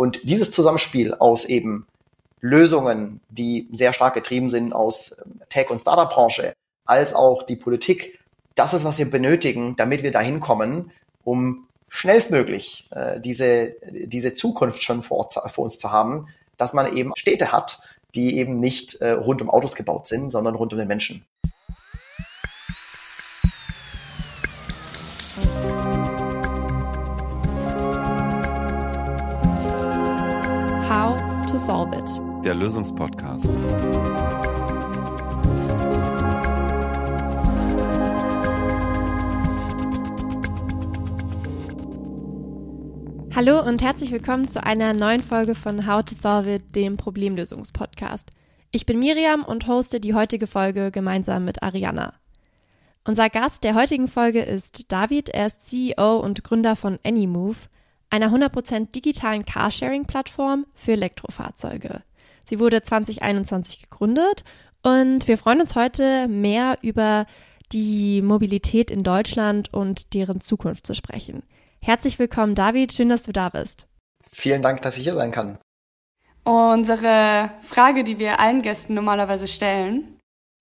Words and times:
Und 0.00 0.20
dieses 0.22 0.50
Zusammenspiel 0.50 1.12
aus 1.12 1.44
eben 1.44 1.86
Lösungen, 2.40 3.20
die 3.28 3.68
sehr 3.70 3.92
stark 3.92 4.14
getrieben 4.14 4.48
sind 4.48 4.72
aus 4.72 5.14
ähm, 5.22 5.42
Tech- 5.50 5.68
und 5.68 5.78
Startup-Branche, 5.78 6.54
als 6.86 7.12
auch 7.12 7.42
die 7.42 7.56
Politik, 7.56 8.18
das 8.54 8.72
ist, 8.72 8.84
was 8.84 8.96
wir 8.96 9.10
benötigen, 9.10 9.76
damit 9.76 10.02
wir 10.02 10.10
dahin 10.10 10.40
kommen, 10.40 10.90
um 11.22 11.66
schnellstmöglich 11.90 12.88
äh, 12.92 13.20
diese, 13.20 13.74
diese 13.92 14.32
Zukunft 14.32 14.82
schon 14.82 15.02
vor, 15.02 15.28
vor 15.28 15.64
uns 15.64 15.78
zu 15.78 15.92
haben, 15.92 16.28
dass 16.56 16.72
man 16.72 16.96
eben 16.96 17.12
Städte 17.14 17.52
hat, 17.52 17.80
die 18.14 18.38
eben 18.38 18.58
nicht 18.58 19.02
äh, 19.02 19.10
rund 19.10 19.42
um 19.42 19.50
Autos 19.50 19.76
gebaut 19.76 20.06
sind, 20.06 20.30
sondern 20.30 20.54
rund 20.54 20.72
um 20.72 20.78
den 20.78 20.88
Menschen. 20.88 21.26
Der 32.44 32.54
Lösungspodcast. 32.54 33.50
Hallo 43.34 43.62
und 43.62 43.82
herzlich 43.82 44.10
willkommen 44.10 44.48
zu 44.48 44.64
einer 44.64 44.94
neuen 44.94 45.22
Folge 45.22 45.54
von 45.54 45.86
How 45.86 46.02
to 46.02 46.14
Solve 46.14 46.54
It, 46.54 46.74
dem 46.74 46.96
Problemlösungspodcast. 46.96 48.32
Ich 48.70 48.86
bin 48.86 48.98
Miriam 48.98 49.44
und 49.44 49.66
hoste 49.66 50.00
die 50.00 50.14
heutige 50.14 50.46
Folge 50.46 50.90
gemeinsam 50.90 51.44
mit 51.44 51.62
Ariana. 51.62 52.14
Unser 53.06 53.28
Gast 53.28 53.64
der 53.64 53.74
heutigen 53.74 54.08
Folge 54.08 54.40
ist 54.40 54.90
David. 54.90 55.28
Er 55.28 55.46
ist 55.46 55.68
CEO 55.68 56.20
und 56.20 56.42
Gründer 56.42 56.74
von 56.74 56.98
Anymove, 57.04 57.68
einer 58.08 58.32
100% 58.34 58.92
digitalen 58.92 59.44
Carsharing-Plattform 59.44 60.64
für 60.72 60.92
Elektrofahrzeuge. 60.92 62.02
Sie 62.44 62.60
wurde 62.60 62.82
2021 62.82 63.82
gegründet 63.82 64.44
und 64.82 65.28
wir 65.28 65.38
freuen 65.38 65.60
uns 65.60 65.74
heute 65.74 66.28
mehr 66.28 66.78
über 66.82 67.26
die 67.72 68.22
Mobilität 68.22 68.90
in 68.90 69.02
Deutschland 69.02 69.72
und 69.72 70.14
deren 70.14 70.40
Zukunft 70.40 70.86
zu 70.86 70.94
sprechen. 70.94 71.42
Herzlich 71.80 72.18
willkommen, 72.18 72.54
David. 72.54 72.92
Schön, 72.92 73.08
dass 73.08 73.22
du 73.22 73.32
da 73.32 73.48
bist. 73.48 73.86
Vielen 74.22 74.62
Dank, 74.62 74.82
dass 74.82 74.96
ich 74.96 75.04
hier 75.04 75.14
sein 75.14 75.30
kann. 75.30 75.58
Unsere 76.44 77.50
Frage, 77.62 78.02
die 78.04 78.18
wir 78.18 78.40
allen 78.40 78.62
Gästen 78.62 78.94
normalerweise 78.94 79.46
stellen, 79.46 80.16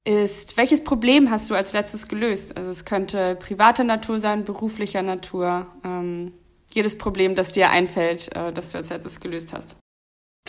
ist, 0.06 0.58
welches 0.58 0.84
Problem 0.84 1.30
hast 1.30 1.50
du 1.50 1.56
als 1.56 1.74
letztes 1.74 2.08
gelöst? 2.08 2.56
Also 2.58 2.72
es 2.72 2.86
könnte 2.86 3.36
privater 3.36 3.84
Natur 3.84 4.20
sein, 4.20 4.44
beruflicher 4.44 5.02
Natur, 5.02 5.68
ähm, 5.84 6.34
jedes 6.72 6.98
Problem, 6.98 7.36
das 7.36 7.52
dir 7.52 7.70
einfällt, 7.70 8.34
äh, 8.36 8.54
das 8.54 8.72
du 8.72 8.78
als 8.78 8.90
letztes 8.90 9.20
gelöst 9.20 9.54
hast. 9.54 9.76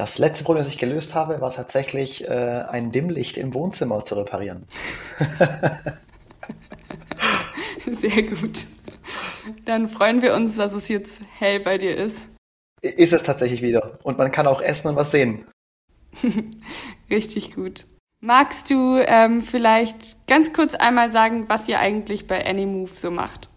Das 0.00 0.16
letzte 0.16 0.44
Problem, 0.44 0.64
das 0.64 0.72
ich 0.72 0.78
gelöst 0.78 1.14
habe, 1.14 1.42
war 1.42 1.50
tatsächlich 1.50 2.26
äh, 2.26 2.30
ein 2.30 2.90
Dimmlicht 2.90 3.36
im 3.36 3.52
Wohnzimmer 3.52 4.02
zu 4.02 4.14
reparieren. 4.14 4.64
Sehr 7.86 8.22
gut. 8.22 8.64
Dann 9.66 9.90
freuen 9.90 10.22
wir 10.22 10.32
uns, 10.32 10.56
dass 10.56 10.72
es 10.72 10.88
jetzt 10.88 11.20
hell 11.38 11.60
bei 11.60 11.76
dir 11.76 11.94
ist. 11.94 12.24
Ist 12.80 13.12
es 13.12 13.24
tatsächlich 13.24 13.60
wieder. 13.60 13.98
Und 14.02 14.16
man 14.16 14.32
kann 14.32 14.46
auch 14.46 14.62
essen 14.62 14.88
und 14.88 14.96
was 14.96 15.10
sehen. 15.10 15.44
Richtig 17.10 17.54
gut. 17.54 17.84
Magst 18.20 18.70
du 18.70 18.96
ähm, 19.04 19.42
vielleicht 19.42 20.26
ganz 20.26 20.54
kurz 20.54 20.74
einmal 20.74 21.12
sagen, 21.12 21.50
was 21.50 21.68
ihr 21.68 21.78
eigentlich 21.78 22.26
bei 22.26 22.46
Anymove 22.46 22.96
so 22.96 23.10
macht? 23.10 23.49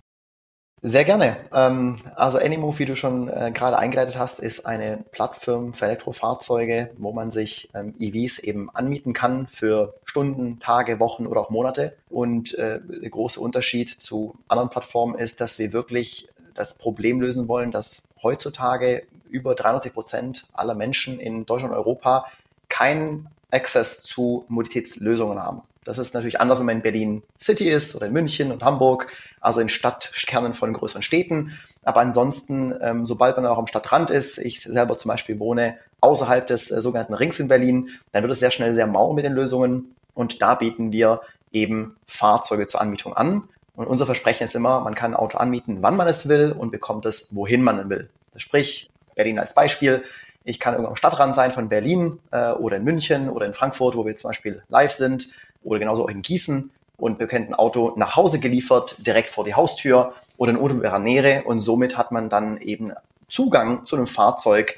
Sehr 0.85 1.05
gerne. 1.05 1.37
Ähm, 1.53 1.95
also 2.17 2.37
Anymove, 2.39 2.79
wie 2.79 2.85
du 2.85 2.97
schon 2.97 3.29
äh, 3.29 3.51
gerade 3.53 3.79
eingeleitet 3.79 4.17
hast, 4.17 4.41
ist 4.41 4.65
eine 4.65 5.05
Plattform 5.11 5.73
für 5.73 5.85
Elektrofahrzeuge, 5.85 6.91
wo 6.97 7.13
man 7.13 7.31
sich 7.31 7.69
ähm, 7.73 7.95
EVs 7.97 8.39
eben 8.39 8.69
anmieten 8.69 9.13
kann 9.13 9.47
für 9.47 9.93
Stunden, 10.03 10.59
Tage, 10.59 10.99
Wochen 10.99 11.25
oder 11.25 11.39
auch 11.39 11.49
Monate. 11.49 11.95
Und 12.09 12.55
äh, 12.55 12.81
der 12.81 13.09
große 13.09 13.39
Unterschied 13.39 13.89
zu 13.91 14.35
anderen 14.49 14.69
Plattformen 14.69 15.17
ist, 15.17 15.39
dass 15.39 15.57
wir 15.57 15.71
wirklich 15.71 16.27
das 16.53 16.77
Problem 16.77 17.21
lösen 17.21 17.47
wollen, 17.47 17.71
dass 17.71 18.03
heutzutage 18.21 19.03
über 19.29 19.55
93 19.55 19.93
Prozent 19.93 20.45
aller 20.51 20.75
Menschen 20.75 21.17
in 21.21 21.45
Deutschland 21.45 21.71
und 21.71 21.79
Europa 21.79 22.25
keinen 22.67 23.29
Access 23.51 24.03
zu 24.03 24.43
Mobilitätslösungen 24.49 25.41
haben. 25.41 25.61
Das 25.85 25.97
ist 25.97 26.13
natürlich 26.13 26.39
anders, 26.39 26.59
wenn 26.59 26.65
man 26.65 26.77
in 26.77 26.81
Berlin 26.81 27.23
City 27.39 27.69
ist 27.69 27.95
oder 27.95 28.07
in 28.07 28.13
München 28.13 28.51
und 28.51 28.63
Hamburg, 28.63 29.11
also 29.43 29.59
in 29.59 29.69
Stadtkernen 29.69 30.53
von 30.53 30.73
größeren 30.73 31.01
Städten. 31.01 31.57
Aber 31.83 31.99
ansonsten, 31.99 32.73
ähm, 32.81 33.05
sobald 33.05 33.35
man 33.35 33.45
auch 33.45 33.57
am 33.57 33.67
Stadtrand 33.67 34.09
ist, 34.09 34.37
ich 34.37 34.61
selber 34.61 34.97
zum 34.97 35.09
Beispiel 35.09 35.37
wohne 35.39 35.77
außerhalb 36.01 36.47
des 36.47 36.71
äh, 36.71 36.81
sogenannten 36.81 37.13
Rings 37.13 37.39
in 37.39 37.49
Berlin, 37.49 37.89
dann 38.11 38.23
wird 38.23 38.31
es 38.31 38.39
sehr 38.39 38.51
schnell 38.51 38.73
sehr 38.73 38.87
mau 38.87 39.13
mit 39.13 39.25
den 39.25 39.33
Lösungen. 39.33 39.95
Und 40.13 40.41
da 40.41 40.55
bieten 40.55 40.91
wir 40.91 41.21
eben 41.51 41.97
Fahrzeuge 42.07 42.67
zur 42.67 42.81
Anmietung 42.81 43.13
an. 43.13 43.43
Und 43.75 43.87
unser 43.87 44.05
Versprechen 44.05 44.45
ist 44.45 44.55
immer, 44.55 44.81
man 44.81 44.95
kann 44.95 45.13
ein 45.13 45.19
Auto 45.19 45.37
anmieten, 45.37 45.77
wann 45.81 45.97
man 45.97 46.07
es 46.07 46.29
will 46.29 46.55
und 46.57 46.71
bekommt 46.71 47.05
es, 47.05 47.35
wohin 47.35 47.61
man 47.63 47.89
will. 47.89 48.09
Sprich, 48.35 48.89
Berlin 49.15 49.39
als 49.39 49.53
Beispiel. 49.53 50.03
Ich 50.43 50.59
kann 50.59 50.73
irgendwo 50.73 50.89
am 50.89 50.95
Stadtrand 50.95 51.35
sein 51.35 51.51
von 51.51 51.69
Berlin 51.69 52.19
äh, 52.31 52.51
oder 52.51 52.77
in 52.77 52.83
München 52.83 53.29
oder 53.29 53.45
in 53.45 53.53
Frankfurt, 53.53 53.95
wo 53.95 54.05
wir 54.05 54.15
zum 54.15 54.29
Beispiel 54.29 54.63
live 54.69 54.91
sind 54.91 55.29
oder 55.63 55.79
genauso 55.79 56.03
auch 56.03 56.09
in 56.09 56.21
Gießen 56.21 56.71
und 57.03 57.17
bekommt 57.17 57.49
ein 57.49 57.53
Auto 57.53 57.91
nach 57.97 58.15
Hause 58.15 58.39
geliefert, 58.39 58.95
direkt 59.05 59.29
vor 59.29 59.43
die 59.43 59.55
Haustür 59.55 60.13
oder 60.37 60.51
in 60.51 60.57
unmittelbarer 60.57 60.99
Nähe 60.99 61.43
und 61.43 61.59
somit 61.59 61.97
hat 61.97 62.13
man 62.13 62.29
dann 62.29 62.61
eben 62.61 62.93
Zugang 63.27 63.85
zu 63.85 63.97
einem 63.97 64.07
Fahrzeug 64.07 64.77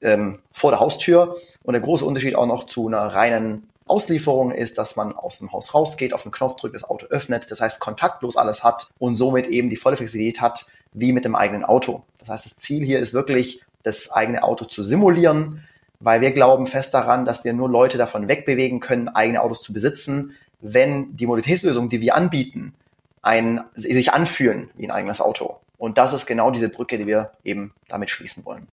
ähm, 0.00 0.40
vor 0.50 0.72
der 0.72 0.80
Haustür. 0.80 1.36
Und 1.62 1.74
der 1.74 1.80
große 1.80 2.04
Unterschied 2.04 2.34
auch 2.34 2.46
noch 2.46 2.66
zu 2.66 2.88
einer 2.88 3.06
reinen 3.06 3.68
Auslieferung 3.86 4.50
ist, 4.50 4.76
dass 4.76 4.96
man 4.96 5.12
aus 5.12 5.38
dem 5.38 5.52
Haus 5.52 5.72
rausgeht, 5.72 6.12
auf 6.12 6.24
den 6.24 6.32
Knopf 6.32 6.56
drückt, 6.56 6.74
das 6.74 6.82
Auto 6.82 7.06
öffnet, 7.06 7.48
das 7.48 7.60
heißt 7.60 7.78
kontaktlos 7.78 8.36
alles 8.36 8.64
hat 8.64 8.88
und 8.98 9.14
somit 9.14 9.46
eben 9.46 9.70
die 9.70 9.76
volle 9.76 9.96
Flexibilität 9.96 10.40
hat, 10.40 10.66
wie 10.92 11.12
mit 11.12 11.24
dem 11.24 11.36
eigenen 11.36 11.64
Auto. 11.64 12.02
Das 12.18 12.28
heißt, 12.28 12.44
das 12.44 12.56
Ziel 12.56 12.84
hier 12.84 12.98
ist 12.98 13.14
wirklich, 13.14 13.62
das 13.84 14.10
eigene 14.10 14.42
Auto 14.42 14.64
zu 14.64 14.82
simulieren, 14.82 15.62
weil 16.00 16.22
wir 16.22 16.32
glauben 16.32 16.66
fest 16.66 16.92
daran, 16.92 17.24
dass 17.24 17.44
wir 17.44 17.52
nur 17.52 17.70
Leute 17.70 17.98
davon 17.98 18.26
wegbewegen 18.26 18.80
können, 18.80 19.08
eigene 19.08 19.40
Autos 19.40 19.62
zu 19.62 19.72
besitzen, 19.72 20.34
wenn 20.62 21.14
die 21.14 21.26
Mobilitätslösungen, 21.26 21.90
die 21.90 22.00
wir 22.00 22.14
anbieten, 22.14 22.74
ein, 23.20 23.62
sich 23.74 24.12
anfühlen 24.12 24.70
wie 24.76 24.86
ein 24.86 24.90
eigenes 24.90 25.20
Auto. 25.20 25.56
Und 25.76 25.98
das 25.98 26.12
ist 26.12 26.26
genau 26.26 26.50
diese 26.50 26.68
Brücke, 26.68 26.96
die 26.96 27.06
wir 27.06 27.32
eben 27.44 27.74
damit 27.88 28.10
schließen 28.10 28.44
wollen. 28.44 28.68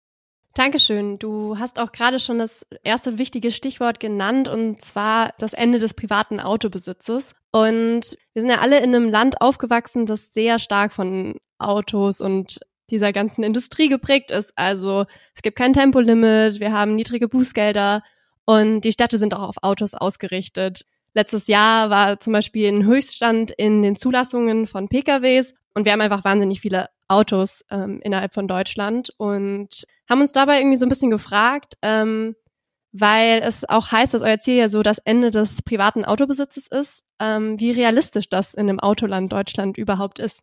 Dankeschön. 0.55 1.19
Du 1.19 1.59
hast 1.59 1.79
auch 1.79 1.93
gerade 1.93 2.19
schon 2.19 2.39
das 2.39 2.67
erste 2.83 3.19
wichtige 3.19 3.51
Stichwort 3.51 4.01
genannt, 4.01 4.49
und 4.49 4.83
zwar 4.83 5.33
das 5.39 5.53
Ende 5.53 5.79
des 5.79 5.95
privaten 5.95 6.41
Autobesitzes. 6.41 7.35
Und 7.53 8.19
wir 8.33 8.43
sind 8.43 8.51
ja 8.51 8.59
alle 8.59 8.79
in 8.79 8.95
einem 8.95 9.09
Land 9.09 9.41
aufgewachsen, 9.41 10.05
das 10.05 10.33
sehr 10.33 10.59
stark 10.59 10.93
von 10.93 11.37
Autos 11.59 12.21
und 12.21 12.61
dieser 12.91 13.13
ganzen 13.13 13.45
Industrie 13.45 13.89
geprägt 13.89 14.31
ist. 14.31 14.53
Also 14.57 15.05
es 15.35 15.43
gibt 15.43 15.57
kein 15.57 15.73
Tempolimit, 15.73 16.61
wir 16.61 16.73
haben 16.73 16.97
niedrige 16.97 17.29
Bußgelder 17.29 18.03
und 18.45 18.81
die 18.81 18.93
Städte 18.93 19.19
sind 19.19 19.35
auch 19.35 19.49
auf 19.49 19.57
Autos 19.63 19.95
ausgerichtet. 19.95 20.83
Letztes 21.15 21.47
Jahr 21.47 21.91
war 21.91 22.21
zum 22.21 22.33
Beispiel 22.33 22.69
ein 22.69 22.85
Höchststand 22.85 23.51
in 23.51 23.83
den 23.83 23.97
Zulassungen 23.97 24.67
von 24.67 24.89
PKWs 24.89 25.55
und 25.75 25.85
wir 25.85 25.93
haben 25.93 26.01
einfach 26.01 26.25
wahnsinnig 26.25 26.61
viele 26.61 26.89
Autos 27.09 27.65
ähm, 27.71 28.01
innerhalb 28.03 28.35
von 28.35 28.49
Deutschland 28.49 29.11
und 29.17 29.85
haben 30.09 30.21
uns 30.21 30.33
dabei 30.33 30.59
irgendwie 30.59 30.77
so 30.77 30.87
ein 30.87 30.91
bisschen 30.91 31.11
gefragt, 31.11 31.75
ähm, 31.83 32.37
weil 32.93 33.41
es 33.43 33.69
auch 33.69 33.93
heißt, 33.93 34.15
dass 34.15 34.23
euer 34.23 34.41
Ziel 34.41 34.57
ja 34.57 34.69
so 34.69 34.83
das 34.83 34.99
Ende 34.99 35.31
des 35.31 35.63
privaten 35.63 36.05
Autobesitzes 36.05 36.67
ist, 36.69 37.05
ähm, 37.21 37.59
wie 37.61 37.71
realistisch 37.71 38.29
das 38.29 38.55
in 38.55 38.67
dem 38.67 38.81
Autoland 38.81 39.33
Deutschland 39.33 39.77
überhaupt 39.77 40.19
ist. 40.19 40.43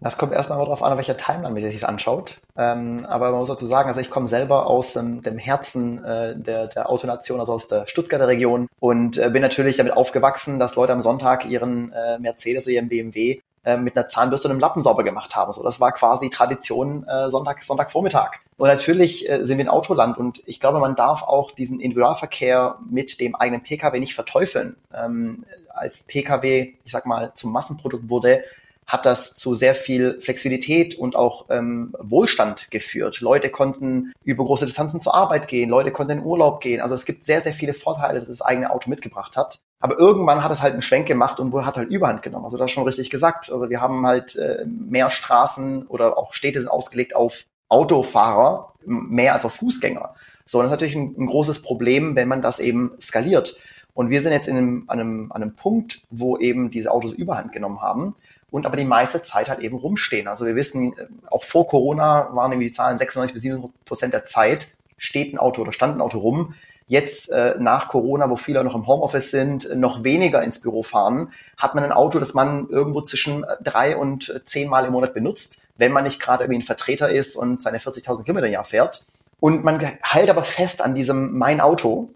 Das 0.00 0.18
kommt 0.18 0.32
erstmal 0.32 0.58
darauf 0.58 0.82
an, 0.82 0.96
welcher 0.96 1.16
Timeline 1.16 1.54
man 1.54 1.62
sich 1.62 1.80
das 1.80 1.88
anschaut. 1.88 2.40
Ähm, 2.56 3.06
aber 3.06 3.30
man 3.30 3.40
muss 3.40 3.48
dazu 3.48 3.66
sagen, 3.66 3.88
also 3.88 4.00
ich 4.00 4.10
komme 4.10 4.28
selber 4.28 4.66
aus 4.66 4.96
ähm, 4.96 5.22
dem 5.22 5.38
Herzen 5.38 6.02
äh, 6.04 6.36
der, 6.36 6.66
der 6.66 6.90
Autonation, 6.90 7.40
also 7.40 7.54
aus 7.54 7.68
der 7.68 7.86
Stuttgarter 7.86 8.28
Region 8.28 8.68
und 8.80 9.18
äh, 9.18 9.30
bin 9.30 9.42
natürlich 9.42 9.76
damit 9.76 9.96
aufgewachsen, 9.96 10.58
dass 10.58 10.76
Leute 10.76 10.92
am 10.92 11.00
Sonntag 11.00 11.46
ihren 11.46 11.92
äh, 11.92 12.18
Mercedes 12.18 12.66
oder 12.66 12.74
ihren 12.74 12.88
BMW 12.88 13.40
äh, 13.64 13.78
mit 13.78 13.96
einer 13.96 14.06
Zahnbürste 14.06 14.48
und 14.48 14.52
einem 14.52 14.60
Lappen 14.60 14.82
sauber 14.82 15.04
gemacht 15.04 15.34
haben. 15.36 15.52
So, 15.52 15.62
das 15.62 15.80
war 15.80 15.92
quasi 15.92 16.28
Tradition 16.28 17.06
äh, 17.08 17.30
Sonntag, 17.30 17.62
Sonntagvormittag. 17.62 18.40
Und 18.58 18.68
natürlich 18.68 19.28
äh, 19.30 19.44
sind 19.44 19.56
wir 19.56 19.64
ein 19.64 19.70
Autoland 19.70 20.18
und 20.18 20.42
ich 20.44 20.60
glaube, 20.60 20.80
man 20.80 20.96
darf 20.96 21.22
auch 21.22 21.50
diesen 21.50 21.80
Individualverkehr 21.80 22.78
mit 22.90 23.20
dem 23.20 23.34
eigenen 23.34 23.62
Pkw 23.62 23.98
nicht 24.00 24.14
verteufeln. 24.14 24.76
Ähm, 24.94 25.44
als 25.70 26.02
Pkw, 26.02 26.74
ich 26.84 26.92
sag 26.92 27.06
mal, 27.06 27.32
zum 27.34 27.52
Massenprodukt 27.52 28.08
wurde, 28.10 28.44
hat 28.86 29.06
das 29.06 29.34
zu 29.34 29.54
sehr 29.54 29.74
viel 29.74 30.20
Flexibilität 30.20 30.96
und 30.96 31.16
auch 31.16 31.46
ähm, 31.50 31.94
Wohlstand 31.98 32.70
geführt. 32.70 33.20
Leute 33.20 33.50
konnten 33.50 34.12
über 34.24 34.44
große 34.44 34.66
Distanzen 34.66 35.00
zur 35.00 35.14
Arbeit 35.14 35.48
gehen, 35.48 35.70
Leute 35.70 35.90
konnten 35.90 36.18
in 36.18 36.24
Urlaub 36.24 36.60
gehen. 36.60 36.80
Also 36.80 36.94
es 36.94 37.04
gibt 37.04 37.24
sehr, 37.24 37.40
sehr 37.40 37.54
viele 37.54 37.74
Vorteile, 37.74 38.18
dass 38.18 38.28
das 38.28 38.42
eigene 38.42 38.70
Auto 38.70 38.90
mitgebracht 38.90 39.36
hat. 39.36 39.60
Aber 39.80 39.98
irgendwann 39.98 40.42
hat 40.42 40.50
es 40.50 40.62
halt 40.62 40.72
einen 40.72 40.82
Schwenk 40.82 41.06
gemacht 41.06 41.40
und 41.40 41.54
hat 41.66 41.76
halt 41.76 41.90
Überhand 41.90 42.22
genommen. 42.22 42.44
Also 42.44 42.56
das 42.56 42.70
schon 42.70 42.84
richtig 42.84 43.10
gesagt. 43.10 43.52
Also 43.52 43.68
wir 43.68 43.80
haben 43.80 44.06
halt 44.06 44.36
äh, 44.36 44.64
mehr 44.66 45.10
Straßen 45.10 45.86
oder 45.86 46.16
auch 46.16 46.32
Städte 46.32 46.60
sind 46.60 46.70
ausgelegt 46.70 47.14
auf 47.14 47.44
Autofahrer 47.68 48.72
mehr 48.84 49.34
als 49.34 49.44
auf 49.44 49.54
Fußgänger. 49.54 50.14
So, 50.46 50.60
das 50.60 50.66
ist 50.66 50.72
natürlich 50.72 50.96
ein, 50.96 51.14
ein 51.18 51.26
großes 51.26 51.62
Problem, 51.62 52.16
wenn 52.16 52.28
man 52.28 52.42
das 52.42 52.60
eben 52.60 52.92
skaliert. 53.00 53.56
Und 53.94 54.10
wir 54.10 54.20
sind 54.20 54.32
jetzt 54.32 54.48
in 54.48 54.56
einem, 54.56 54.84
an, 54.88 55.00
einem, 55.00 55.32
an 55.32 55.42
einem 55.42 55.54
Punkt, 55.54 56.02
wo 56.10 56.36
eben 56.36 56.70
diese 56.70 56.90
Autos 56.90 57.12
überhand 57.12 57.52
genommen 57.52 57.80
haben 57.80 58.16
und 58.54 58.66
aber 58.66 58.76
die 58.76 58.84
meiste 58.84 59.20
Zeit 59.20 59.48
halt 59.48 59.58
eben 59.58 59.76
rumstehen. 59.76 60.28
Also 60.28 60.46
wir 60.46 60.54
wissen, 60.54 60.92
äh, 60.92 61.08
auch 61.28 61.42
vor 61.42 61.66
Corona 61.66 62.28
waren 62.34 62.52
irgendwie 62.52 62.68
die 62.68 62.72
Zahlen 62.72 62.96
96 62.96 63.34
bis 63.34 63.42
97 63.42 63.84
Prozent 63.84 64.14
der 64.14 64.24
Zeit 64.24 64.68
steht 64.96 65.34
ein 65.34 65.38
Auto 65.38 65.62
oder 65.62 65.72
stand 65.72 65.96
ein 65.96 66.00
Auto 66.00 66.18
rum. 66.18 66.54
Jetzt 66.86 67.32
äh, 67.32 67.56
nach 67.58 67.88
Corona, 67.88 68.30
wo 68.30 68.36
viele 68.36 68.62
noch 68.62 68.76
im 68.76 68.86
Homeoffice 68.86 69.32
sind, 69.32 69.74
noch 69.74 70.04
weniger 70.04 70.40
ins 70.44 70.60
Büro 70.60 70.84
fahren, 70.84 71.32
hat 71.56 71.74
man 71.74 71.82
ein 71.82 71.90
Auto, 71.90 72.20
das 72.20 72.32
man 72.32 72.68
irgendwo 72.68 73.00
zwischen 73.00 73.44
drei 73.60 73.96
und 73.96 74.40
zehn 74.44 74.68
Mal 74.68 74.84
im 74.84 74.92
Monat 74.92 75.14
benutzt, 75.14 75.66
wenn 75.76 75.90
man 75.90 76.04
nicht 76.04 76.20
gerade 76.20 76.44
irgendwie 76.44 76.60
ein 76.60 76.62
Vertreter 76.62 77.10
ist 77.10 77.34
und 77.34 77.60
seine 77.60 77.78
40.000 77.78 78.22
Kilometer 78.22 78.46
im 78.46 78.52
Jahr 78.52 78.64
fährt. 78.64 79.04
Und 79.40 79.64
man 79.64 79.80
hält 79.80 80.30
aber 80.30 80.44
fest 80.44 80.80
an 80.80 80.94
diesem 80.94 81.36
mein 81.36 81.60
Auto. 81.60 82.10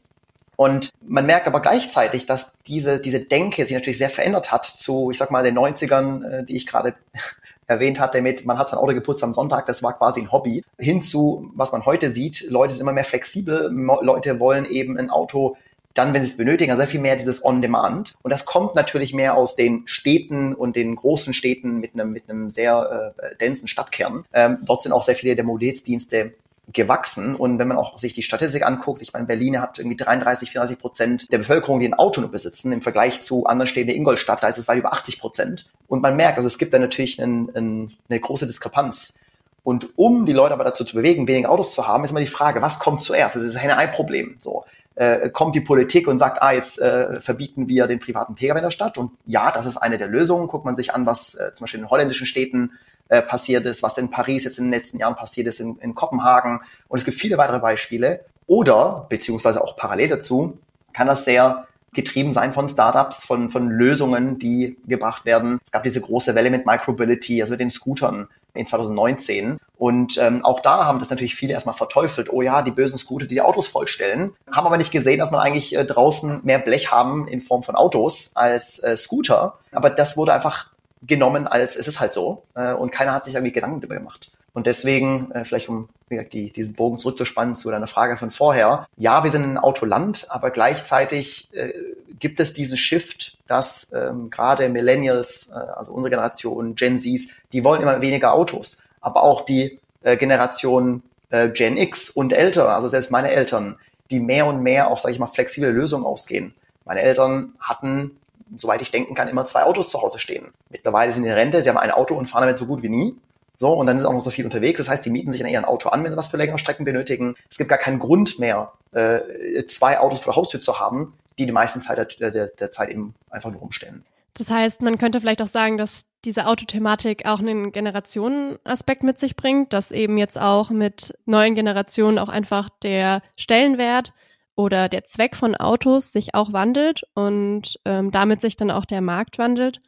Und 0.61 0.91
man 1.07 1.25
merkt 1.25 1.47
aber 1.47 1.63
gleichzeitig, 1.63 2.27
dass 2.27 2.55
diese, 2.67 2.99
diese 2.99 3.21
Denke 3.21 3.65
sich 3.65 3.77
natürlich 3.77 3.99
sehr 3.99 4.11
verändert 4.11 4.51
hat 4.51 4.67
zu, 4.67 5.13
ich 5.13 5.17
sag 5.17 5.31
mal, 5.31 5.45
den 5.45 5.57
90ern, 5.57 6.25
äh, 6.25 6.45
die 6.45 6.57
ich 6.57 6.67
gerade 6.67 6.95
erwähnt 7.69 8.01
hatte 8.01 8.21
mit, 8.23 8.45
man 8.45 8.59
hat 8.59 8.69
sein 8.69 8.81
Auto 8.81 8.93
geputzt 8.93 9.23
am 9.23 9.33
Sonntag, 9.33 9.67
das 9.67 9.85
war 9.85 9.97
quasi 9.97 10.21
ein 10.21 10.33
Hobby, 10.33 10.65
hinzu, 10.77 11.49
was 11.55 11.71
man 11.71 11.87
heute 11.87 12.11
sieht, 12.11 12.51
Leute 12.51 12.73
sind 12.73 12.83
immer 12.83 12.93
mehr 12.93 13.05
flexibel, 13.05 13.71
Leute 14.03 14.41
wollen 14.41 14.65
eben 14.65 14.99
ein 14.99 15.11
Auto 15.11 15.57
dann, 15.95 16.13
wenn 16.13 16.23
sie 16.23 16.29
es 16.29 16.37
benötigen, 16.37 16.73
also 16.73 16.81
sehr 16.81 16.89
viel 16.89 17.01
mehr 17.01 17.17
dieses 17.17 17.45
On-Demand. 17.45 18.15
Und 18.23 18.33
das 18.33 18.45
kommt 18.45 18.75
natürlich 18.75 19.15
mehr 19.15 19.37
aus 19.37 19.55
den 19.55 19.87
Städten 19.87 20.55
und 20.55 20.75
den 20.75 20.97
großen 20.97 21.35
Städten 21.35 21.79
mit 21.79 21.95
einem, 21.95 22.11
mit 22.11 22.29
einem 22.29 22.49
sehr 22.49 23.15
äh, 23.17 23.37
densen 23.37 23.69
Stadtkern. 23.69 24.25
Ähm, 24.33 24.59
dort 24.63 24.83
sind 24.83 24.93
auch 24.93 25.03
sehr 25.03 25.15
viele 25.15 25.37
der 25.37 25.45
Mobilitätsdienste 25.45 26.35
gewachsen. 26.73 27.35
Und 27.35 27.59
wenn 27.59 27.69
man 27.69 27.77
auch 27.77 27.99
sich 27.99 28.13
die 28.13 28.23
Statistik 28.23 28.65
anguckt, 28.65 29.01
ich 29.01 29.13
meine, 29.13 29.27
Berlin 29.27 29.61
hat 29.61 29.79
irgendwie 29.79 29.97
33, 29.97 30.51
34 30.51 30.79
Prozent 30.79 31.33
der 31.33 31.39
Bevölkerung, 31.39 31.81
die 31.81 31.89
ein 31.89 31.95
Auto 31.95 32.21
nur 32.21 32.31
besitzen, 32.31 32.73
im 32.73 32.83
Vergleich 32.83 33.23
zu 33.23 33.47
anderen 33.47 33.67
Städten 33.67 33.89
wie 33.89 33.97
Ingolstadt, 33.97 34.43
da 34.43 34.49
ist 34.49 34.59
es 34.59 34.69
weit 34.69 34.79
über 34.79 34.93
80 34.93 35.19
Prozent. 35.19 35.71
Und 35.87 36.03
man 36.03 36.17
merkt, 36.17 36.37
also 36.37 36.47
es 36.47 36.59
gibt 36.59 36.75
da 36.75 36.79
natürlich 36.79 37.23
einen, 37.23 37.55
einen, 37.55 37.97
eine 38.09 38.21
große 38.21 38.47
Diskrepanz. 38.47 39.21
Und 39.63 39.99
um 39.99 40.25
die 40.25 40.33
Leute 40.33 40.55
aber 40.55 40.65
dazu 40.65 40.85
zu 40.85 40.97
bewegen, 40.97 41.29
weniger 41.29 41.51
Autos 41.51 41.75
zu 41.75 41.87
haben, 41.87 42.05
ist 42.05 42.11
immer 42.11 42.21
die 42.21 42.27
Frage, 42.27 42.63
was 42.63 42.79
kommt 42.79 43.03
zuerst? 43.03 43.37
Das 43.37 43.43
ist 43.43 43.57
ein 43.57 43.71
Ei-Problem. 43.71 44.37
So. 44.41 44.65
Äh, 44.95 45.31
kommt 45.31 45.55
die 45.55 45.61
Politik 45.61 46.09
und 46.09 46.19
sagt, 46.19 46.43
ah, 46.43 46.53
jetzt 46.53 46.81
äh, 46.81 47.21
verbieten 47.21 47.69
wir 47.69 47.87
den 47.87 48.01
privaten 48.01 48.35
Pkw 48.35 48.59
in 48.59 48.65
der 48.65 48.71
Stadt. 48.71 48.99
Und 48.99 49.13
ja, 49.27 49.53
das 49.53 49.67
ist 49.67 49.77
eine 49.77 49.99
der 49.99 50.09
Lösungen. 50.09 50.49
Guckt 50.49 50.65
man 50.65 50.75
sich 50.75 50.95
an, 50.95 51.07
was 51.07 51.35
äh, 51.35 51.53
zum 51.55 51.65
Beispiel 51.65 51.81
in 51.81 51.91
holländischen 51.91 52.27
Städten 52.27 52.73
äh, 53.09 53.23
passiert 53.23 53.67
ist, 53.67 53.83
was 53.83 53.99
in 53.99 54.11
Paris 54.11 54.45
jetzt 54.45 54.59
in 54.59 54.67
den 54.67 54.73
letzten 54.73 54.99
Jahren 54.99 55.17
passiert 55.17 55.47
ist, 55.47 55.61
in, 55.61 55.79
in 55.79 55.95
Kopenhagen. 55.95 56.61
Und 56.89 56.99
es 56.99 57.05
gibt 57.05 57.17
viele 57.17 57.39
weitere 57.39 57.59
Beispiele. 57.59 58.25
Oder, 58.47 59.07
beziehungsweise 59.09 59.63
auch 59.63 59.77
parallel 59.77 60.09
dazu, 60.09 60.59
kann 60.93 61.07
das 61.07 61.25
sehr 61.25 61.67
getrieben 61.93 62.33
sein 62.33 62.53
von 62.53 62.69
Startups, 62.69 63.25
von, 63.25 63.49
von 63.49 63.69
Lösungen, 63.69 64.39
die 64.39 64.77
gebracht 64.87 65.25
werden. 65.25 65.59
Es 65.65 65.73
gab 65.73 65.83
diese 65.83 66.01
große 66.01 66.35
Welle 66.35 66.51
mit 66.51 66.67
Microbility, 66.67 67.41
also 67.41 67.55
mit 67.55 67.61
den 67.61 67.71
Scootern 67.71 68.29
in 68.55 68.67
2019. 68.67 69.59
Und 69.77 70.19
ähm, 70.19 70.45
auch 70.45 70.61
da 70.61 70.85
haben 70.85 70.99
das 70.99 71.11
natürlich 71.11 71.35
viele 71.35 71.55
erstmal 71.55 71.75
verteufelt. 71.75 72.31
Oh 72.31 72.43
ja, 72.43 72.63
die 72.63 72.71
bösen 72.71 72.99
Scooter, 72.99 73.27
die 73.27 73.37
die 73.37 73.41
Autos 73.41 73.69
vollstellen. 73.69 74.33
Haben 74.51 74.67
aber 74.67 74.77
nicht 74.77 74.93
gesehen, 74.93 75.19
dass 75.19 75.31
man 75.31 75.41
eigentlich 75.41 75.77
äh, 75.77 75.85
draußen 75.85 76.41
mehr 76.43 76.59
Blech 76.59 76.91
haben 76.91 77.27
in 77.29 77.41
Form 77.41 77.63
von 77.63 77.77
Autos 77.77 78.33
als 78.35 78.83
äh, 78.83 78.97
Scooter. 78.97 79.59
Aber 79.73 79.91
das 79.91 80.17
wurde 80.17 80.35
einfach 80.35 80.67
genommen 81.03 81.47
als 81.47 81.77
es 81.77 81.89
ist 81.89 82.01
halt 82.01 82.13
so 82.13 82.43
äh, 82.55 82.73
und 82.73 82.93
keiner 82.93 83.13
hat 83.13 83.25
sich 83.25 83.35
irgendwie 83.35 83.53
Gedanken 83.53 83.81
darüber 83.81 83.97
gemacht. 83.97 84.31
Und 84.53 84.67
deswegen, 84.67 85.31
äh, 85.33 85.45
vielleicht 85.45 85.69
um 85.69 85.89
wie 86.09 86.17
gesagt, 86.17 86.33
die, 86.33 86.51
diesen 86.51 86.75
Bogen 86.75 86.99
zurückzuspannen 86.99 87.55
zu 87.55 87.71
deiner 87.71 87.87
Frage 87.87 88.17
von 88.17 88.31
vorher, 88.31 88.87
ja, 88.97 89.25
wir 89.25 89.31
sind 89.31 89.45
ein 89.45 89.59
Autoland, 89.59 90.27
aber 90.31 90.51
gleichzeitig 90.51 91.51
äh, 91.53 91.73
gibt 92.19 92.41
es 92.41 92.55
diesen 92.55 92.77
Shift, 92.77 93.39
dass 93.47 93.93
ähm, 93.93 94.31
gerade 94.31 94.69
Millennials, 94.69 95.51
äh, 95.55 95.59
also 95.59 95.93
unsere 95.93 96.11
Generation, 96.11 96.75
Gen 96.75 96.99
Zs, 96.99 97.29
die 97.53 97.63
wollen 97.63 97.83
immer 97.83 98.01
weniger 98.01 98.33
Autos. 98.33 98.79
Aber 99.01 99.23
auch 99.23 99.43
die 99.43 99.79
äh, 100.03 100.17
Generation 100.17 101.03
äh, 101.31 101.49
Gen 101.51 101.77
X 101.77 102.11
und 102.11 102.33
älter, 102.33 102.71
also 102.75 102.89
selbst 102.89 103.11
meine 103.11 103.31
Eltern, 103.31 103.77
die 104.11 104.21
mehr 104.21 104.47
und 104.47 104.63
mehr 104.63 104.89
auf, 104.89 105.01
sage 105.01 105.13
ich 105.13 105.21
mal, 105.21 105.27
flexible 105.27 105.71
Lösungen 105.71 106.07
ausgehen. 106.07 106.55
Meine 106.85 107.03
Eltern 107.03 107.53
hatten 107.61 108.19
soweit 108.57 108.83
ich 108.83 108.91
denken 108.91 109.15
kann, 109.15 109.29
immer 109.29 109.47
zwei 109.47 109.65
Autos 109.65 109.91
zu 109.91 110.01
Hause 110.01 110.19
stehen. 110.19 110.53
Mittlerweile 110.71 111.13
sind 111.13 111.25
die 111.25 111.31
Rente, 111.31 111.63
sie 111.63 111.69
haben 111.69 111.79
ein 111.79 111.91
Auto 111.91 112.15
und 112.15 112.27
fahren 112.27 112.43
damit 112.43 112.57
so 112.57 112.67
gut 112.67 112.83
wie 112.83 112.89
nie. 112.89 113.15
So, 113.57 113.73
und 113.73 113.87
dann 113.87 113.97
ist 113.97 114.05
auch 114.05 114.13
noch 114.13 114.21
so 114.21 114.31
viel 114.31 114.45
unterwegs. 114.45 114.79
Das 114.79 114.89
heißt, 114.89 115.05
die 115.05 115.11
mieten 115.11 115.33
sich 115.33 115.41
dann 115.41 115.51
eher 115.51 115.59
ein 115.59 115.65
Auto 115.65 115.89
an, 115.89 116.05
wenn 116.05 116.13
sie 116.13 116.17
was 116.17 116.29
für 116.29 116.37
längere 116.37 116.59
Strecken 116.59 116.85
benötigen. 116.85 117.35
Es 117.51 117.59
gibt 117.59 117.69
gar 117.69 117.79
keinen 117.79 117.99
Grund 117.99 118.39
mehr, 118.39 118.73
äh, 118.93 119.65
zwei 119.67 119.99
Autos 119.99 120.21
vor 120.21 120.33
der 120.33 120.37
Haustür 120.37 120.61
zu 120.61 120.79
haben, 120.79 121.15
die 121.39 121.47
die 121.47 121.53
meisten 121.53 121.81
Zeit 121.81 122.21
der, 122.21 122.31
der, 122.31 122.47
der 122.47 122.71
Zeit 122.71 122.91
eben 122.91 123.15
einfach 123.31 123.51
nur 123.51 123.61
rumstehen. 123.61 124.05
Das 124.35 124.51
heißt, 124.51 124.83
man 124.83 124.99
könnte 124.99 125.21
vielleicht 125.21 125.43
auch 125.43 125.49
sagen, 125.49 125.77
dass 125.77 126.05
diese 126.25 126.47
Autothematik 126.47 127.27
auch 127.27 127.41
einen 127.41 127.73
Generationenaspekt 127.73 129.03
mit 129.03 129.19
sich 129.19 129.35
bringt, 129.35 129.73
dass 129.73 129.91
eben 129.91 130.19
jetzt 130.19 130.41
auch 130.41 130.71
mit 130.71 131.17
neuen 131.27 131.55
Generationen 131.55 132.19
auch 132.19 132.29
einfach 132.29 132.69
der 132.83 133.23
Stellenwert 133.37 134.13
oder 134.59 134.89
der 134.89 135.05
Zweck 135.05 135.37
von 135.37 135.55
Autos 135.55 136.11
sich 136.11 136.35
auch 136.35 136.53
wandelt 136.53 137.05
und 137.15 137.79
ähm, 137.85 138.11
damit 138.11 138.41
sich 138.41 138.57
dann 138.57 138.73
auch 138.73 138.87
der 138.87 139.01
Markt 139.01 139.39
wandelt. 139.39 139.81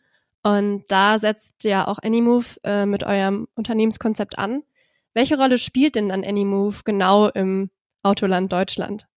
Und 0.44 0.84
da 0.88 1.18
setzt 1.18 1.64
ja 1.64 1.88
auch 1.88 1.98
Anymove 1.98 2.56
äh, 2.62 2.86
mit 2.86 3.02
eurem 3.02 3.48
Unternehmenskonzept 3.56 4.38
an. 4.38 4.62
Welche 5.12 5.36
Rolle 5.36 5.58
spielt 5.58 5.96
denn 5.96 6.08
dann 6.08 6.22
Anymove 6.22 6.84
genau 6.84 7.26
im 7.30 7.70
Autoland 8.04 8.52
Deutschland? 8.52 9.08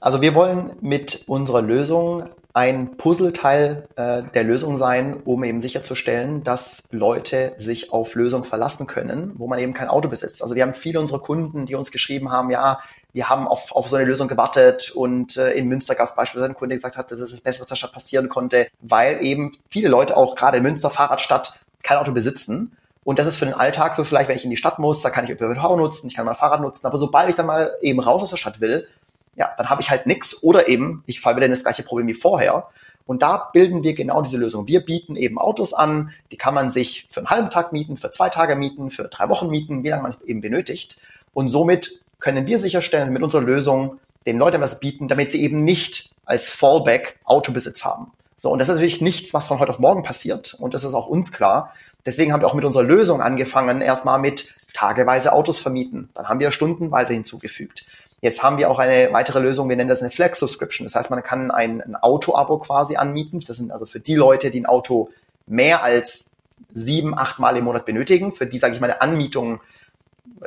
Also 0.00 0.22
wir 0.22 0.36
wollen 0.36 0.76
mit 0.80 1.24
unserer 1.26 1.62
Lösung 1.62 2.28
ein 2.54 2.96
Puzzleteil 2.96 3.88
äh, 3.96 4.22
der 4.34 4.44
Lösung 4.44 4.76
sein, 4.76 5.20
um 5.24 5.42
eben 5.42 5.60
sicherzustellen, 5.60 6.44
dass 6.44 6.88
Leute 6.92 7.54
sich 7.56 7.92
auf 7.92 8.14
Lösungen 8.14 8.44
verlassen 8.44 8.86
können, 8.86 9.32
wo 9.36 9.48
man 9.48 9.58
eben 9.58 9.72
kein 9.72 9.88
Auto 9.88 10.08
besitzt. 10.08 10.42
Also 10.42 10.54
wir 10.54 10.62
haben 10.62 10.74
viele 10.74 11.00
unserer 11.00 11.20
Kunden, 11.20 11.66
die 11.66 11.74
uns 11.74 11.90
geschrieben 11.90 12.30
haben, 12.30 12.50
ja, 12.50 12.80
wir 13.12 13.28
haben 13.28 13.46
auf, 13.46 13.72
auf 13.72 13.88
so 13.88 13.96
eine 13.96 14.06
Lösung 14.06 14.28
gewartet 14.28 14.90
und 14.94 15.36
äh, 15.36 15.52
in 15.52 15.68
Münster 15.68 15.94
gab 15.94 16.08
es 16.08 16.14
beispielsweise 16.14 16.46
einen 16.46 16.54
Kunde, 16.54 16.74
der 16.74 16.78
gesagt 16.78 16.96
hat, 16.96 17.10
das 17.10 17.20
ist 17.20 17.32
das 17.32 17.40
Beste, 17.40 17.60
was 17.60 17.68
der 17.68 17.76
Stadt 17.76 17.92
passieren 17.92 18.28
konnte, 18.28 18.68
weil 18.80 19.22
eben 19.22 19.52
viele 19.68 19.88
Leute 19.88 20.16
auch 20.16 20.34
gerade 20.34 20.58
in 20.58 20.62
Münster 20.62 20.90
Fahrradstadt 20.90 21.58
kein 21.82 21.98
Auto 21.98 22.12
besitzen. 22.12 22.76
Und 23.04 23.18
das 23.18 23.26
ist 23.26 23.36
für 23.36 23.44
den 23.44 23.54
Alltag 23.54 23.96
so 23.96 24.04
vielleicht, 24.04 24.28
wenn 24.28 24.36
ich 24.36 24.44
in 24.44 24.50
die 24.50 24.56
Stadt 24.56 24.78
muss, 24.78 25.02
da 25.02 25.10
kann 25.10 25.24
ich 25.24 25.30
ÖPNV 25.30 25.76
nutzen, 25.76 26.06
ich 26.06 26.14
kann 26.14 26.24
mein 26.24 26.34
Fahrrad 26.36 26.60
nutzen, 26.60 26.86
aber 26.86 26.98
sobald 26.98 27.28
ich 27.28 27.36
dann 27.36 27.46
mal 27.46 27.72
eben 27.80 28.00
raus 28.00 28.22
aus 28.22 28.30
der 28.30 28.36
Stadt 28.36 28.60
will, 28.60 28.86
ja, 29.34 29.50
dann 29.56 29.70
habe 29.70 29.82
ich 29.82 29.90
halt 29.90 30.06
nichts 30.06 30.42
oder 30.42 30.68
eben, 30.68 31.02
ich 31.06 31.20
falle 31.20 31.36
wieder 31.36 31.46
in 31.46 31.52
das 31.52 31.62
gleiche 31.62 31.82
Problem 31.82 32.06
wie 32.06 32.14
vorher. 32.14 32.68
Und 33.04 33.22
da 33.22 33.50
bilden 33.52 33.82
wir 33.82 33.94
genau 33.94 34.22
diese 34.22 34.36
Lösung. 34.36 34.68
Wir 34.68 34.84
bieten 34.84 35.16
eben 35.16 35.38
Autos 35.38 35.74
an, 35.74 36.12
die 36.30 36.36
kann 36.36 36.54
man 36.54 36.70
sich 36.70 37.06
für 37.10 37.20
einen 37.20 37.30
halben 37.30 37.50
Tag 37.50 37.72
mieten, 37.72 37.96
für 37.96 38.10
zwei 38.10 38.28
Tage 38.28 38.54
mieten, 38.54 38.90
für 38.90 39.08
drei 39.08 39.28
Wochen 39.28 39.48
mieten, 39.48 39.82
wie 39.82 39.88
lange 39.88 40.02
man 40.02 40.12
es 40.12 40.20
eben 40.22 40.40
benötigt. 40.40 41.00
Und 41.34 41.50
somit 41.50 42.00
können 42.22 42.46
wir 42.46 42.58
sicherstellen, 42.58 43.12
mit 43.12 43.22
unserer 43.22 43.42
Lösung 43.42 43.98
den 44.26 44.38
Leuten 44.38 44.60
das 44.60 44.80
bieten, 44.80 45.08
damit 45.08 45.32
sie 45.32 45.42
eben 45.42 45.64
nicht 45.64 46.12
als 46.24 46.48
Fallback 46.48 47.18
Autobesitz 47.24 47.84
haben. 47.84 48.12
So, 48.36 48.50
und 48.50 48.60
das 48.60 48.68
ist 48.68 48.76
natürlich 48.76 49.00
nichts, 49.00 49.34
was 49.34 49.48
von 49.48 49.58
heute 49.58 49.70
auf 49.70 49.80
morgen 49.80 50.04
passiert. 50.04 50.54
Und 50.54 50.72
das 50.72 50.84
ist 50.84 50.94
auch 50.94 51.08
uns 51.08 51.32
klar. 51.32 51.74
Deswegen 52.06 52.32
haben 52.32 52.40
wir 52.40 52.46
auch 52.46 52.54
mit 52.54 52.64
unserer 52.64 52.84
Lösung 52.84 53.20
angefangen, 53.20 53.80
erstmal 53.80 54.20
mit 54.20 54.54
tageweise 54.72 55.32
Autos 55.32 55.58
vermieten. 55.58 56.10
Dann 56.14 56.28
haben 56.28 56.40
wir 56.40 56.52
stundenweise 56.52 57.12
hinzugefügt. 57.12 57.84
Jetzt 58.20 58.44
haben 58.44 58.56
wir 58.56 58.70
auch 58.70 58.78
eine 58.78 59.12
weitere 59.12 59.40
Lösung, 59.40 59.68
wir 59.68 59.76
nennen 59.76 59.90
das 59.90 60.00
eine 60.00 60.10
Flex 60.10 60.38
Subscription. 60.38 60.86
Das 60.86 60.94
heißt, 60.94 61.10
man 61.10 61.24
kann 61.24 61.50
ein, 61.50 61.80
ein 61.80 61.96
Auto-Abo 61.96 62.58
quasi 62.58 62.94
anmieten. 62.94 63.40
Das 63.46 63.56
sind 63.56 63.72
also 63.72 63.84
für 63.84 64.00
die 64.00 64.14
Leute, 64.14 64.52
die 64.52 64.60
ein 64.60 64.66
Auto 64.66 65.10
mehr 65.48 65.82
als 65.82 66.36
sieben, 66.72 67.18
acht 67.18 67.40
Mal 67.40 67.56
im 67.56 67.64
Monat 67.64 67.84
benötigen, 67.84 68.30
für 68.30 68.46
die, 68.46 68.58
sage 68.58 68.74
ich 68.74 68.80
mal, 68.80 68.90
eine 68.90 69.00
Anmietung 69.00 69.60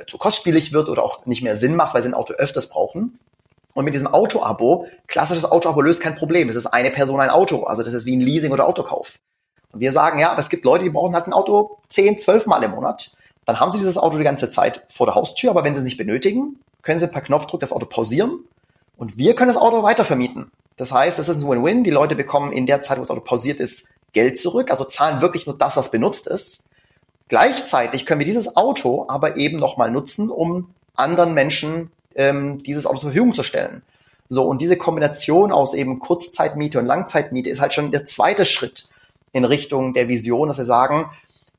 zu 0.07 0.17
kostspielig 0.17 0.73
wird 0.73 0.89
oder 0.89 1.03
auch 1.03 1.25
nicht 1.25 1.41
mehr 1.41 1.57
Sinn 1.57 1.75
macht, 1.75 1.93
weil 1.93 2.03
sie 2.03 2.09
ein 2.09 2.13
Auto 2.13 2.33
öfters 2.33 2.67
brauchen. 2.67 3.19
Und 3.73 3.85
mit 3.85 3.93
diesem 3.93 4.07
Auto-Abo, 4.07 4.87
klassisches 5.07 5.51
Auto-Abo 5.51 5.81
löst 5.81 6.01
kein 6.01 6.15
Problem. 6.15 6.47
Es 6.49 6.55
ist 6.55 6.67
eine 6.67 6.91
Person 6.91 7.19
ein 7.19 7.29
Auto. 7.29 7.63
Also 7.63 7.83
das 7.83 7.93
ist 7.93 8.05
wie 8.05 8.15
ein 8.15 8.21
Leasing 8.21 8.51
oder 8.51 8.67
Autokauf. 8.67 9.19
Und 9.73 9.81
wir 9.81 9.91
sagen, 9.91 10.19
ja, 10.19 10.31
aber 10.31 10.39
es 10.39 10.49
gibt 10.49 10.63
Leute, 10.63 10.85
die 10.85 10.89
brauchen 10.89 11.13
halt 11.13 11.27
ein 11.27 11.33
Auto 11.33 11.77
zehn, 11.89 12.17
zwölf 12.17 12.45
Mal 12.45 12.63
im 12.63 12.71
Monat. 12.71 13.11
Dann 13.45 13.59
haben 13.59 13.71
sie 13.73 13.77
dieses 13.77 13.97
Auto 13.97 14.17
die 14.17 14.23
ganze 14.23 14.47
Zeit 14.47 14.83
vor 14.87 15.05
der 15.05 15.15
Haustür, 15.15 15.49
aber 15.49 15.63
wenn 15.63 15.73
sie 15.73 15.79
es 15.79 15.85
nicht 15.85 15.97
benötigen, 15.97 16.59
können 16.81 16.99
Sie 16.99 17.07
per 17.07 17.21
Knopfdruck 17.21 17.59
das 17.59 17.73
Auto 17.73 17.85
pausieren 17.85 18.39
und 18.95 19.17
wir 19.17 19.35
können 19.35 19.49
das 19.49 19.57
Auto 19.57 19.83
weitervermieten. 19.83 20.51
Das 20.77 20.91
heißt, 20.91 21.19
es 21.19 21.29
ist 21.29 21.41
ein 21.41 21.47
Win-Win. 21.47 21.83
Die 21.83 21.91
Leute 21.91 22.15
bekommen 22.15 22.51
in 22.51 22.65
der 22.65 22.81
Zeit, 22.81 22.97
wo 22.97 23.01
das 23.01 23.11
Auto 23.11 23.21
pausiert 23.21 23.59
ist, 23.59 23.89
Geld 24.13 24.37
zurück, 24.37 24.71
also 24.71 24.85
zahlen 24.85 25.21
wirklich 25.21 25.45
nur 25.45 25.57
das, 25.57 25.77
was 25.77 25.91
benutzt 25.91 26.27
ist. 26.27 26.69
Gleichzeitig 27.27 28.05
können 28.05 28.19
wir 28.19 28.25
dieses 28.25 28.55
Auto 28.55 29.05
aber 29.07 29.37
eben 29.37 29.57
nochmal 29.57 29.89
nutzen, 29.89 30.29
um 30.29 30.73
anderen 30.95 31.33
Menschen 31.33 31.91
ähm, 32.15 32.61
dieses 32.63 32.85
Auto 32.85 32.97
zur 32.97 33.09
Verfügung 33.09 33.33
zu 33.33 33.43
stellen. 33.43 33.81
So, 34.27 34.43
und 34.43 34.61
diese 34.61 34.77
Kombination 34.77 35.51
aus 35.51 35.73
eben 35.73 35.99
Kurzzeitmiete 35.99 36.79
und 36.79 36.85
Langzeitmiete 36.85 37.49
ist 37.49 37.61
halt 37.61 37.73
schon 37.73 37.91
der 37.91 38.05
zweite 38.05 38.45
Schritt 38.45 38.89
in 39.33 39.45
Richtung 39.45 39.93
der 39.93 40.07
Vision, 40.07 40.47
dass 40.47 40.57
wir 40.57 40.65
sagen, 40.65 41.09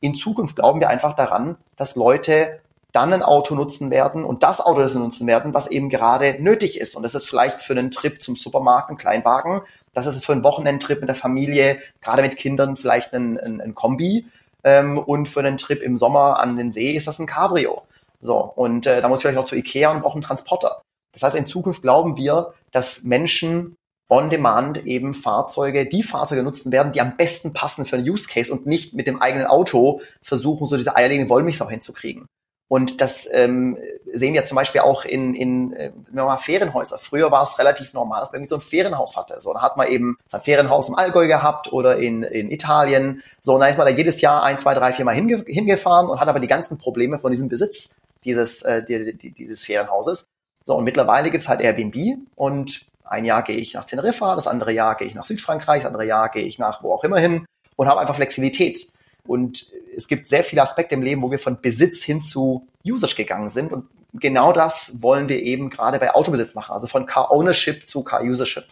in 0.00 0.14
Zukunft 0.14 0.56
glauben 0.56 0.80
wir 0.80 0.88
einfach 0.88 1.14
daran, 1.14 1.56
dass 1.76 1.96
Leute 1.96 2.60
dann 2.92 3.12
ein 3.12 3.22
Auto 3.22 3.54
nutzen 3.54 3.90
werden 3.90 4.24
und 4.24 4.42
das 4.42 4.60
Auto, 4.60 4.80
das 4.80 4.94
sie 4.94 4.98
nutzen 4.98 5.26
werden, 5.26 5.52
was 5.52 5.70
eben 5.70 5.90
gerade 5.90 6.36
nötig 6.40 6.80
ist. 6.80 6.96
Und 6.96 7.02
das 7.02 7.14
ist 7.14 7.28
vielleicht 7.28 7.60
für 7.60 7.74
einen 7.74 7.90
Trip 7.90 8.22
zum 8.22 8.36
Supermarkt 8.36 8.90
ein 8.90 8.96
Kleinwagen, 8.96 9.60
das 9.92 10.06
ist 10.06 10.24
für 10.24 10.32
einen 10.32 10.44
Wochenendtrip 10.44 11.00
mit 11.00 11.08
der 11.08 11.16
Familie, 11.16 11.78
gerade 12.00 12.22
mit 12.22 12.36
Kindern 12.36 12.76
vielleicht 12.76 13.12
ein, 13.12 13.38
ein, 13.38 13.60
ein 13.60 13.74
Kombi 13.74 14.26
ähm, 14.66 14.98
und 14.98 15.28
für 15.28 15.40
einen 15.40 15.56
Trip 15.56 15.80
im 15.80 15.96
Sommer 15.96 16.40
an 16.40 16.56
den 16.56 16.70
See 16.70 16.92
ist 16.92 17.06
das 17.06 17.18
ein 17.18 17.26
Cabrio. 17.26 17.82
So, 18.20 18.36
und 18.38 18.86
äh, 18.86 19.00
da 19.00 19.08
muss 19.08 19.20
ich 19.20 19.22
vielleicht 19.22 19.38
noch 19.38 19.46
zu 19.46 19.56
Ikea 19.56 19.92
und 19.92 20.02
brauche 20.02 20.14
einen 20.14 20.22
Transporter. 20.22 20.82
Das 21.12 21.22
heißt, 21.22 21.36
in 21.36 21.46
Zukunft 21.46 21.82
glauben 21.82 22.18
wir, 22.18 22.52
dass 22.72 23.04
Menschen 23.04 23.76
on 24.10 24.28
demand 24.28 24.84
eben 24.86 25.14
Fahrzeuge, 25.14 25.86
die 25.86 26.02
Fahrzeuge 26.02 26.42
nutzen 26.42 26.72
werden, 26.72 26.92
die 26.92 27.00
am 27.00 27.16
besten 27.16 27.52
passen 27.52 27.84
für 27.84 27.96
einen 27.96 28.08
Use 28.08 28.28
Case 28.28 28.52
und 28.52 28.66
nicht 28.66 28.94
mit 28.94 29.06
dem 29.06 29.22
eigenen 29.22 29.46
Auto 29.46 30.00
versuchen, 30.22 30.66
so 30.66 30.76
diese 30.76 30.96
eierlegende 30.96 31.30
Wollmilchsau 31.30 31.68
hinzukriegen. 31.68 32.26
Und 32.68 33.00
das 33.00 33.28
ähm, 33.32 33.78
sehen 34.12 34.34
wir 34.34 34.44
zum 34.44 34.56
Beispiel 34.56 34.80
auch 34.80 35.04
in, 35.04 35.34
in 35.34 35.72
äh, 35.74 35.92
mal 36.12 36.36
Ferienhäuser. 36.36 36.98
Früher 36.98 37.30
war 37.30 37.42
es 37.42 37.58
relativ 37.60 37.94
normal, 37.94 38.20
dass 38.20 38.32
man 38.32 38.40
irgendwie 38.40 38.48
so 38.48 38.56
ein 38.56 38.60
Ferienhaus 38.60 39.16
hatte. 39.16 39.40
So, 39.40 39.52
da 39.54 39.62
hat 39.62 39.76
man 39.76 39.86
eben 39.86 40.18
sein 40.26 40.40
Ferienhaus 40.40 40.88
im 40.88 40.96
Allgäu 40.96 41.28
gehabt 41.28 41.72
oder 41.72 41.98
in, 41.98 42.24
in 42.24 42.50
Italien. 42.50 43.22
So, 43.40 43.54
und 43.54 43.60
dann 43.60 43.70
ist 43.70 43.78
man 43.78 43.86
da 43.86 43.92
jedes 43.92 44.20
Jahr 44.20 44.42
ein, 44.42 44.58
zwei, 44.58 44.74
drei, 44.74 44.92
vier 44.92 45.04
Mal 45.04 45.14
hinge 45.14 45.44
hingefahren 45.46 46.08
und 46.08 46.18
hat 46.18 46.26
aber 46.26 46.40
die 46.40 46.48
ganzen 46.48 46.76
Probleme 46.76 47.20
von 47.20 47.30
diesem 47.30 47.48
Besitz 47.48 47.96
dieses, 48.24 48.62
äh, 48.62 48.82
die, 48.82 49.16
die, 49.16 49.30
dieses 49.30 49.64
Ferienhauses. 49.64 50.26
So, 50.64 50.74
und 50.74 50.82
mittlerweile 50.82 51.30
gibt 51.30 51.42
es 51.42 51.48
halt 51.48 51.60
Airbnb 51.60 52.18
und 52.34 52.86
ein 53.04 53.24
Jahr 53.24 53.42
gehe 53.42 53.56
ich 53.56 53.74
nach 53.74 53.84
Teneriffa, 53.84 54.34
das 54.34 54.48
andere 54.48 54.72
Jahr 54.72 54.96
gehe 54.96 55.06
ich 55.06 55.14
nach 55.14 55.26
Südfrankreich, 55.26 55.82
das 55.82 55.86
andere 55.86 56.04
Jahr 56.04 56.28
gehe 56.28 56.44
ich 56.44 56.58
nach 56.58 56.82
wo 56.82 56.92
auch 56.92 57.04
immer 57.04 57.18
hin 57.18 57.46
und 57.76 57.86
habe 57.86 58.00
einfach 58.00 58.16
Flexibilität. 58.16 58.88
Und 59.26 59.66
es 59.94 60.08
gibt 60.08 60.28
sehr 60.28 60.44
viele 60.44 60.62
Aspekte 60.62 60.94
im 60.94 61.02
Leben, 61.02 61.22
wo 61.22 61.30
wir 61.30 61.38
von 61.38 61.60
Besitz 61.60 62.02
hin 62.02 62.20
zu 62.20 62.66
Usage 62.84 63.16
gegangen 63.16 63.50
sind. 63.50 63.72
Und 63.72 63.86
genau 64.14 64.52
das 64.52 65.02
wollen 65.02 65.28
wir 65.28 65.42
eben 65.42 65.70
gerade 65.70 65.98
bei 65.98 66.14
Autobesitz 66.14 66.54
machen, 66.54 66.72
also 66.72 66.86
von 66.86 67.06
Car 67.06 67.32
Ownership 67.32 67.88
zu 67.88 68.02
Car 68.02 68.22
Usership. 68.22 68.64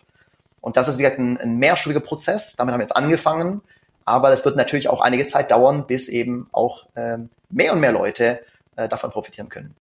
Und 0.61 0.76
das 0.76 0.88
ist 0.88 0.99
wieder 0.99 1.12
ein, 1.12 1.37
ein 1.38 1.58
mehrstufiger 1.58 2.00
Prozess. 2.00 2.56
Damit 2.56 2.73
haben 2.73 2.80
wir 2.80 2.84
jetzt 2.84 2.96
angefangen. 2.96 3.61
Aber 4.06 4.32
es 4.32 4.44
wird 4.44 4.56
natürlich 4.56 4.88
auch 4.88 5.00
einige 5.00 5.26
Zeit 5.26 5.50
dauern, 5.50 5.87
bis 5.87 6.08
eben 6.08 6.49
auch 6.52 6.87
ähm, 6.96 7.30
mehr 7.50 7.73
und 7.73 7.80
mehr 7.80 7.92
Leute 7.92 8.40
äh, 8.76 8.88
davon 8.88 9.11
profitieren 9.11 9.49
können. 9.49 9.75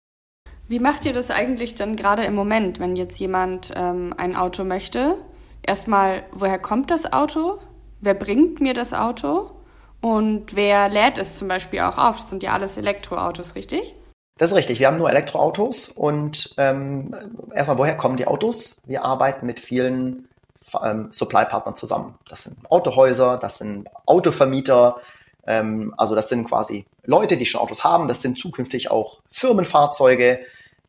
Wie 0.66 0.78
macht 0.78 1.04
ihr 1.04 1.12
das 1.12 1.30
eigentlich 1.30 1.74
dann 1.74 1.96
gerade 1.96 2.24
im 2.24 2.34
Moment, 2.34 2.80
wenn 2.80 2.96
jetzt 2.96 3.18
jemand 3.18 3.72
ähm, 3.74 4.14
ein 4.16 4.34
Auto 4.34 4.64
möchte? 4.64 5.16
Erstmal, 5.62 6.24
woher 6.32 6.58
kommt 6.58 6.90
das 6.90 7.12
Auto? 7.12 7.58
Wer 8.00 8.14
bringt 8.14 8.60
mir 8.60 8.74
das 8.74 8.94
Auto? 8.94 9.50
Und 10.04 10.54
wer 10.54 10.90
lädt 10.90 11.16
es 11.16 11.38
zum 11.38 11.48
Beispiel 11.48 11.80
auch 11.80 11.96
auf? 11.96 12.18
Das 12.18 12.28
sind 12.28 12.42
ja 12.42 12.52
alles 12.52 12.76
Elektroautos, 12.76 13.54
richtig? 13.54 13.94
Das 14.36 14.50
ist 14.50 14.56
richtig. 14.58 14.78
Wir 14.78 14.88
haben 14.88 14.98
nur 14.98 15.08
Elektroautos 15.08 15.88
und 15.88 16.54
ähm, 16.58 17.14
erstmal, 17.54 17.78
woher 17.78 17.96
kommen 17.96 18.18
die 18.18 18.26
Autos? 18.26 18.76
Wir 18.84 19.02
arbeiten 19.02 19.46
mit 19.46 19.60
vielen 19.60 20.28
ähm, 20.82 21.08
Supply-Partnern 21.10 21.74
zusammen. 21.74 22.16
Das 22.28 22.42
sind 22.42 22.58
Autohäuser, 22.70 23.38
das 23.38 23.56
sind 23.56 23.88
Autovermieter, 24.04 24.98
ähm, 25.46 25.94
also 25.96 26.14
das 26.14 26.28
sind 26.28 26.44
quasi 26.44 26.84
Leute, 27.04 27.38
die 27.38 27.46
schon 27.46 27.62
Autos 27.62 27.82
haben. 27.82 28.06
Das 28.06 28.20
sind 28.20 28.36
zukünftig 28.36 28.90
auch 28.90 29.20
Firmenfahrzeuge, 29.30 30.40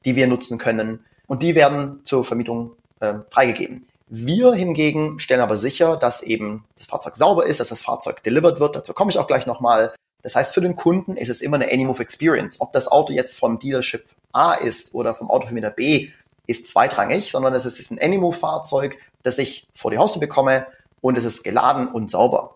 die 0.03 0.17
wir 0.17 0.27
nutzen 0.27 0.57
können 0.57 1.05
und 1.27 1.41
die 1.41 1.55
werden 1.55 2.01
zur 2.03 2.25
Vermietung 2.25 2.74
äh, 3.00 3.13
freigegeben. 3.29 3.88
Wir 4.07 4.53
hingegen 4.53 5.19
stellen 5.19 5.41
aber 5.41 5.57
sicher, 5.57 5.97
dass 5.97 6.21
eben 6.21 6.65
das 6.77 6.88
Fahrzeug 6.88 7.15
sauber 7.15 7.45
ist, 7.45 7.59
dass 7.59 7.69
das 7.69 7.81
Fahrzeug 7.81 8.24
delivered 8.24 8.59
wird. 8.59 8.75
Dazu 8.75 8.93
komme 8.93 9.12
ich 9.12 9.17
auch 9.17 9.27
gleich 9.27 9.45
nochmal. 9.45 9.93
Das 10.21 10.35
heißt, 10.35 10.53
für 10.53 10.62
den 10.62 10.75
Kunden 10.75 11.17
ist 11.17 11.29
es 11.29 11.41
immer 11.41 11.55
eine 11.55 11.71
Anymove 11.71 12.01
Experience. 12.01 12.62
Ob 12.62 12.71
das 12.71 12.88
Auto 12.88 13.13
jetzt 13.13 13.39
vom 13.39 13.57
Dealership 13.57 14.05
A 14.31 14.53
ist 14.53 14.93
oder 14.93 15.15
vom 15.15 15.29
Autovermieter 15.29 15.71
B, 15.71 16.09
ist 16.47 16.67
zweitrangig, 16.67 17.31
sondern 17.31 17.53
es 17.53 17.65
ist 17.65 17.91
ein 17.91 18.00
Anymove-Fahrzeug, 18.00 18.97
das 19.24 19.39
ich 19.39 19.67
vor 19.74 19.91
die 19.91 19.97
Haustür 19.97 20.19
bekomme 20.19 20.67
und 21.01 21.17
es 21.17 21.25
ist 21.25 21.43
geladen 21.43 21.88
und 21.88 22.12
sauber. 22.12 22.55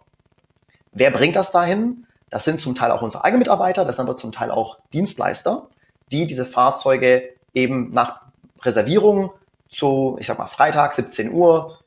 Wer 0.92 1.12
bringt 1.12 1.36
das 1.36 1.52
dahin? 1.52 2.06
Das 2.30 2.44
sind 2.44 2.62
zum 2.62 2.76
Teil 2.76 2.92
auch 2.92 3.02
unsere 3.02 3.24
eigenen 3.24 3.40
Mitarbeiter, 3.40 3.86
das 3.86 3.96
sind 3.96 4.06
aber 4.06 4.16
zum 4.16 4.32
Teil 4.32 4.52
auch 4.52 4.78
Dienstleister, 4.94 5.68
die 6.12 6.28
diese 6.28 6.46
Fahrzeuge 6.46 7.30
eben 7.54 7.92
nach 7.92 8.22
Reservierung 8.62 9.32
zu, 9.70 10.18
ich 10.20 10.28
sag 10.28 10.38
mal, 10.38 10.48
Freitag 10.48 10.94
17 10.94 11.32
Uhr 11.32 11.80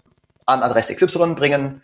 an 0.46 0.62
Adresse 0.62 0.94
XY 0.94 1.34
bringen, 1.34 1.82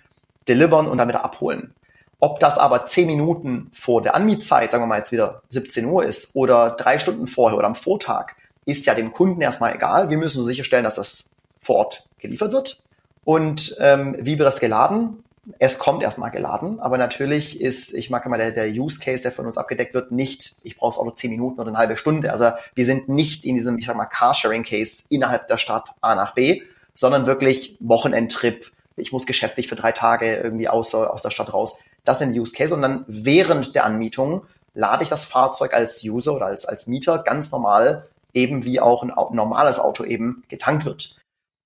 delivern 0.48 0.86
und 0.86 0.98
wieder 0.98 1.24
abholen. 1.24 1.74
Ob 2.20 2.40
das 2.40 2.58
aber 2.58 2.86
10 2.86 3.06
Minuten 3.06 3.70
vor 3.72 4.02
der 4.02 4.14
Anmietzeit, 4.14 4.72
sagen 4.72 4.82
wir 4.82 4.88
mal 4.88 4.98
jetzt 4.98 5.12
wieder 5.12 5.42
17 5.50 5.84
Uhr 5.84 6.04
ist 6.04 6.34
oder 6.34 6.70
drei 6.70 6.98
Stunden 6.98 7.26
vorher 7.28 7.56
oder 7.56 7.68
am 7.68 7.76
Vortag, 7.76 8.32
ist 8.64 8.86
ja 8.86 8.94
dem 8.94 9.12
Kunden 9.12 9.40
erstmal 9.40 9.74
egal. 9.74 10.10
Wir 10.10 10.18
müssen 10.18 10.44
sicherstellen, 10.44 10.84
dass 10.84 10.96
das 10.96 11.30
vor 11.58 11.76
Ort 11.76 12.08
geliefert 12.18 12.52
wird. 12.52 12.82
Und 13.24 13.76
ähm, 13.78 14.16
wie 14.18 14.38
wird 14.38 14.46
das 14.46 14.60
geladen? 14.60 15.22
Es 15.58 15.78
kommt 15.78 16.02
erstmal 16.02 16.30
geladen, 16.30 16.80
aber 16.80 16.98
natürlich 16.98 17.60
ist, 17.60 17.94
ich 17.94 18.10
mag 18.10 18.26
immer 18.26 18.38
der, 18.38 18.52
der 18.52 18.68
Use 18.68 19.00
Case, 19.00 19.22
der 19.22 19.32
von 19.32 19.46
uns 19.46 19.56
abgedeckt 19.56 19.94
wird, 19.94 20.12
nicht, 20.12 20.56
ich 20.62 20.76
brauche 20.76 20.90
das 20.90 20.98
Auto 20.98 21.12
zehn 21.12 21.30
Minuten 21.30 21.60
oder 21.60 21.68
eine 21.68 21.78
halbe 21.78 21.96
Stunde. 21.96 22.32
Also 22.32 22.50
wir 22.74 22.84
sind 22.84 23.08
nicht 23.08 23.44
in 23.44 23.54
diesem, 23.54 23.78
ich 23.78 23.86
sag 23.86 23.96
mal, 23.96 24.06
Carsharing-Case 24.06 25.04
innerhalb 25.08 25.48
der 25.48 25.58
Stadt 25.58 25.90
A 26.00 26.14
nach 26.14 26.34
B, 26.34 26.62
sondern 26.94 27.26
wirklich 27.26 27.76
Wochenendtrip. 27.80 28.70
Ich 28.96 29.12
muss 29.12 29.26
geschäftlich 29.26 29.68
für 29.68 29.76
drei 29.76 29.92
Tage 29.92 30.36
irgendwie 30.36 30.68
aus, 30.68 30.94
aus 30.94 31.22
der 31.22 31.30
Stadt 31.30 31.52
raus. 31.52 31.78
Das 32.04 32.18
sind 32.18 32.36
Use 32.36 32.52
Case. 32.52 32.74
Und 32.74 32.82
dann 32.82 33.04
während 33.06 33.74
der 33.74 33.84
Anmietung 33.84 34.42
lade 34.74 35.02
ich 35.02 35.08
das 35.08 35.24
Fahrzeug 35.24 35.72
als 35.74 36.02
User 36.04 36.34
oder 36.34 36.46
als, 36.46 36.66
als 36.66 36.86
Mieter 36.86 37.18
ganz 37.18 37.52
normal, 37.52 38.08
eben 38.34 38.64
wie 38.64 38.80
auch 38.80 39.02
ein 39.02 39.12
normales 39.34 39.78
Auto 39.78 40.04
eben 40.04 40.42
getankt 40.48 40.84
wird. 40.84 41.16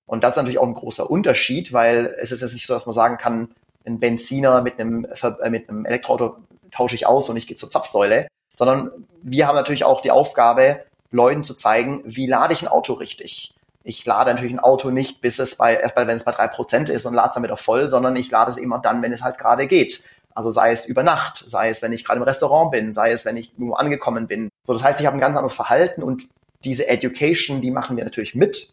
Und 0.05 0.23
das 0.23 0.33
ist 0.33 0.37
natürlich 0.37 0.59
auch 0.59 0.67
ein 0.67 0.73
großer 0.73 1.09
Unterschied, 1.09 1.73
weil 1.73 2.15
es 2.19 2.31
ist 2.31 2.41
jetzt 2.41 2.53
nicht 2.53 2.67
so, 2.67 2.73
dass 2.73 2.85
man 2.85 2.93
sagen 2.93 3.17
kann, 3.17 3.49
einen 3.85 3.99
Benziner 3.99 4.61
mit 4.61 4.79
einem, 4.79 5.05
äh, 5.05 5.49
mit 5.49 5.69
einem 5.69 5.85
Elektroauto 5.85 6.37
tausche 6.71 6.95
ich 6.95 7.05
aus 7.05 7.29
und 7.29 7.37
ich 7.37 7.47
gehe 7.47 7.57
zur 7.57 7.69
Zapfsäule, 7.69 8.27
sondern 8.55 8.91
wir 9.21 9.47
haben 9.47 9.55
natürlich 9.55 9.85
auch 9.85 10.01
die 10.01 10.11
Aufgabe, 10.11 10.83
Leuten 11.11 11.43
zu 11.43 11.53
zeigen, 11.53 12.01
wie 12.05 12.27
lade 12.27 12.53
ich 12.53 12.63
ein 12.63 12.67
Auto 12.67 12.93
richtig. 12.93 13.53
Ich 13.83 14.05
lade 14.05 14.31
natürlich 14.31 14.53
ein 14.53 14.59
Auto 14.59 14.89
nicht, 14.89 15.21
bis 15.21 15.39
es 15.39 15.57
bei, 15.57 15.75
erst 15.75 15.95
bei, 15.95 16.07
wenn 16.07 16.15
es 16.15 16.23
bei 16.23 16.31
drei 16.31 16.47
Prozent 16.47 16.89
ist 16.89 17.05
und 17.05 17.13
lade 17.13 17.29
es 17.29 17.33
dann 17.35 17.43
wieder 17.43 17.57
voll, 17.57 17.89
sondern 17.89 18.15
ich 18.15 18.31
lade 18.31 18.49
es 18.49 18.57
immer 18.57 18.79
dann, 18.79 19.01
wenn 19.01 19.13
es 19.13 19.21
halt 19.21 19.37
gerade 19.37 19.67
geht. 19.67 20.03
Also 20.33 20.49
sei 20.49 20.71
es 20.71 20.85
über 20.85 21.03
Nacht, 21.03 21.43
sei 21.45 21.69
es, 21.69 21.81
wenn 21.81 21.91
ich 21.91 22.03
gerade 22.03 22.17
im 22.17 22.23
Restaurant 22.23 22.71
bin, 22.71 22.93
sei 22.93 23.11
es, 23.11 23.25
wenn 23.25 23.37
ich 23.37 23.57
nur 23.57 23.79
angekommen 23.79 24.27
bin. 24.27 24.49
So, 24.63 24.73
das 24.73 24.83
heißt, 24.83 24.99
ich 24.99 25.05
habe 25.05 25.17
ein 25.17 25.19
ganz 25.19 25.35
anderes 25.35 25.53
Verhalten 25.53 26.01
und 26.01 26.29
diese 26.63 26.87
Education, 26.87 27.61
die 27.61 27.71
machen 27.71 27.97
wir 27.97 28.03
natürlich 28.03 28.33
mit. 28.35 28.72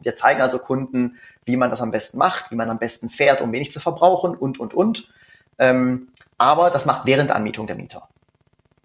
Wir 0.00 0.14
zeigen 0.14 0.40
also 0.40 0.58
Kunden, 0.58 1.18
wie 1.44 1.56
man 1.56 1.70
das 1.70 1.80
am 1.80 1.90
besten 1.90 2.18
macht, 2.18 2.50
wie 2.50 2.56
man 2.56 2.70
am 2.70 2.78
besten 2.78 3.08
fährt, 3.08 3.40
um 3.40 3.52
wenig 3.52 3.70
zu 3.70 3.80
verbrauchen 3.80 4.34
und, 4.34 4.58
und, 4.58 4.74
und. 4.74 5.12
Ähm, 5.58 6.08
aber 6.38 6.70
das 6.70 6.86
macht 6.86 7.06
während 7.06 7.30
der 7.30 7.36
Anmietung 7.36 7.66
der 7.66 7.76
Mieter. 7.76 8.08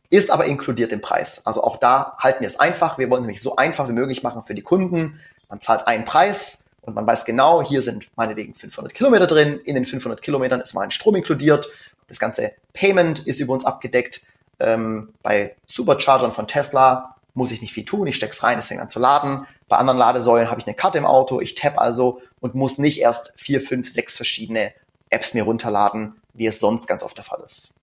Ist 0.09 0.31
aber 0.31 0.45
inkludiert 0.45 0.91
im 0.91 1.01
Preis. 1.01 1.45
Also 1.45 1.63
auch 1.63 1.77
da 1.77 2.15
halten 2.17 2.41
wir 2.41 2.47
es 2.47 2.59
einfach. 2.59 2.97
Wir 2.97 3.09
wollen 3.09 3.21
es 3.21 3.27
nämlich 3.27 3.41
so 3.41 3.55
einfach 3.55 3.87
wie 3.89 3.93
möglich 3.93 4.23
machen 4.23 4.41
für 4.41 4.55
die 4.55 4.61
Kunden. 4.61 5.19
Man 5.49 5.61
zahlt 5.61 5.87
einen 5.87 6.05
Preis 6.05 6.69
und 6.81 6.95
man 6.95 7.05
weiß 7.05 7.25
genau, 7.25 7.61
hier 7.61 7.81
sind 7.81 8.09
meinetwegen 8.15 8.53
500 8.53 8.93
Kilometer 8.93 9.27
drin. 9.27 9.59
In 9.63 9.75
den 9.75 9.85
500 9.85 10.21
Kilometern 10.21 10.61
ist 10.61 10.73
mal 10.73 10.81
ein 10.81 10.91
Strom 10.91 11.15
inkludiert. 11.15 11.69
Das 12.07 12.19
ganze 12.19 12.53
Payment 12.73 13.19
ist 13.19 13.39
über 13.39 13.53
uns 13.53 13.65
abgedeckt. 13.65 14.21
Ähm, 14.59 15.13
bei 15.21 15.55
Superchargern 15.67 16.31
von 16.31 16.47
Tesla 16.47 17.15
muss 17.39 17.51
ich 17.51 17.61
nicht 17.61 17.73
viel 17.73 17.85
tun. 17.85 18.05
Ich 18.05 18.17
steck's 18.17 18.43
rein, 18.43 18.59
es 18.59 18.67
fängt 18.67 18.81
an 18.81 18.89
zu 18.89 18.99
laden. 18.99 19.47
Bei 19.67 19.77
anderen 19.77 19.97
Ladesäulen 19.97 20.51
habe 20.51 20.59
ich 20.59 20.67
eine 20.67 20.75
Karte 20.75 20.99
im 20.99 21.05
Auto, 21.05 21.39
ich 21.39 21.55
tapp 21.55 21.79
also 21.79 22.21
und 22.41 22.53
muss 22.53 22.77
nicht 22.77 22.99
erst 22.99 23.31
vier, 23.39 23.61
fünf, 23.61 23.89
sechs 23.89 24.15
verschiedene 24.15 24.73
Apps 25.09 25.33
mir 25.33 25.43
runterladen, 25.43 26.21
wie 26.33 26.45
es 26.45 26.59
sonst 26.59 26.85
ganz 26.85 27.01
oft 27.01 27.17
der 27.17 27.23
Fall 27.23 27.41
ist. 27.45 27.73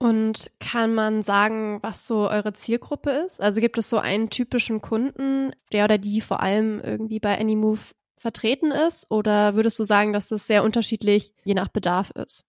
Und 0.00 0.52
kann 0.60 0.94
man 0.94 1.22
sagen, 1.24 1.80
was 1.82 2.06
so 2.06 2.30
eure 2.30 2.52
Zielgruppe 2.52 3.10
ist? 3.10 3.40
Also 3.40 3.60
gibt 3.60 3.76
es 3.78 3.90
so 3.90 3.98
einen 3.98 4.30
typischen 4.30 4.80
Kunden, 4.80 5.52
der 5.72 5.84
oder 5.84 5.98
die 5.98 6.20
vor 6.20 6.40
allem 6.40 6.80
irgendwie 6.80 7.18
bei 7.18 7.36
Anymove 7.36 7.94
vertreten 8.18 8.70
ist? 8.70 9.10
Oder 9.10 9.56
würdest 9.56 9.76
du 9.78 9.84
sagen, 9.84 10.12
dass 10.12 10.28
das 10.28 10.46
sehr 10.46 10.62
unterschiedlich 10.62 11.34
je 11.42 11.54
nach 11.54 11.68
Bedarf 11.68 12.10
ist? 12.12 12.47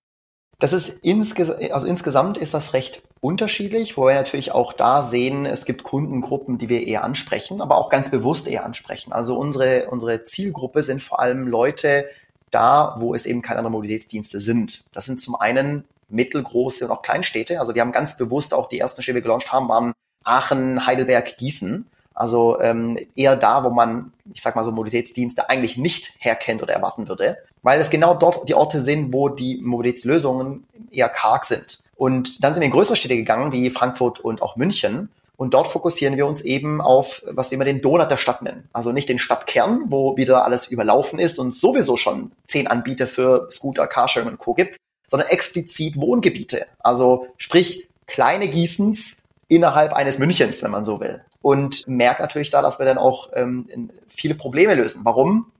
Das 0.59 0.73
ist 0.73 1.05
insges 1.05 1.49
also 1.49 1.87
insgesamt 1.87 2.37
ist 2.37 2.53
das 2.53 2.73
recht 2.73 3.01
unterschiedlich, 3.21 3.97
wo 3.97 4.07
wir 4.07 4.15
natürlich 4.15 4.51
auch 4.51 4.73
da 4.73 5.03
sehen, 5.03 5.45
es 5.45 5.65
gibt 5.65 5.83
Kundengruppen, 5.83 6.57
die 6.57 6.67
wir 6.67 6.85
eher 6.85 7.03
ansprechen, 7.03 7.61
aber 7.61 7.77
auch 7.77 7.89
ganz 7.89 8.11
bewusst 8.11 8.47
eher 8.47 8.65
ansprechen. 8.65 9.13
Also 9.13 9.37
unsere, 9.37 9.89
unsere 9.89 10.25
Zielgruppe 10.25 10.83
sind 10.83 11.01
vor 11.01 11.21
allem 11.21 11.47
Leute 11.47 12.09
da, 12.51 12.95
wo 12.97 13.15
es 13.15 13.25
eben 13.25 13.41
keine 13.41 13.59
anderen 13.59 13.73
Mobilitätsdienste 13.73 14.41
sind. 14.41 14.83
Das 14.91 15.05
sind 15.05 15.21
zum 15.21 15.35
einen 15.35 15.85
mittelgroße 16.09 16.85
und 16.85 16.91
auch 16.91 17.03
Kleinstädte. 17.03 17.59
Also 17.59 17.75
wir 17.75 17.81
haben 17.81 17.91
ganz 17.91 18.17
bewusst 18.17 18.53
auch 18.53 18.67
die 18.67 18.79
ersten 18.79 19.01
Städte, 19.01 19.13
die 19.13 19.17
wir 19.17 19.23
gelauncht 19.23 19.51
haben, 19.53 19.69
waren 19.69 19.93
Aachen, 20.23 20.85
Heidelberg, 20.85 21.37
Gießen. 21.37 21.85
Also 22.19 22.59
ähm, 22.59 22.99
eher 23.15 23.37
da, 23.37 23.63
wo 23.63 23.69
man, 23.69 24.11
ich 24.33 24.41
sag 24.41 24.53
mal 24.57 24.65
so, 24.65 24.71
Mobilitätsdienste 24.71 25.49
eigentlich 25.49 25.77
nicht 25.77 26.11
herkennt 26.19 26.61
oder 26.61 26.73
erwarten 26.73 27.07
würde, 27.07 27.37
weil 27.63 27.79
es 27.79 27.89
genau 27.89 28.13
dort 28.13 28.49
die 28.49 28.55
Orte 28.55 28.81
sind, 28.81 29.13
wo 29.13 29.29
die 29.29 29.61
Mobilitätslösungen 29.63 30.65
eher 30.91 31.07
karg 31.07 31.45
sind. 31.45 31.81
Und 31.95 32.43
dann 32.43 32.53
sind 32.53 32.59
wir 32.59 32.65
in 32.65 32.73
größere 32.73 32.97
Städte 32.97 33.15
gegangen, 33.15 33.53
wie 33.53 33.69
Frankfurt 33.69 34.19
und 34.19 34.41
auch 34.41 34.57
München. 34.57 35.07
Und 35.37 35.53
dort 35.53 35.69
fokussieren 35.69 36.17
wir 36.17 36.25
uns 36.25 36.41
eben 36.41 36.81
auf, 36.81 37.23
was 37.25 37.51
wir 37.51 37.55
immer 37.55 37.63
den 37.63 37.79
Donut 37.79 38.11
der 38.11 38.17
Stadt 38.17 38.41
nennen. 38.41 38.67
Also 38.73 38.91
nicht 38.91 39.07
den 39.07 39.17
Stadtkern, 39.17 39.83
wo 39.85 40.17
wieder 40.17 40.43
alles 40.43 40.67
überlaufen 40.67 41.19
ist 41.19 41.39
und 41.39 41.53
sowieso 41.53 41.95
schon 41.95 42.33
zehn 42.47 42.67
Anbieter 42.67 43.07
für 43.07 43.47
Scooter, 43.49 43.87
Carsharing 43.87 44.27
und 44.27 44.39
Co. 44.39 44.53
gibt, 44.55 44.75
sondern 45.07 45.29
explizit 45.29 45.95
Wohngebiete. 45.95 46.65
Also 46.79 47.27
sprich 47.37 47.87
kleine 48.07 48.49
Gießens 48.49 49.18
innerhalb 49.49 49.93
eines 49.93 50.19
Münchens, 50.19 50.63
wenn 50.63 50.71
man 50.71 50.85
so 50.85 51.01
will. 51.01 51.25
Und 51.41 51.87
merkt 51.87 52.21
natürlich 52.21 52.51
da, 52.51 52.61
dass 52.61 52.79
wir 52.79 52.85
dann 52.85 52.97
auch 52.97 53.29
ähm, 53.33 53.91
viele 54.07 54.35
Probleme 54.35 54.75
lösen. 54.75 55.01
Warum? 55.03 55.51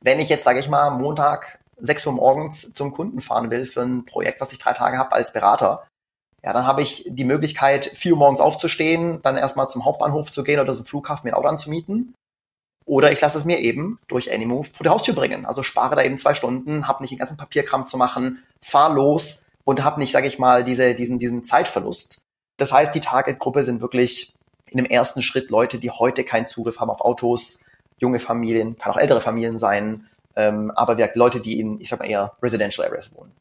Wenn 0.00 0.20
ich 0.20 0.28
jetzt, 0.28 0.44
sage 0.44 0.60
ich 0.60 0.68
mal, 0.68 0.90
Montag 0.90 1.58
6 1.78 2.06
Uhr 2.06 2.12
morgens 2.12 2.72
zum 2.72 2.92
Kunden 2.92 3.20
fahren 3.20 3.50
will 3.50 3.66
für 3.66 3.82
ein 3.82 4.04
Projekt, 4.04 4.40
was 4.40 4.52
ich 4.52 4.58
drei 4.58 4.72
Tage 4.72 4.98
habe 4.98 5.12
als 5.12 5.32
Berater, 5.32 5.86
ja, 6.44 6.52
dann 6.52 6.66
habe 6.66 6.82
ich 6.82 7.04
die 7.08 7.24
Möglichkeit, 7.24 7.86
4 7.86 8.12
Uhr 8.12 8.18
morgens 8.18 8.40
aufzustehen, 8.40 9.20
dann 9.22 9.36
erstmal 9.36 9.68
zum 9.68 9.84
Hauptbahnhof 9.84 10.30
zu 10.30 10.44
gehen 10.44 10.60
oder 10.60 10.74
zum 10.74 10.86
Flughafen 10.86 11.26
mir 11.26 11.34
ein 11.34 11.38
Auto 11.38 11.48
anzumieten. 11.48 12.14
Oder 12.86 13.10
ich 13.10 13.20
lasse 13.20 13.38
es 13.38 13.46
mir 13.46 13.60
eben 13.60 13.98
durch 14.08 14.30
Anymove 14.30 14.68
vor 14.70 14.84
die 14.84 14.90
Haustür 14.90 15.14
bringen. 15.14 15.46
Also 15.46 15.62
spare 15.62 15.96
da 15.96 16.02
eben 16.02 16.18
zwei 16.18 16.34
Stunden, 16.34 16.86
habe 16.86 17.02
nicht 17.02 17.12
den 17.12 17.18
ganzen 17.18 17.38
Papierkram 17.38 17.86
zu 17.86 17.96
machen, 17.96 18.42
fahr 18.62 18.92
los 18.92 19.46
und 19.64 19.82
habe 19.82 19.98
nicht, 19.98 20.12
sage 20.12 20.26
ich 20.26 20.38
mal, 20.38 20.64
diese, 20.64 20.94
diesen, 20.94 21.18
diesen 21.18 21.42
Zeitverlust. 21.42 22.20
Das 22.56 22.72
heißt, 22.72 22.94
die 22.94 23.00
Target-Gruppe 23.00 23.64
sind 23.64 23.80
wirklich 23.80 24.34
in 24.70 24.78
dem 24.78 24.86
ersten 24.86 25.22
Schritt 25.22 25.50
Leute, 25.50 25.78
die 25.78 25.90
heute 25.90 26.24
keinen 26.24 26.46
Zugriff 26.46 26.80
haben 26.80 26.90
auf 26.90 27.00
Autos, 27.00 27.64
junge 27.98 28.18
Familien, 28.18 28.76
kann 28.76 28.92
auch 28.92 28.96
ältere 28.96 29.20
Familien 29.20 29.58
sein, 29.58 30.08
ähm, 30.36 30.70
aber 30.72 30.98
wir 30.98 31.10
Leute, 31.14 31.40
die 31.40 31.60
in, 31.60 31.80
ich 31.80 31.88
sag 31.88 32.00
mal, 32.00 32.08
eher 32.08 32.36
Residential 32.42 32.86
Areas 32.86 33.14
wohnen. 33.14 33.32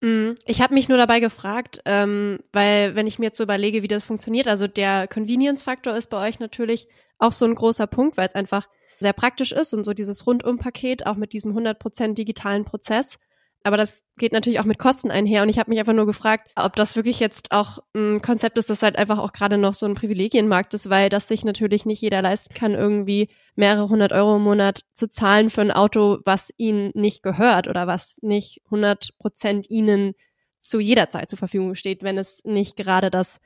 Mhm. 0.00 0.36
Ich 0.44 0.60
habe 0.60 0.74
mich 0.74 0.88
nur 0.88 0.98
dabei 0.98 1.20
gefragt, 1.20 1.80
ähm, 1.84 2.40
weil 2.52 2.94
wenn 2.94 3.06
ich 3.06 3.18
mir 3.18 3.26
jetzt 3.26 3.38
so 3.38 3.44
überlege, 3.44 3.82
wie 3.82 3.88
das 3.88 4.04
funktioniert, 4.04 4.48
also 4.48 4.66
der 4.66 5.08
Convenience-Faktor 5.08 5.96
ist 5.96 6.10
bei 6.10 6.28
euch 6.28 6.38
natürlich 6.40 6.88
auch 7.18 7.32
so 7.32 7.44
ein 7.44 7.54
großer 7.54 7.86
Punkt, 7.86 8.16
weil 8.16 8.26
es 8.26 8.34
einfach 8.34 8.68
sehr 9.00 9.12
praktisch 9.12 9.52
ist 9.52 9.72
und 9.74 9.84
so 9.84 9.92
dieses 9.92 10.26
Rundum-Paket, 10.26 11.06
auch 11.06 11.16
mit 11.16 11.32
diesem 11.32 11.56
100% 11.56 12.14
digitalen 12.14 12.64
Prozess. 12.64 13.18
Aber 13.66 13.78
das 13.78 14.04
geht 14.18 14.34
natürlich 14.34 14.60
auch 14.60 14.66
mit 14.66 14.78
Kosten 14.78 15.10
einher. 15.10 15.42
Und 15.42 15.48
ich 15.48 15.58
habe 15.58 15.70
mich 15.70 15.78
einfach 15.80 15.94
nur 15.94 16.04
gefragt, 16.04 16.50
ob 16.54 16.76
das 16.76 16.96
wirklich 16.96 17.18
jetzt 17.18 17.50
auch 17.50 17.78
ein 17.96 18.20
Konzept 18.20 18.58
ist, 18.58 18.68
das 18.68 18.82
halt 18.82 18.96
einfach 18.96 19.18
auch 19.18 19.32
gerade 19.32 19.56
noch 19.56 19.72
so 19.72 19.86
ein 19.86 19.94
Privilegienmarkt 19.94 20.74
ist, 20.74 20.90
weil 20.90 21.08
das 21.08 21.28
sich 21.28 21.44
natürlich 21.44 21.86
nicht 21.86 22.02
jeder 22.02 22.20
leisten 22.20 22.52
kann, 22.52 22.74
irgendwie 22.74 23.30
mehrere 23.56 23.88
hundert 23.88 24.12
Euro 24.12 24.36
im 24.36 24.42
Monat 24.42 24.82
zu 24.92 25.08
zahlen 25.08 25.48
für 25.48 25.62
ein 25.62 25.70
Auto, 25.70 26.18
was 26.26 26.52
ihnen 26.58 26.90
nicht 26.94 27.22
gehört 27.22 27.66
oder 27.66 27.86
was 27.86 28.18
nicht 28.20 28.60
100 28.66 29.16
Prozent 29.18 29.70
ihnen 29.70 30.12
zu 30.60 30.78
jeder 30.78 31.08
Zeit 31.08 31.30
zur 31.30 31.38
Verfügung 31.38 31.74
steht, 31.74 32.02
wenn 32.02 32.18
es 32.18 32.42
nicht 32.44 32.76
gerade 32.76 33.10
das 33.10 33.38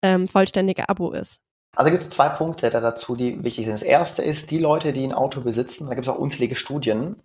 ähm, 0.00 0.26
vollständige 0.26 0.88
Abo 0.88 1.12
ist. 1.12 1.42
Also 1.74 1.90
gibt 1.90 2.02
es 2.02 2.08
zwei 2.08 2.30
Punkte 2.30 2.70
da 2.70 2.80
dazu, 2.80 3.14
die 3.14 3.44
wichtig 3.44 3.66
sind. 3.66 3.74
Das 3.74 3.82
erste 3.82 4.22
ist, 4.22 4.50
die 4.50 4.58
Leute, 4.58 4.94
die 4.94 5.04
ein 5.04 5.12
Auto 5.12 5.42
besitzen, 5.42 5.88
da 5.88 5.94
gibt 5.94 6.06
es 6.06 6.12
auch 6.12 6.18
unzählige 6.18 6.56
Studien, 6.56 7.16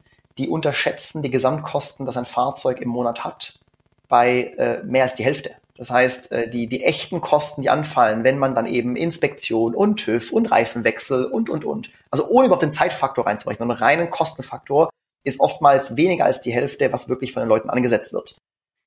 die 0.41 0.49
unterschätzen 0.49 1.21
die 1.21 1.29
Gesamtkosten, 1.29 2.07
das 2.07 2.17
ein 2.17 2.25
Fahrzeug 2.25 2.81
im 2.81 2.89
Monat 2.89 3.23
hat, 3.23 3.59
bei 4.07 4.55
äh, 4.57 4.83
mehr 4.83 5.03
als 5.03 5.13
die 5.13 5.23
Hälfte. 5.23 5.51
Das 5.77 5.91
heißt, 5.91 6.31
äh, 6.31 6.49
die, 6.49 6.65
die 6.65 6.83
echten 6.83 7.21
Kosten, 7.21 7.61
die 7.61 7.69
anfallen, 7.69 8.23
wenn 8.23 8.39
man 8.39 8.55
dann 8.55 8.65
eben 8.65 8.95
Inspektion 8.95 9.75
und 9.75 9.97
TÜV 9.97 10.31
und 10.31 10.49
Reifenwechsel 10.49 11.25
und, 11.25 11.49
und, 11.51 11.63
und, 11.63 11.91
also 12.09 12.27
ohne 12.27 12.47
überhaupt 12.47 12.63
den 12.63 12.71
Zeitfaktor 12.71 13.27
reinzubrechen, 13.27 13.59
sondern 13.59 13.77
reinen 13.77 14.09
Kostenfaktor, 14.09 14.89
ist 15.23 15.39
oftmals 15.39 15.95
weniger 15.95 16.25
als 16.25 16.41
die 16.41 16.51
Hälfte, 16.51 16.91
was 16.91 17.07
wirklich 17.07 17.33
von 17.33 17.43
den 17.43 17.49
Leuten 17.49 17.69
angesetzt 17.69 18.13
wird. 18.13 18.35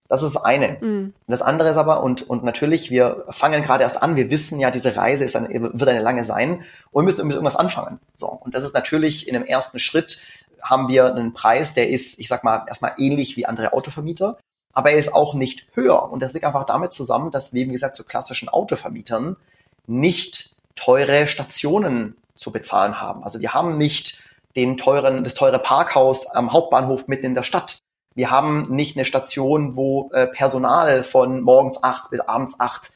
Das 0.09 0.23
ist 0.23 0.35
das 0.35 0.45
eine. 0.45 0.77
Mhm. 0.81 1.15
Das 1.29 1.41
andere 1.41 1.71
ist 1.71 1.77
aber, 1.77 2.03
und, 2.03 2.29
und 2.29 2.45
natürlich, 2.45 2.91
wir 2.91 3.25
fangen 3.31 3.63
gerade 3.63 3.85
erst 3.85 4.03
an, 4.03 4.17
wir 4.17 4.31
wissen 4.31 4.61
ja, 4.61 4.71
diese 4.71 4.97
Reise 4.97 5.25
ist 5.25 5.37
eine, 5.37 5.49
wird 5.51 5.89
eine 5.89 6.03
lange 6.03 6.25
sein 6.25 6.63
und 6.91 7.03
wir 7.03 7.05
müssen 7.05 7.27
mit 7.27 7.35
irgendwas 7.35 7.57
anfangen. 7.57 8.01
So. 8.15 8.27
Und 8.29 8.55
das 8.55 8.65
ist 8.65 8.75
natürlich 8.75 9.29
in 9.29 9.35
dem 9.35 9.45
ersten 9.45 9.79
Schritt 9.79 10.23
haben 10.65 10.89
wir 10.89 11.15
einen 11.15 11.33
Preis, 11.33 11.75
der 11.75 11.91
ist, 11.91 12.19
ich 12.19 12.29
sag 12.29 12.43
mal, 12.43 12.65
erstmal 12.67 12.95
ähnlich 12.99 13.37
wie 13.37 13.47
andere 13.47 13.73
Autovermieter, 13.73 14.39
aber 14.73 14.91
er 14.91 14.99
ist 14.99 15.15
auch 15.15 15.35
nicht 15.35 15.67
höher. 15.75 16.11
Und 16.11 16.23
das 16.23 16.33
liegt 16.33 16.45
einfach 16.45 16.65
damit 16.65 16.93
zusammen, 16.93 17.31
dass 17.31 17.53
wir, 17.53 17.67
wie 17.67 17.73
gesagt, 17.73 17.95
zu 17.95 18.05
klassischen 18.05 18.49
Autovermietern 18.49 19.37
nicht 19.87 20.55
teure 20.75 21.29
Stationen 21.29 22.17
zu 22.37 22.51
bezahlen 22.51 23.01
haben. 23.01 23.23
Also 23.23 23.41
wir 23.41 23.55
haben 23.55 23.77
nicht 23.77 24.21
den 24.57 24.77
teuren, 24.77 25.23
das 25.25 25.35
teure 25.35 25.59
Parkhaus 25.59 26.27
am 26.27 26.53
Hauptbahnhof 26.53 27.07
mitten 27.09 27.27
in 27.27 27.35
der 27.35 27.43
Stadt. 27.43 27.79
Wir 28.15 28.31
haben 28.31 28.75
nicht 28.75 28.97
eine 28.97 29.05
Station, 29.05 29.77
wo 29.77 30.11
äh, 30.13 30.27
Personal 30.29 31.03
von 31.03 31.41
morgens 31.41 31.83
acht 31.83 32.11
bis 32.11 32.21
abends 32.21 32.61
acht 32.61 32.93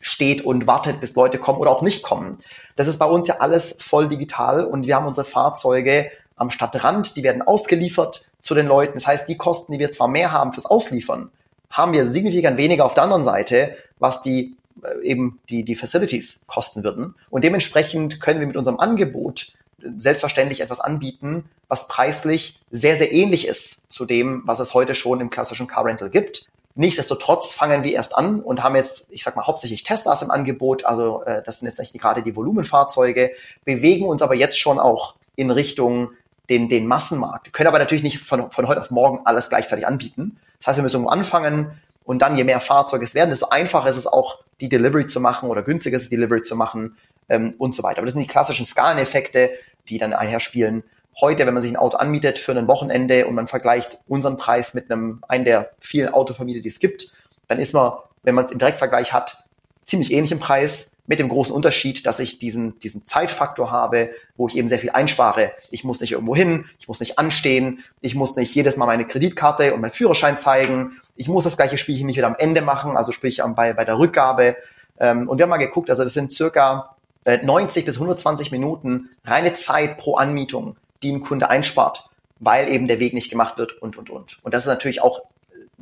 steht 0.00 0.44
und 0.44 0.66
wartet, 0.66 1.00
bis 1.00 1.14
Leute 1.14 1.38
kommen 1.38 1.58
oder 1.58 1.70
auch 1.70 1.82
nicht 1.82 2.02
kommen. 2.02 2.38
Das 2.76 2.88
ist 2.88 2.98
bei 2.98 3.06
uns 3.06 3.26
ja 3.26 3.36
alles 3.38 3.78
voll 3.80 4.08
digital 4.08 4.64
und 4.64 4.86
wir 4.86 4.96
haben 4.96 5.06
unsere 5.06 5.24
Fahrzeuge 5.24 6.10
am 6.36 6.50
Stadtrand, 6.50 7.16
die 7.16 7.22
werden 7.22 7.42
ausgeliefert 7.42 8.30
zu 8.40 8.54
den 8.54 8.66
Leuten. 8.66 8.94
Das 8.94 9.06
heißt, 9.06 9.28
die 9.28 9.36
Kosten, 9.36 9.72
die 9.72 9.78
wir 9.78 9.92
zwar 9.92 10.08
mehr 10.08 10.32
haben 10.32 10.52
fürs 10.52 10.66
Ausliefern, 10.66 11.30
haben 11.70 11.92
wir 11.92 12.06
signifikant 12.06 12.56
weniger 12.56 12.84
auf 12.84 12.94
der 12.94 13.02
anderen 13.02 13.24
Seite, 13.24 13.76
was 13.98 14.22
die 14.22 14.56
äh, 14.82 15.02
eben 15.02 15.40
die, 15.48 15.64
die 15.64 15.74
Facilities 15.74 16.42
kosten 16.46 16.84
würden. 16.84 17.14
Und 17.30 17.44
dementsprechend 17.44 18.20
können 18.20 18.40
wir 18.40 18.46
mit 18.46 18.56
unserem 18.56 18.78
Angebot 18.78 19.52
äh, 19.82 19.88
selbstverständlich 19.96 20.60
etwas 20.60 20.80
anbieten, 20.80 21.48
was 21.68 21.88
preislich 21.88 22.60
sehr, 22.70 22.96
sehr 22.96 23.12
ähnlich 23.12 23.46
ist 23.46 23.90
zu 23.92 24.04
dem, 24.04 24.42
was 24.44 24.60
es 24.60 24.74
heute 24.74 24.94
schon 24.94 25.20
im 25.20 25.30
klassischen 25.30 25.66
Car 25.66 25.84
Rental 25.84 26.10
gibt. 26.10 26.48
Nichtsdestotrotz 26.76 27.54
fangen 27.54 27.84
wir 27.84 27.92
erst 27.92 28.16
an 28.16 28.40
und 28.40 28.64
haben 28.64 28.74
jetzt, 28.74 29.12
ich 29.12 29.22
sag 29.22 29.36
mal, 29.36 29.46
hauptsächlich 29.46 29.84
Teslas 29.84 30.22
im 30.22 30.32
Angebot. 30.32 30.84
Also 30.84 31.22
äh, 31.22 31.42
das 31.44 31.60
sind 31.60 31.68
jetzt 31.68 31.78
nicht 31.78 31.98
gerade 31.98 32.22
die 32.22 32.34
Volumenfahrzeuge, 32.34 33.30
bewegen 33.64 34.06
uns 34.06 34.22
aber 34.22 34.34
jetzt 34.34 34.58
schon 34.58 34.80
auch 34.80 35.14
in 35.36 35.50
Richtung 35.50 36.10
den, 36.48 36.68
den 36.68 36.86
Massenmarkt. 36.86 37.52
können 37.52 37.68
aber 37.68 37.78
natürlich 37.78 38.04
nicht 38.04 38.18
von, 38.18 38.50
von 38.50 38.68
heute 38.68 38.80
auf 38.80 38.90
morgen 38.90 39.20
alles 39.24 39.48
gleichzeitig 39.48 39.86
anbieten. 39.86 40.38
Das 40.58 40.68
heißt, 40.68 40.78
wir 40.78 40.82
müssen 40.82 41.08
anfangen 41.08 41.80
und 42.04 42.20
dann, 42.20 42.36
je 42.36 42.44
mehr 42.44 42.60
Fahrzeuge 42.60 43.04
es 43.04 43.14
werden, 43.14 43.30
desto 43.30 43.48
einfacher 43.48 43.88
ist 43.88 43.96
es 43.96 44.06
auch, 44.06 44.40
die 44.60 44.68
Delivery 44.68 45.06
zu 45.06 45.20
machen 45.20 45.48
oder 45.48 45.62
günstiger 45.62 45.96
ist 45.96 46.04
es, 46.04 46.08
die 46.10 46.16
Delivery 46.16 46.42
zu 46.42 46.54
machen 46.54 46.96
ähm, 47.28 47.54
und 47.58 47.74
so 47.74 47.82
weiter. 47.82 47.98
Aber 47.98 48.06
das 48.06 48.12
sind 48.12 48.22
die 48.22 48.28
klassischen 48.28 48.66
Skaleneffekte, 48.66 49.50
die 49.88 49.98
dann 49.98 50.12
einherspielen. 50.12 50.84
Heute, 51.20 51.46
wenn 51.46 51.54
man 51.54 51.62
sich 51.62 51.72
ein 51.72 51.76
Auto 51.76 51.96
anmietet 51.96 52.38
für 52.38 52.52
ein 52.52 52.68
Wochenende 52.68 53.26
und 53.26 53.34
man 53.34 53.46
vergleicht 53.46 53.98
unseren 54.06 54.36
Preis 54.36 54.74
mit 54.74 54.90
einem, 54.90 55.22
einen 55.28 55.44
der 55.44 55.70
vielen 55.78 56.08
Autovermieter, 56.12 56.60
die 56.60 56.68
es 56.68 56.80
gibt, 56.80 57.10
dann 57.46 57.58
ist 57.58 57.72
man, 57.72 57.92
wenn 58.22 58.34
man 58.34 58.44
es 58.44 58.50
im 58.50 58.58
Direktvergleich 58.58 59.12
hat, 59.12 59.44
ziemlich 59.84 60.12
ähnlich 60.12 60.32
im 60.32 60.40
Preis, 60.40 60.93
mit 61.06 61.18
dem 61.18 61.28
großen 61.28 61.54
Unterschied, 61.54 62.06
dass 62.06 62.18
ich 62.18 62.38
diesen, 62.38 62.78
diesen 62.78 63.04
Zeitfaktor 63.04 63.70
habe, 63.70 64.10
wo 64.36 64.48
ich 64.48 64.56
eben 64.56 64.68
sehr 64.68 64.78
viel 64.78 64.90
einspare. 64.90 65.52
Ich 65.70 65.84
muss 65.84 66.00
nicht 66.00 66.12
irgendwo 66.12 66.34
hin, 66.34 66.64
ich 66.78 66.88
muss 66.88 67.00
nicht 67.00 67.18
anstehen, 67.18 67.84
ich 68.00 68.14
muss 68.14 68.36
nicht 68.36 68.54
jedes 68.54 68.76
Mal 68.76 68.86
meine 68.86 69.06
Kreditkarte 69.06 69.74
und 69.74 69.80
meinen 69.80 69.90
Führerschein 69.90 70.38
zeigen, 70.38 71.00
ich 71.14 71.28
muss 71.28 71.44
das 71.44 71.56
gleiche 71.56 71.76
Spielchen 71.76 72.06
nicht 72.06 72.16
wieder 72.16 72.26
am 72.26 72.36
Ende 72.38 72.62
machen, 72.62 72.96
also 72.96 73.12
sprich 73.12 73.42
bei, 73.54 73.74
bei 73.74 73.84
der 73.84 73.98
Rückgabe. 73.98 74.56
Ähm, 74.98 75.28
und 75.28 75.38
wir 75.38 75.42
haben 75.42 75.50
mal 75.50 75.58
geguckt, 75.58 75.90
also 75.90 76.04
das 76.04 76.14
sind 76.14 76.32
circa 76.32 76.96
90 77.26 77.82
äh, 77.82 77.86
bis 77.86 77.96
120 77.96 78.50
Minuten 78.50 79.10
reine 79.24 79.52
Zeit 79.52 79.98
pro 79.98 80.16
Anmietung, 80.16 80.76
die 81.02 81.12
ein 81.12 81.20
Kunde 81.20 81.50
einspart, 81.50 82.08
weil 82.40 82.68
eben 82.70 82.88
der 82.88 83.00
Weg 83.00 83.12
nicht 83.12 83.30
gemacht 83.30 83.58
wird 83.58 83.80
und, 83.82 83.98
und, 83.98 84.08
und. 84.08 84.38
Und 84.42 84.54
das 84.54 84.62
ist 84.62 84.68
natürlich 84.68 85.02
auch 85.02 85.22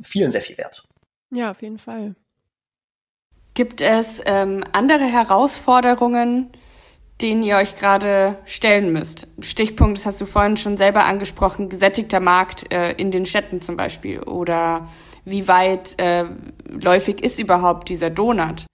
vielen 0.01 0.31
sehr 0.31 0.41
viel 0.41 0.57
wert. 0.57 0.85
Ja, 1.31 1.51
auf 1.51 1.61
jeden 1.61 1.79
Fall. 1.79 2.15
Gibt 3.53 3.81
es 3.81 4.19
ähm, 4.25 4.63
andere 4.71 5.03
Herausforderungen, 5.03 6.49
denen 7.21 7.43
ihr 7.43 7.57
euch 7.57 7.75
gerade 7.75 8.39
stellen 8.45 8.91
müsst? 8.91 9.27
Stichpunkt, 9.39 9.97
das 9.97 10.07
hast 10.07 10.21
du 10.21 10.25
vorhin 10.25 10.57
schon 10.57 10.75
selber 10.75 11.05
angesprochen, 11.05 11.69
gesättigter 11.69 12.19
Markt 12.19 12.73
äh, 12.73 12.93
in 12.93 13.11
den 13.11 13.27
Städten 13.27 13.61
zum 13.61 13.77
Beispiel 13.77 14.21
oder 14.21 14.87
wie 15.23 15.47
weit 15.47 15.99
äh, 15.99 16.25
läufig 16.67 17.23
ist 17.23 17.39
überhaupt 17.39 17.89
dieser 17.89 18.09
Donut? 18.09 18.65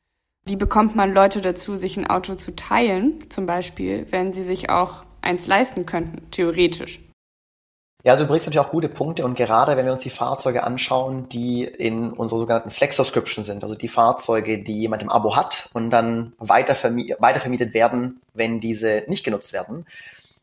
Wie 0.46 0.56
bekommt 0.56 0.96
man 0.96 1.14
Leute 1.14 1.42
dazu, 1.42 1.76
sich 1.76 1.98
ein 1.98 2.08
Auto 2.08 2.36
zu 2.36 2.56
teilen, 2.56 3.30
zum 3.30 3.46
Beispiel, 3.46 4.08
wenn 4.12 4.32
sie 4.32 4.44
sich 4.44 4.70
auch 4.70 5.04
eins 5.22 5.48
leisten 5.48 5.86
könnten, 5.86 6.32
theoretisch? 6.32 7.02
Ja, 8.04 8.14
also 8.14 8.24
du 8.24 8.30
bringst 8.30 8.46
natürlich 8.46 8.66
auch 8.66 8.72
gute 8.72 8.88
Punkte 8.88 9.26
und 9.26 9.36
gerade 9.36 9.76
wenn 9.76 9.86
wir 9.86 9.92
uns 9.92 10.04
die 10.04 10.10
Fahrzeuge 10.10 10.64
anschauen, 10.64 11.28
die 11.28 11.66
in 11.66 12.14
unserer 12.14 12.40
sogenannten 12.40 12.72
Flex 12.72 12.96
Subscription 12.96 13.44
sind, 13.44 13.62
also 13.62 13.76
die 13.76 13.90
Fahrzeuge, 13.90 14.60
die 14.64 14.80
jemand 14.80 15.02
im 15.02 15.10
Abo 15.10 15.36
hat 15.36 15.70
und 15.74 15.90
dann 15.90 16.32
weiter 16.38 16.76
weitervermietet 17.20 17.74
werden, 17.74 18.22
wenn 18.34 18.62
diese 18.62 19.04
nicht 19.08 19.26
genutzt 19.26 19.52
werden, 19.52 19.86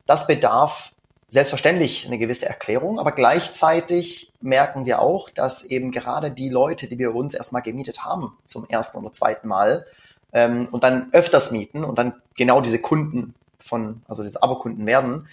das 0.04 0.26
bedarf 0.26 0.92
selbstverständlich 1.28 2.06
eine 2.06 2.18
gewisse 2.18 2.46
Erklärung, 2.46 2.98
aber 2.98 3.12
gleichzeitig 3.12 4.32
merken 4.42 4.84
wir 4.84 5.00
auch, 5.00 5.30
dass 5.30 5.64
eben 5.64 5.90
gerade 5.90 6.30
die 6.30 6.50
Leute, 6.50 6.88
die 6.88 6.98
wir 6.98 7.14
uns 7.14 7.32
erstmal 7.34 7.62
gemietet 7.62 8.04
haben 8.04 8.36
zum 8.44 8.68
ersten 8.68 8.98
oder 8.98 9.14
zweiten 9.14 9.48
Mal 9.48 9.86
ähm, 10.34 10.68
und 10.70 10.84
dann 10.84 11.08
öfters 11.12 11.52
mieten 11.52 11.84
und 11.84 11.98
dann 11.98 12.20
genau 12.36 12.60
diese 12.60 12.80
Kunden 12.80 13.34
von, 13.58 14.02
also 14.06 14.22
diese 14.22 14.42
Abokunden 14.42 14.84
werden, 14.84 15.26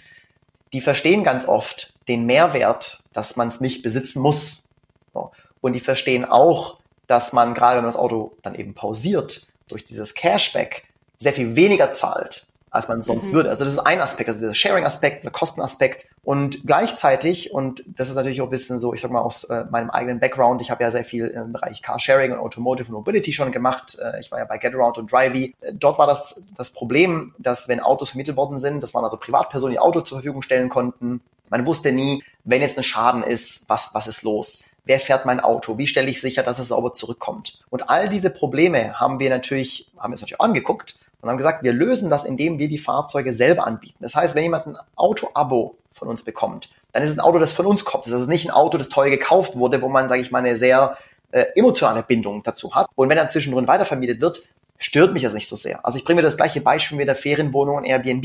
die 0.72 0.80
verstehen 0.80 1.22
ganz 1.22 1.46
oft 1.46 1.93
den 2.08 2.26
Mehrwert, 2.26 3.02
dass 3.12 3.36
man 3.36 3.48
es 3.48 3.60
nicht 3.60 3.82
besitzen 3.82 4.20
muss. 4.20 4.64
So. 5.12 5.30
Und 5.60 5.72
die 5.72 5.80
verstehen 5.80 6.24
auch, 6.24 6.78
dass 7.06 7.32
man, 7.32 7.54
gerade 7.54 7.76
wenn 7.76 7.84
man 7.84 7.92
das 7.92 8.00
Auto 8.00 8.32
dann 8.42 8.54
eben 8.54 8.74
pausiert, 8.74 9.46
durch 9.68 9.84
dieses 9.84 10.14
Cashback 10.14 10.84
sehr 11.18 11.32
viel 11.32 11.56
weniger 11.56 11.92
zahlt, 11.92 12.46
als 12.70 12.88
man 12.88 13.02
sonst 13.02 13.28
mhm. 13.28 13.34
würde. 13.34 13.50
Also 13.50 13.64
das 13.64 13.74
ist 13.74 13.78
ein 13.78 14.00
Aspekt, 14.00 14.28
also 14.28 14.40
dieser 14.40 14.54
Sharing-Aspekt, 14.54 15.24
der 15.24 15.30
Kostenaspekt 15.30 16.08
und 16.24 16.66
gleichzeitig, 16.66 17.54
und 17.54 17.84
das 17.86 18.08
ist 18.08 18.16
natürlich 18.16 18.40
auch 18.40 18.46
ein 18.46 18.50
bisschen 18.50 18.78
so, 18.78 18.92
ich 18.92 19.00
sag 19.00 19.10
mal 19.10 19.20
aus 19.20 19.44
äh, 19.44 19.64
meinem 19.70 19.90
eigenen 19.90 20.18
Background, 20.18 20.60
ich 20.60 20.70
habe 20.70 20.82
ja 20.82 20.90
sehr 20.90 21.04
viel 21.04 21.28
im 21.28 21.52
Bereich 21.52 21.82
Carsharing 21.82 22.32
und 22.32 22.38
Automotive 22.38 22.88
und 22.88 22.94
Mobility 22.94 23.32
schon 23.32 23.52
gemacht. 23.52 23.96
Äh, 24.02 24.18
ich 24.20 24.32
war 24.32 24.40
ja 24.40 24.44
bei 24.44 24.58
GetAround 24.58 24.98
und 24.98 25.12
Drivey. 25.12 25.54
Äh, 25.60 25.72
dort 25.74 25.98
war 25.98 26.06
das 26.06 26.42
das 26.56 26.70
Problem, 26.70 27.34
dass 27.38 27.68
wenn 27.68 27.80
Autos 27.80 28.10
vermittelt 28.10 28.36
worden 28.36 28.58
sind, 28.58 28.82
das 28.82 28.92
waren 28.92 29.04
also 29.04 29.18
Privatpersonen, 29.18 29.72
die 29.72 29.78
Auto 29.78 30.00
zur 30.00 30.18
Verfügung 30.18 30.42
stellen 30.42 30.68
konnten. 30.68 31.20
Man 31.50 31.66
wusste 31.66 31.92
nie, 31.92 32.22
wenn 32.44 32.60
jetzt 32.60 32.76
ein 32.78 32.84
Schaden 32.84 33.22
ist, 33.22 33.68
was, 33.68 33.90
was 33.94 34.06
ist 34.06 34.22
los? 34.22 34.70
Wer 34.84 35.00
fährt 35.00 35.24
mein 35.24 35.40
Auto? 35.40 35.78
Wie 35.78 35.86
stelle 35.86 36.10
ich 36.10 36.20
sicher, 36.20 36.42
dass 36.42 36.58
es 36.58 36.68
sauber 36.68 36.92
zurückkommt? 36.92 37.60
Und 37.70 37.88
all 37.88 38.08
diese 38.08 38.30
Probleme 38.30 39.00
haben 39.00 39.18
wir 39.18 39.30
natürlich, 39.30 39.90
haben 39.96 40.10
wir 40.10 40.14
uns 40.14 40.20
natürlich 40.20 40.40
angeguckt 40.40 40.98
und 41.20 41.30
haben 41.30 41.38
gesagt, 41.38 41.62
wir 41.62 41.72
lösen 41.72 42.10
das, 42.10 42.24
indem 42.24 42.58
wir 42.58 42.68
die 42.68 42.78
Fahrzeuge 42.78 43.32
selber 43.32 43.66
anbieten. 43.66 43.96
Das 44.00 44.14
heißt, 44.14 44.34
wenn 44.34 44.42
jemand 44.42 44.66
ein 44.66 44.76
Auto-Abo 44.96 45.78
von 45.90 46.08
uns 46.08 46.22
bekommt, 46.22 46.68
dann 46.92 47.02
ist 47.02 47.10
es 47.10 47.16
ein 47.16 47.24
Auto, 47.24 47.38
das 47.38 47.54
von 47.54 47.66
uns 47.66 47.84
kommt. 47.84 48.04
Das 48.04 48.12
ist 48.12 48.18
also 48.18 48.30
nicht 48.30 48.46
ein 48.46 48.50
Auto, 48.52 48.76
das 48.76 48.88
teuer 48.88 49.10
gekauft 49.10 49.56
wurde, 49.56 49.80
wo 49.80 49.88
man, 49.88 50.08
sage 50.08 50.20
ich 50.20 50.30
mal, 50.30 50.40
eine 50.40 50.56
sehr 50.56 50.98
äh, 51.32 51.46
emotionale 51.56 52.02
Bindung 52.02 52.42
dazu 52.42 52.74
hat. 52.74 52.86
Und 52.94 53.08
wenn 53.08 53.16
dann 53.16 53.28
zwischendrin 53.28 53.66
weitervermietet 53.66 54.20
wird, 54.20 54.42
stört 54.78 55.12
mich 55.12 55.22
das 55.22 55.32
nicht 55.32 55.48
so 55.48 55.56
sehr. 55.56 55.84
Also 55.84 55.98
ich 55.98 56.04
bringe 56.04 56.16
mir 56.16 56.22
das 56.22 56.36
gleiche 56.36 56.60
Beispiel 56.60 56.98
mit 56.98 57.08
der 57.08 57.14
Ferienwohnung 57.14 57.76
und 57.76 57.84
Airbnb. 57.84 58.24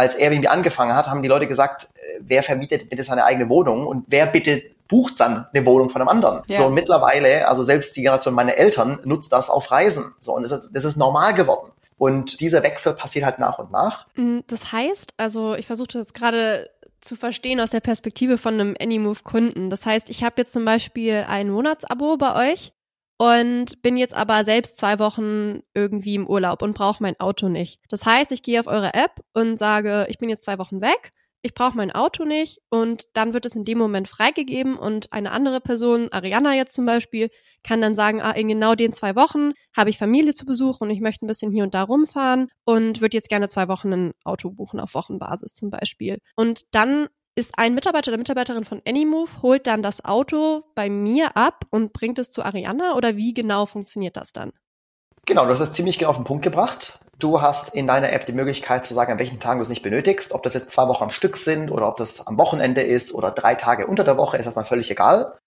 Als 0.00 0.14
Airbnb 0.14 0.50
angefangen 0.50 0.96
hat, 0.96 1.08
haben 1.08 1.20
die 1.20 1.28
Leute 1.28 1.46
gesagt, 1.46 1.88
äh, 1.94 2.20
wer 2.20 2.42
vermietet 2.42 2.88
bitte 2.88 3.02
seine 3.02 3.26
eigene 3.26 3.50
Wohnung 3.50 3.86
und 3.86 4.06
wer 4.08 4.24
bitte 4.24 4.62
bucht 4.88 5.20
dann 5.20 5.46
eine 5.52 5.66
Wohnung 5.66 5.90
von 5.90 6.00
einem 6.00 6.08
anderen. 6.08 6.42
Ja. 6.46 6.56
So 6.56 6.66
und 6.66 6.72
mittlerweile, 6.72 7.46
also 7.46 7.62
selbst 7.62 7.94
die 7.98 8.00
Generation 8.00 8.32
meiner 8.32 8.54
Eltern 8.54 8.98
nutzt 9.04 9.30
das 9.30 9.50
auf 9.50 9.70
Reisen. 9.70 10.14
So 10.18 10.32
und 10.32 10.42
das 10.42 10.52
ist, 10.52 10.72
das 10.72 10.86
ist 10.86 10.96
normal 10.96 11.34
geworden. 11.34 11.70
Und 11.98 12.40
dieser 12.40 12.62
Wechsel 12.62 12.94
passiert 12.94 13.26
halt 13.26 13.38
nach 13.38 13.58
und 13.58 13.70
nach. 13.70 14.06
Mm, 14.14 14.38
das 14.46 14.72
heißt, 14.72 15.12
also 15.18 15.54
ich 15.54 15.66
versuche 15.66 15.88
das 15.92 16.14
gerade 16.14 16.70
zu 17.02 17.14
verstehen 17.14 17.60
aus 17.60 17.72
der 17.72 17.80
Perspektive 17.80 18.38
von 18.38 18.54
einem 18.54 18.76
Anymove-Kunden. 18.80 19.68
Das 19.68 19.84
heißt, 19.84 20.08
ich 20.08 20.24
habe 20.24 20.36
jetzt 20.38 20.54
zum 20.54 20.64
Beispiel 20.64 21.26
ein 21.28 21.50
Monatsabo 21.50 22.16
bei 22.16 22.52
euch 22.52 22.72
und 23.20 23.82
bin 23.82 23.98
jetzt 23.98 24.14
aber 24.14 24.44
selbst 24.44 24.78
zwei 24.78 24.98
Wochen 24.98 25.60
irgendwie 25.74 26.14
im 26.14 26.26
Urlaub 26.26 26.62
und 26.62 26.74
brauche 26.74 27.02
mein 27.02 27.20
Auto 27.20 27.50
nicht. 27.50 27.78
Das 27.90 28.06
heißt, 28.06 28.32
ich 28.32 28.42
gehe 28.42 28.58
auf 28.58 28.66
eure 28.66 28.94
App 28.94 29.20
und 29.34 29.58
sage, 29.58 30.06
ich 30.08 30.16
bin 30.16 30.30
jetzt 30.30 30.42
zwei 30.42 30.58
Wochen 30.58 30.80
weg 30.80 31.12
ich 31.42 31.54
brauche 31.54 31.76
mein 31.76 31.90
Auto 31.90 32.24
nicht 32.24 32.60
und 32.68 33.06
dann 33.14 33.32
wird 33.32 33.46
es 33.46 33.54
in 33.54 33.64
dem 33.64 33.78
Moment 33.78 34.08
freigegeben 34.08 34.76
und 34.76 35.12
eine 35.12 35.30
andere 35.30 35.60
Person, 35.60 36.08
Ariana 36.12 36.54
jetzt 36.54 36.74
zum 36.74 36.84
Beispiel, 36.86 37.30
kann 37.62 37.80
dann 37.80 37.94
sagen, 37.94 38.20
ah, 38.20 38.32
in 38.32 38.48
genau 38.48 38.74
den 38.74 38.92
zwei 38.92 39.16
Wochen 39.16 39.52
habe 39.76 39.90
ich 39.90 39.98
Familie 39.98 40.34
zu 40.34 40.46
Besuch 40.46 40.80
und 40.80 40.90
ich 40.90 41.00
möchte 41.00 41.24
ein 41.24 41.28
bisschen 41.28 41.52
hier 41.52 41.62
und 41.62 41.74
da 41.74 41.82
rumfahren 41.82 42.48
und 42.64 43.00
würde 43.00 43.16
jetzt 43.16 43.28
gerne 43.28 43.48
zwei 43.48 43.68
Wochen 43.68 43.92
ein 43.92 44.12
Auto 44.24 44.50
buchen 44.50 44.80
auf 44.80 44.94
Wochenbasis 44.94 45.54
zum 45.54 45.70
Beispiel. 45.70 46.18
Und 46.36 46.62
dann 46.74 47.08
ist 47.34 47.52
ein 47.56 47.74
Mitarbeiter 47.74 48.10
oder 48.10 48.18
Mitarbeiterin 48.18 48.64
von 48.64 48.82
Anymove, 48.86 49.42
holt 49.42 49.66
dann 49.66 49.82
das 49.82 50.04
Auto 50.04 50.64
bei 50.74 50.88
mir 50.88 51.36
ab 51.36 51.64
und 51.70 51.92
bringt 51.92 52.18
es 52.18 52.30
zu 52.30 52.42
Ariana 52.42 52.96
oder 52.96 53.16
wie 53.16 53.34
genau 53.34 53.66
funktioniert 53.66 54.16
das 54.16 54.32
dann? 54.32 54.52
Genau, 55.26 55.44
du 55.46 55.52
hast 55.52 55.60
es 55.60 55.72
ziemlich 55.72 55.98
genau 55.98 56.10
auf 56.10 56.16
den 56.16 56.24
Punkt 56.24 56.42
gebracht. 56.42 56.98
Du 57.18 57.40
hast 57.40 57.74
in 57.74 57.86
deiner 57.86 58.12
App 58.12 58.26
die 58.26 58.32
Möglichkeit 58.32 58.84
zu 58.86 58.94
sagen, 58.94 59.12
an 59.12 59.18
welchen 59.18 59.40
Tagen 59.40 59.58
du 59.58 59.62
es 59.62 59.68
nicht 59.68 59.82
benötigst. 59.82 60.32
Ob 60.32 60.42
das 60.42 60.54
jetzt 60.54 60.70
zwei 60.70 60.88
Wochen 60.88 61.04
am 61.04 61.10
Stück 61.10 61.36
sind 61.36 61.70
oder 61.70 61.86
ob 61.86 61.98
das 61.98 62.26
am 62.26 62.38
Wochenende 62.38 62.82
ist 62.82 63.12
oder 63.12 63.30
drei 63.30 63.54
Tage 63.54 63.86
unter 63.86 64.04
der 64.04 64.16
Woche, 64.16 64.38
ist 64.38 64.46
erstmal 64.46 64.64
völlig 64.64 64.90
egal. 64.90 65.38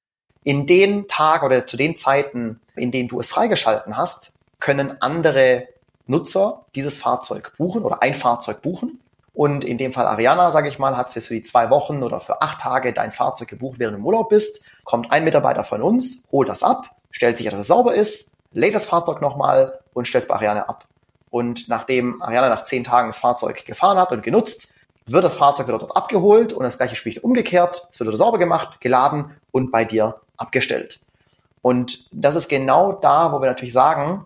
In 0.44 0.68
den 0.68 1.08
Tagen 1.08 1.46
oder 1.46 1.66
zu 1.66 1.78
den 1.78 1.98
Zeiten, 1.98 2.62
in 2.76 2.92
denen 2.92 3.10
du 3.10 3.20
es 3.20 3.30
freigeschalten 3.30 3.98
hast, 3.98 4.40
können 4.60 5.02
andere 5.02 5.68
Nutzer 6.06 6.66
dieses 6.76 6.98
Fahrzeug 6.98 7.54
buchen 7.58 7.84
oder 7.84 8.02
ein 8.02 8.14
Fahrzeug 8.14 8.62
buchen. 8.62 9.00
Und 9.34 9.64
in 9.64 9.78
dem 9.78 9.92
Fall 9.92 10.06
Ariana, 10.06 10.52
sage 10.52 10.68
ich 10.68 10.78
mal, 10.78 10.96
hat 10.96 11.16
es 11.16 11.26
für 11.26 11.34
die 11.34 11.44
zwei 11.44 11.70
Wochen 11.70 12.04
oder 12.04 12.20
für 12.20 12.42
acht 12.42 12.60
Tage 12.60 12.94
dein 12.94 13.12
Fahrzeug 13.12 13.48
gebucht, 13.48 13.80
während 13.80 13.96
du 13.96 14.00
im 14.00 14.06
Urlaub 14.06 14.30
bist. 14.30 14.66
Kommt 14.84 15.12
ein 15.12 15.24
Mitarbeiter 15.24 15.64
von 15.64 15.82
uns, 15.82 16.28
holt 16.32 16.50
das 16.50 16.62
ab, 16.62 16.92
stellt 17.10 17.38
sicher, 17.38 17.50
dass 17.50 17.62
es 17.62 17.68
sauber 17.68 17.96
ist, 17.96 18.36
lädt 18.52 18.76
das 18.76 18.86
Fahrzeug 18.86 19.22
nochmal 19.22 19.80
und 19.94 20.08
stellt 20.08 20.24
es 20.24 20.28
bei 20.28 20.36
Ariana 20.36 20.64
ab. 20.64 20.86
Und 21.32 21.68
nachdem 21.68 22.22
Ariana 22.22 22.50
nach 22.50 22.64
zehn 22.64 22.84
Tagen 22.84 23.10
das 23.10 23.18
Fahrzeug 23.18 23.66
gefahren 23.66 23.98
hat 23.98 24.12
und 24.12 24.22
genutzt, 24.22 24.76
wird 25.08 25.24
das 25.24 25.36
Fahrzeug 25.36 25.68
wieder 25.68 25.80
dort 25.80 25.98
abgeholt 25.98 26.54
und 26.54 26.64
das 26.64 26.78
gleiche 26.78 26.96
Spiel 26.96 27.18
umgekehrt. 27.20 27.88
Es 27.92 28.00
wird 28.00 28.08
wieder 28.08 28.18
sauber 28.18 28.38
gemacht, 28.38 28.82
geladen 28.82 29.36
und 29.52 29.72
bei 29.72 29.84
dir 29.84 30.22
abgestellt. 30.38 31.00
Und 31.64 32.08
das 32.12 32.36
ist 32.36 32.50
genau 32.50 32.94
da, 32.94 33.32
wo 33.32 33.42
wir 33.42 33.48
natürlich 33.48 33.74
sagen, 33.74 34.26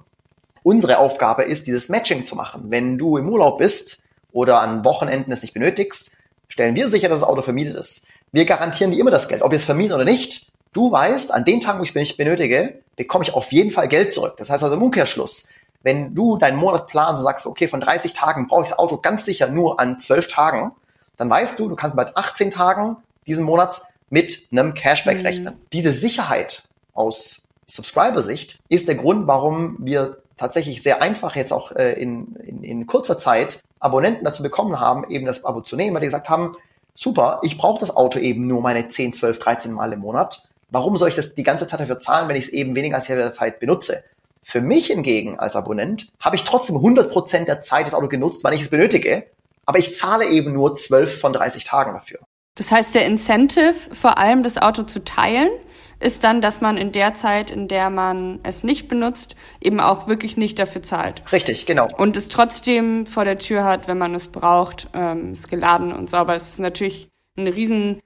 unsere 0.64 0.98
Aufgabe 0.98 1.44
ist, 1.44 1.66
dieses 1.66 1.88
Matching 1.88 2.26
zu 2.26 2.36
machen. 2.36 2.66
Wenn 2.66 2.98
du 2.98 3.16
im 3.18 3.30
Urlaub 3.30 3.60
bist 3.60 4.04
oder 4.38 4.62
an 4.62 4.86
Wochenenden 4.86 5.32
es 5.32 5.42
nicht 5.42 5.56
benötigst, 5.56 6.12
stellen 6.48 6.76
wir 6.76 6.90
sicher, 6.90 7.10
dass 7.10 7.22
das 7.22 7.30
Auto 7.30 7.42
vermietet 7.42 7.76
ist. 7.76 8.06
Wir 8.32 8.46
garantieren 8.46 8.92
dir 8.92 9.00
immer 9.00 9.10
das 9.10 9.28
Geld, 9.28 9.42
ob 9.42 9.50
wir 9.50 9.56
es 9.56 9.66
vermieten 9.66 9.96
oder 9.96 10.06
nicht. 10.06 10.46
Du 10.74 10.92
weißt, 10.92 11.34
an 11.34 11.44
den 11.44 11.60
Tagen, 11.60 11.80
wo 11.80 11.84
ich 11.84 11.90
es 11.90 11.96
nicht 11.96 12.18
benötige, 12.18 12.84
bekomme 12.96 13.24
ich 13.24 13.34
auf 13.34 13.52
jeden 13.52 13.72
Fall 13.72 13.88
Geld 13.88 14.12
zurück. 14.12 14.36
Das 14.38 14.52
heißt 14.52 14.64
also 14.64 14.76
im 14.76 14.84
Umkehrschluss, 14.84 15.48
wenn 15.82 16.14
du 16.14 16.38
deinen 16.38 16.58
Monat 16.58 16.86
planst 16.86 17.20
und 17.20 17.26
sagst, 17.26 17.48
okay, 17.48 17.68
von 17.68 17.80
30 17.80 18.14
Tagen 18.14 18.46
brauche 18.46 18.62
ich 18.62 18.70
das 18.70 18.78
Auto 18.78 18.98
ganz 18.98 19.26
sicher 19.26 19.48
nur 19.50 19.80
an 19.80 20.00
12 20.00 20.28
Tagen, 20.28 20.72
dann 21.16 21.32
weißt 21.32 21.58
du, 21.58 21.68
du 21.68 21.76
kannst 21.76 21.96
bei 21.96 22.06
18 22.16 22.52
Tagen 22.52 22.98
diesen 23.26 23.44
Monats 23.44 23.88
mit 24.12 24.50
einem 24.52 24.76
Cashback 24.76 25.18
mhm. 25.18 25.26
rechnen. 25.26 25.62
Diese 25.74 25.92
Sicherheit 25.92 26.62
aus 26.94 27.42
Subscriber-Sicht 27.66 28.60
ist 28.70 28.88
der 28.88 28.96
Grund, 28.96 29.26
warum 29.26 29.78
wir 29.80 30.22
tatsächlich 30.38 30.82
sehr 30.82 31.02
einfach 31.02 31.36
jetzt 31.36 31.52
auch 31.52 31.72
äh, 31.72 31.94
in, 31.94 32.36
in, 32.36 32.64
in 32.64 32.88
kurzer 32.88 33.18
Zeit 33.18 33.60
Abonnenten 33.80 34.24
dazu 34.24 34.44
bekommen 34.44 34.80
haben, 34.80 35.10
eben 35.10 35.26
das 35.26 35.46
Abo 35.46 35.62
zu 35.62 35.76
nehmen, 35.76 35.94
weil 35.94 36.02
die 36.02 36.08
gesagt 36.08 36.30
haben, 36.30 36.54
super, 36.96 37.40
ich 37.44 37.58
brauche 37.58 37.80
das 37.80 37.96
Auto 37.96 38.20
eben 38.20 38.48
nur 38.48 38.62
meine 38.62 38.88
10, 38.88 39.14
12, 39.14 39.40
13 39.40 39.72
Mal 39.72 39.94
im 39.94 40.00
Monat. 40.00 40.44
Warum 40.70 40.98
soll 40.98 41.10
ich 41.10 41.16
das 41.16 41.36
die 41.36 41.44
ganze 41.44 41.68
Zeit 41.68 41.80
dafür 41.80 42.00
zahlen, 42.00 42.28
wenn 42.28 42.36
ich 42.36 42.46
es 42.46 42.50
eben 42.50 42.76
weniger 42.76 42.96
als 42.96 43.08
Hälfte 43.08 43.24
der 43.24 43.34
Zeit 43.34 43.60
benutze? 43.60 44.04
Für 44.44 44.62
mich 44.62 44.88
hingegen 44.88 45.38
als 45.38 45.56
Abonnent 45.56 46.08
habe 46.20 46.36
ich 46.36 46.44
trotzdem 46.44 46.78
100% 46.78 47.46
der 47.46 47.62
Zeit 47.62 47.86
das 47.86 47.94
Auto 47.94 48.08
genutzt, 48.08 48.44
wann 48.44 48.54
ich 48.54 48.62
es 48.62 48.70
benötige, 48.70 49.26
aber 49.66 49.80
ich 49.80 49.94
zahle 49.94 50.26
eben 50.26 50.54
nur 50.54 50.76
12 50.76 51.20
von 51.20 51.34
30 51.34 51.66
Tagen 51.66 51.94
dafür. 51.94 52.20
Das 52.56 52.72
heißt, 52.72 52.96
der 52.96 53.06
Incentive, 53.06 53.76
vor 53.94 54.18
allem 54.18 54.42
das 54.42 54.58
Auto 54.58 54.84
zu 54.84 55.04
teilen, 55.04 55.50
ist 56.00 56.24
dann, 56.24 56.42
dass 56.42 56.62
man 56.62 56.78
in 56.78 56.92
der 56.92 57.16
Zeit, 57.16 57.52
in 57.52 57.68
der 57.68 57.90
man 57.90 58.40
es 58.44 58.64
nicht 58.64 58.88
benutzt, 58.88 59.36
eben 59.62 59.80
auch 59.80 60.08
wirklich 60.08 60.38
nicht 60.38 60.60
dafür 60.60 60.84
zahlt. 60.84 61.24
Richtig, 61.32 61.66
genau. 61.66 61.88
Und 61.98 62.16
es 62.18 62.30
trotzdem 62.30 63.06
vor 63.06 63.26
der 63.26 63.40
Tür 63.40 63.64
hat, 63.64 63.88
wenn 63.88 63.98
man 63.98 64.14
es 64.14 64.28
braucht, 64.28 64.90
ähm, 64.94 65.34
ist 65.34 65.50
geladen 65.50 65.92
und 65.92 66.10
sauber. 66.10 66.36
Es 66.36 66.50
ist 66.50 66.60
natürlich 66.60 67.10
ein 67.36 67.48
riesen, 67.48 68.00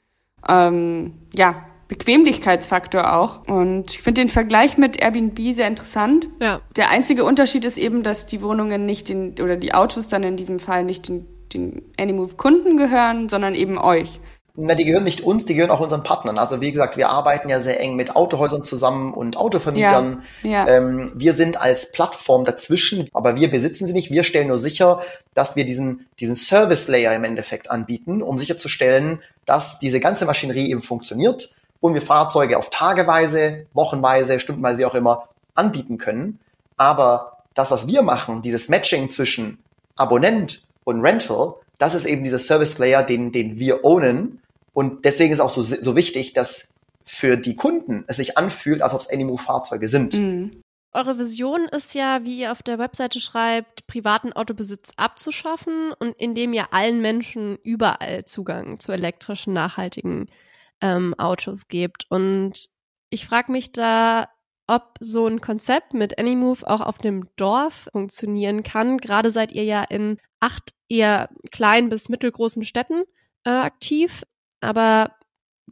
ähm, 0.47 1.13
ja, 1.33 1.65
Bequemlichkeitsfaktor 1.91 3.13
auch. 3.13 3.45
Und 3.47 3.91
ich 3.91 4.01
finde 4.01 4.21
den 4.21 4.29
Vergleich 4.29 4.77
mit 4.77 5.01
Airbnb 5.01 5.37
sehr 5.53 5.67
interessant. 5.67 6.29
Ja. 6.39 6.61
Der 6.77 6.89
einzige 6.89 7.25
Unterschied 7.25 7.65
ist 7.65 7.77
eben, 7.77 8.01
dass 8.01 8.25
die 8.25 8.41
Wohnungen 8.41 8.85
nicht 8.85 9.09
den, 9.09 9.33
oder 9.41 9.57
die 9.57 9.73
Autos 9.73 10.07
dann 10.07 10.23
in 10.23 10.37
diesem 10.37 10.59
Fall 10.59 10.85
nicht 10.85 11.09
den, 11.09 11.27
den 11.53 11.81
Anymove-Kunden 11.99 12.77
gehören, 12.77 13.27
sondern 13.27 13.55
eben 13.55 13.77
euch. 13.77 14.21
Na, 14.55 14.75
die 14.75 14.83
gehören 14.83 15.05
nicht 15.05 15.21
uns, 15.21 15.45
die 15.45 15.55
gehören 15.55 15.71
auch 15.71 15.79
unseren 15.79 16.03
Partnern. 16.03 16.37
Also 16.37 16.59
wie 16.59 16.71
gesagt, 16.71 16.97
wir 16.97 17.09
arbeiten 17.09 17.47
ja 17.47 17.61
sehr 17.61 17.79
eng 17.79 17.95
mit 17.95 18.15
Autohäusern 18.15 18.63
zusammen 18.63 19.13
und 19.13 19.37
Autovermietern. 19.37 20.23
Ja, 20.43 20.49
ja. 20.49 20.67
Ähm, 20.67 21.11
wir 21.15 21.33
sind 21.33 21.59
als 21.59 21.91
Plattform 21.93 22.43
dazwischen, 22.43 23.07
aber 23.13 23.37
wir 23.37 23.49
besitzen 23.49 23.87
sie 23.87 23.93
nicht. 23.93 24.11
Wir 24.11 24.23
stellen 24.23 24.49
nur 24.49 24.57
sicher, 24.57 25.01
dass 25.33 25.55
wir 25.55 25.65
diesen, 25.65 26.07
diesen 26.19 26.35
Service 26.35 26.89
Layer 26.89 27.15
im 27.15 27.23
Endeffekt 27.23 27.71
anbieten, 27.71 28.21
um 28.21 28.37
sicherzustellen, 28.37 29.21
dass 29.45 29.79
diese 29.79 30.01
ganze 30.01 30.25
Maschinerie 30.25 30.69
eben 30.69 30.81
funktioniert 30.81 31.55
und 31.79 31.93
wir 31.93 32.01
Fahrzeuge 32.01 32.57
auf 32.57 32.69
tageweise, 32.69 33.65
wochenweise, 33.73 34.39
stundenweise, 34.39 34.79
wie 34.79 34.85
auch 34.85 34.95
immer, 34.95 35.29
anbieten 35.55 35.97
können. 35.97 36.39
Aber 36.75 37.43
das, 37.53 37.71
was 37.71 37.87
wir 37.87 38.01
machen, 38.01 38.41
dieses 38.41 38.69
Matching 38.69 39.09
zwischen 39.09 39.59
Abonnent 39.95 40.61
und 40.83 41.01
Rental, 41.01 41.55
das 41.77 41.95
ist 41.95 42.05
eben 42.05 42.23
dieser 42.23 42.39
Service 42.39 42.77
Layer, 42.77 43.03
den, 43.03 43.31
den 43.31 43.59
wir 43.59 43.83
ownen. 43.83 44.40
Und 44.73 45.05
deswegen 45.05 45.33
ist 45.33 45.39
auch 45.39 45.49
so, 45.49 45.61
so 45.61 45.95
wichtig, 45.95 46.33
dass 46.33 46.73
für 47.03 47.35
die 47.37 47.55
Kunden 47.55 48.05
es 48.07 48.17
sich 48.17 48.37
anfühlt, 48.37 48.81
als 48.81 48.93
ob 48.93 49.01
es 49.01 49.09
Animo-Fahrzeuge 49.09 49.87
sind. 49.87 50.13
Mhm. 50.13 50.61
Eure 50.93 51.17
Vision 51.17 51.69
ist 51.69 51.93
ja, 51.93 52.25
wie 52.25 52.39
ihr 52.39 52.51
auf 52.51 52.63
der 52.63 52.77
Webseite 52.77 53.21
schreibt, 53.21 53.87
privaten 53.87 54.33
Autobesitz 54.33 54.91
abzuschaffen 54.97 55.93
und 55.97 56.15
indem 56.17 56.51
ihr 56.51 56.73
allen 56.73 57.01
Menschen 57.01 57.57
überall 57.63 58.25
Zugang 58.25 58.79
zu 58.79 58.91
elektrischen, 58.91 59.53
nachhaltigen 59.53 60.29
ähm, 60.81 61.13
Autos 61.17 61.69
gibt. 61.69 62.07
Und 62.09 62.69
ich 63.09 63.25
frage 63.25 63.53
mich 63.53 63.71
da, 63.71 64.27
ob 64.67 64.95
so 64.99 65.27
ein 65.27 65.39
Konzept 65.39 65.93
mit 65.93 66.19
Anymove 66.19 66.63
auch 66.67 66.81
auf 66.81 66.97
dem 66.97 67.27
Dorf 67.37 67.89
funktionieren 67.91 68.63
kann. 68.63 68.97
Gerade 68.97 69.31
seid 69.31 69.53
ihr 69.53 69.63
ja 69.63 69.83
in 69.83 70.17
acht 70.41 70.73
eher 70.89 71.29
kleinen 71.51 71.89
bis 71.89 72.09
mittelgroßen 72.09 72.65
Städten 72.65 73.03
äh, 73.45 73.49
aktiv. 73.49 74.23
Aber 74.61 75.11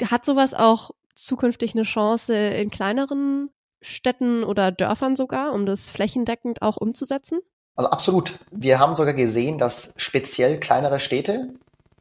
hat 0.09 0.25
sowas 0.25 0.53
auch 0.53 0.91
zukünftig 1.15 1.73
eine 1.73 1.83
Chance 1.83 2.33
in 2.33 2.69
kleineren 2.69 3.51
Städten 3.81 4.43
oder 4.43 4.71
Dörfern 4.71 5.15
sogar, 5.15 5.53
um 5.53 5.65
das 5.65 5.89
flächendeckend 5.89 6.61
auch 6.61 6.77
umzusetzen? 6.77 7.39
Also 7.75 7.91
absolut. 7.91 8.39
Wir 8.51 8.79
haben 8.79 8.95
sogar 8.95 9.13
gesehen, 9.13 9.57
dass 9.57 9.93
speziell 9.97 10.59
kleinere 10.59 10.99
Städte 10.99 11.53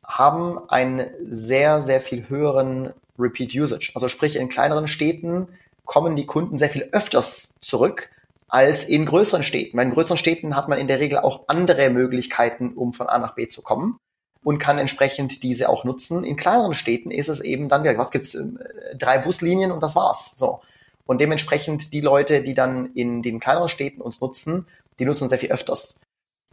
haben 0.05 0.59
einen 0.71 1.07
sehr, 1.21 1.83
sehr 1.83 2.01
viel 2.01 2.29
höheren 2.29 2.93
Repeat 3.19 3.55
Usage. 3.55 3.93
Also 3.95 4.09
sprich, 4.09 4.37
in 4.37 4.49
kleineren 4.49 4.89
Städten 4.89 5.49
kommen 5.85 6.17
die 6.17 6.27
Kunden 6.27 6.59
sehr 6.59 6.71
viel 6.71 6.89
öfters 6.93 7.57
zurück 7.61 8.11
als 8.49 8.85
in 8.85 9.05
größeren 9.05 9.43
Städten. 9.43 9.77
Weil 9.77 9.87
in 9.87 9.93
größeren 9.93 10.17
Städten 10.17 10.57
hat 10.57 10.69
man 10.69 10.79
in 10.79 10.87
der 10.87 11.01
Regel 11.01 11.19
auch 11.19 11.45
andere 11.49 11.91
Möglichkeiten, 11.91 12.73
um 12.75 12.93
von 12.93 13.09
A 13.09 13.19
nach 13.19 13.35
B 13.35 13.49
zu 13.49 13.63
kommen 13.63 14.01
und 14.43 14.59
kann 14.59 14.79
entsprechend 14.79 15.43
diese 15.43 15.69
auch 15.69 15.85
nutzen. 15.85 16.25
In 16.25 16.37
kleineren 16.37 16.75
Städten 16.75 17.11
ist 17.11 17.29
es 17.29 17.41
eben 17.41 17.69
dann, 17.69 17.85
was 17.99 18.11
gibt's, 18.11 18.35
ähm, 18.35 18.59
drei 18.97 19.19
Buslinien 19.19 19.73
und 19.73 19.83
das 19.83 19.97
war's. 19.97 20.33
So. 20.37 20.61
Und 21.07 21.21
dementsprechend 21.21 21.93
die 21.93 22.01
Leute, 22.01 22.43
die 22.43 22.55
dann 22.55 22.93
in 22.95 23.23
den 23.23 23.41
kleineren 23.41 23.69
Städten 23.69 24.01
uns 24.01 24.21
nutzen, 24.21 24.67
die 24.99 25.05
nutzen 25.05 25.25
uns 25.25 25.31
sehr 25.31 25.39
viel 25.39 25.53
öfters. 25.53 26.01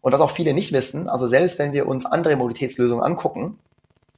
Und 0.02 0.12
was 0.12 0.22
auch 0.22 0.32
viele 0.32 0.54
nicht 0.54 0.72
wissen, 0.72 1.10
also 1.10 1.28
selbst 1.28 1.58
wenn 1.60 1.74
wir 1.74 1.88
uns 1.88 2.06
andere 2.06 2.36
Mobilitätslösungen 2.36 3.04
angucken, 3.04 3.60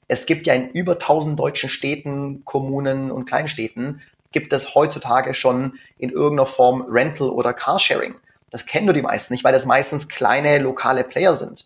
es 0.07 0.25
gibt 0.25 0.47
ja 0.47 0.53
in 0.53 0.69
über 0.69 0.93
1000 0.93 1.39
deutschen 1.39 1.69
Städten, 1.69 2.45
Kommunen 2.45 3.11
und 3.11 3.25
Kleinstädten, 3.25 4.01
gibt 4.31 4.53
es 4.53 4.75
heutzutage 4.75 5.33
schon 5.33 5.79
in 5.97 6.09
irgendeiner 6.09 6.45
Form 6.45 6.81
Rental 6.81 7.29
oder 7.29 7.53
Carsharing. 7.53 8.15
Das 8.49 8.65
kennen 8.65 8.85
nur 8.85 8.93
die 8.93 9.01
meisten 9.01 9.33
nicht, 9.33 9.43
weil 9.43 9.53
das 9.53 9.65
meistens 9.65 10.07
kleine 10.07 10.59
lokale 10.59 11.03
Player 11.03 11.35
sind. 11.35 11.65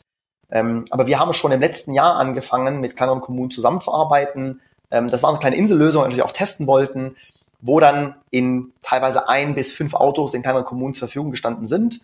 Ähm, 0.52 0.86
aber 0.90 1.08
wir 1.08 1.20
haben 1.20 1.34
schon 1.34 1.52
im 1.52 1.62
letzten 1.62 1.94
Jahr 1.94 2.16
angefangen, 2.18 2.80
mit 2.80 2.96
kleineren 2.96 3.22
Kommunen 3.22 3.52
zusammenzuarbeiten. 3.52 4.62
Ähm, 4.92 5.08
das 5.08 5.24
war 5.24 5.30
eine 5.30 5.40
kleine 5.40 5.56
Insellösung, 5.56 6.10
die 6.10 6.18
wir 6.18 6.26
auch 6.26 6.32
testen 6.32 6.68
wollten, 6.68 7.16
wo 7.62 7.80
dann 7.80 8.16
in 8.30 8.74
teilweise 8.82 9.30
ein 9.30 9.56
bis 9.56 9.72
fünf 9.72 9.94
Autos 9.94 10.34
in 10.34 10.42
kleineren 10.42 10.66
Kommunen 10.66 10.94
zur 10.94 11.08
Verfügung 11.08 11.32
gestanden 11.32 11.66
sind 11.66 12.02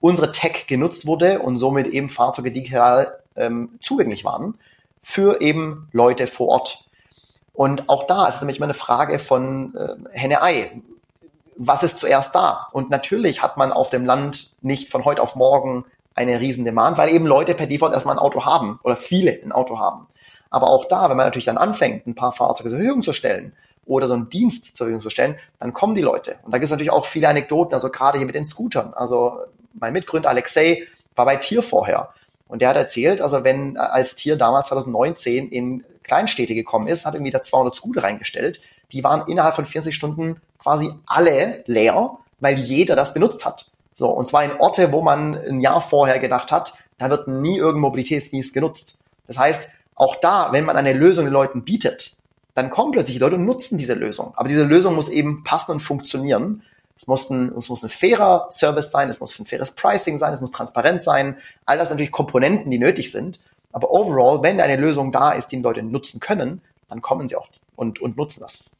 unsere 0.00 0.32
Tech 0.32 0.66
genutzt 0.66 1.06
wurde 1.06 1.40
und 1.40 1.58
somit 1.58 1.88
eben 1.88 2.08
Fahrzeuge 2.08 2.52
digital 2.52 3.18
ähm, 3.36 3.78
zugänglich 3.80 4.24
waren 4.24 4.54
für 5.02 5.40
eben 5.40 5.88
Leute 5.92 6.26
vor 6.26 6.48
Ort. 6.48 6.84
Und 7.52 7.88
auch 7.88 8.06
da 8.06 8.26
ist 8.26 8.36
es 8.36 8.40
nämlich 8.42 8.58
immer 8.58 8.66
eine 8.66 8.74
Frage 8.74 9.18
von 9.18 9.74
äh, 9.74 9.94
Henne-Ei. 10.12 10.82
Was 11.56 11.82
ist 11.82 11.98
zuerst 11.98 12.34
da? 12.34 12.68
Und 12.72 12.90
natürlich 12.90 13.42
hat 13.42 13.56
man 13.56 13.72
auf 13.72 13.88
dem 13.88 14.04
Land 14.04 14.50
nicht 14.60 14.90
von 14.90 15.04
heute 15.04 15.22
auf 15.22 15.36
morgen 15.36 15.86
eine 16.16 16.40
riesen 16.40 16.64
Demand, 16.64 16.98
weil 16.98 17.10
eben 17.10 17.26
Leute 17.26 17.54
per 17.54 17.66
Default 17.66 17.92
erstmal 17.92 18.16
ein 18.16 18.20
Auto 18.20 18.44
haben 18.44 18.80
oder 18.82 18.96
viele 18.96 19.32
ein 19.32 19.52
Auto 19.52 19.78
haben. 19.78 20.08
Aber 20.50 20.68
auch 20.68 20.86
da, 20.86 21.08
wenn 21.10 21.16
man 21.16 21.26
natürlich 21.26 21.44
dann 21.44 21.58
anfängt, 21.58 22.06
ein 22.06 22.14
paar 22.14 22.32
Fahrzeuge 22.32 22.70
zur 22.70 22.78
Verfügung 22.78 23.02
zu 23.02 23.12
stellen 23.12 23.52
oder 23.84 24.08
so 24.08 24.14
einen 24.14 24.30
Dienst 24.30 24.74
zur 24.76 24.86
Verfügung 24.86 25.02
zu 25.02 25.10
stellen, 25.10 25.36
dann 25.58 25.72
kommen 25.72 25.94
die 25.94 26.02
Leute. 26.02 26.36
Und 26.42 26.52
da 26.52 26.58
gibt 26.58 26.64
es 26.64 26.70
natürlich 26.70 26.90
auch 26.90 27.04
viele 27.04 27.28
Anekdoten, 27.28 27.74
also 27.74 27.90
gerade 27.90 28.18
hier 28.18 28.26
mit 28.26 28.34
den 28.34 28.46
Scootern. 28.46 28.94
Also 28.94 29.38
mein 29.74 29.92
Mitgründer 29.92 30.30
Alexei 30.30 30.84
war 31.14 31.26
bei 31.26 31.36
Tier 31.36 31.62
vorher. 31.62 32.10
Und 32.48 32.62
der 32.62 32.70
hat 32.70 32.76
erzählt, 32.76 33.20
also 33.20 33.44
wenn 33.44 33.76
als 33.76 34.14
Tier 34.14 34.36
damals 34.36 34.68
2019 34.68 35.48
in 35.50 35.84
Kleinstädte 36.02 36.54
gekommen 36.54 36.86
ist, 36.86 37.04
hat 37.04 37.14
irgendwie 37.14 37.32
da 37.32 37.42
200 37.42 37.74
Scooter 37.74 38.04
reingestellt. 38.04 38.60
Die 38.92 39.04
waren 39.04 39.28
innerhalb 39.28 39.54
von 39.54 39.66
40 39.66 39.94
Stunden 39.94 40.40
quasi 40.58 40.90
alle 41.04 41.64
leer, 41.66 42.18
weil 42.40 42.56
jeder 42.56 42.94
das 42.96 43.12
benutzt 43.12 43.44
hat. 43.44 43.70
So, 43.98 44.10
und 44.10 44.28
zwar 44.28 44.44
in 44.44 44.52
Orte, 44.60 44.92
wo 44.92 45.02
man 45.02 45.34
ein 45.34 45.60
Jahr 45.60 45.80
vorher 45.80 46.18
gedacht 46.18 46.52
hat, 46.52 46.74
da 46.98 47.08
wird 47.08 47.28
nie 47.28 47.56
irgendein 47.56 47.80
Mobilitätsdienst 47.80 48.52
genutzt. 48.52 48.98
Das 49.26 49.38
heißt, 49.38 49.70
auch 49.94 50.16
da, 50.16 50.52
wenn 50.52 50.66
man 50.66 50.76
eine 50.76 50.92
Lösung 50.92 51.24
den 51.24 51.32
Leuten 51.32 51.64
bietet, 51.64 52.16
dann 52.52 52.68
kommen 52.68 52.92
plötzlich 52.92 53.16
die 53.16 53.20
Leute 53.20 53.36
und 53.36 53.46
nutzen 53.46 53.78
diese 53.78 53.94
Lösung. 53.94 54.34
Aber 54.36 54.48
diese 54.48 54.64
Lösung 54.64 54.94
muss 54.94 55.08
eben 55.08 55.42
passen 55.44 55.72
und 55.72 55.80
funktionieren. 55.80 56.62
Es 56.94 57.06
muss, 57.06 57.30
ein, 57.30 57.54
es 57.56 57.70
muss 57.70 57.82
ein 57.82 57.88
fairer 57.88 58.48
Service 58.50 58.90
sein, 58.90 59.08
es 59.08 59.18
muss 59.18 59.38
ein 59.38 59.46
faires 59.46 59.72
Pricing 59.72 60.18
sein, 60.18 60.32
es 60.34 60.42
muss 60.42 60.52
transparent 60.52 61.02
sein. 61.02 61.38
All 61.64 61.78
das 61.78 61.88
sind 61.88 61.96
natürlich 61.96 62.12
Komponenten, 62.12 62.70
die 62.70 62.78
nötig 62.78 63.10
sind. 63.10 63.40
Aber 63.72 63.90
overall, 63.90 64.42
wenn 64.42 64.60
eine 64.60 64.76
Lösung 64.76 65.10
da 65.10 65.32
ist, 65.32 65.48
die 65.48 65.56
die 65.56 65.62
Leute 65.62 65.82
nutzen 65.82 66.20
können, 66.20 66.60
dann 66.88 67.00
kommen 67.00 67.28
sie 67.28 67.36
auch 67.36 67.48
und, 67.76 68.00
und 68.00 68.18
nutzen 68.18 68.40
das. 68.40 68.76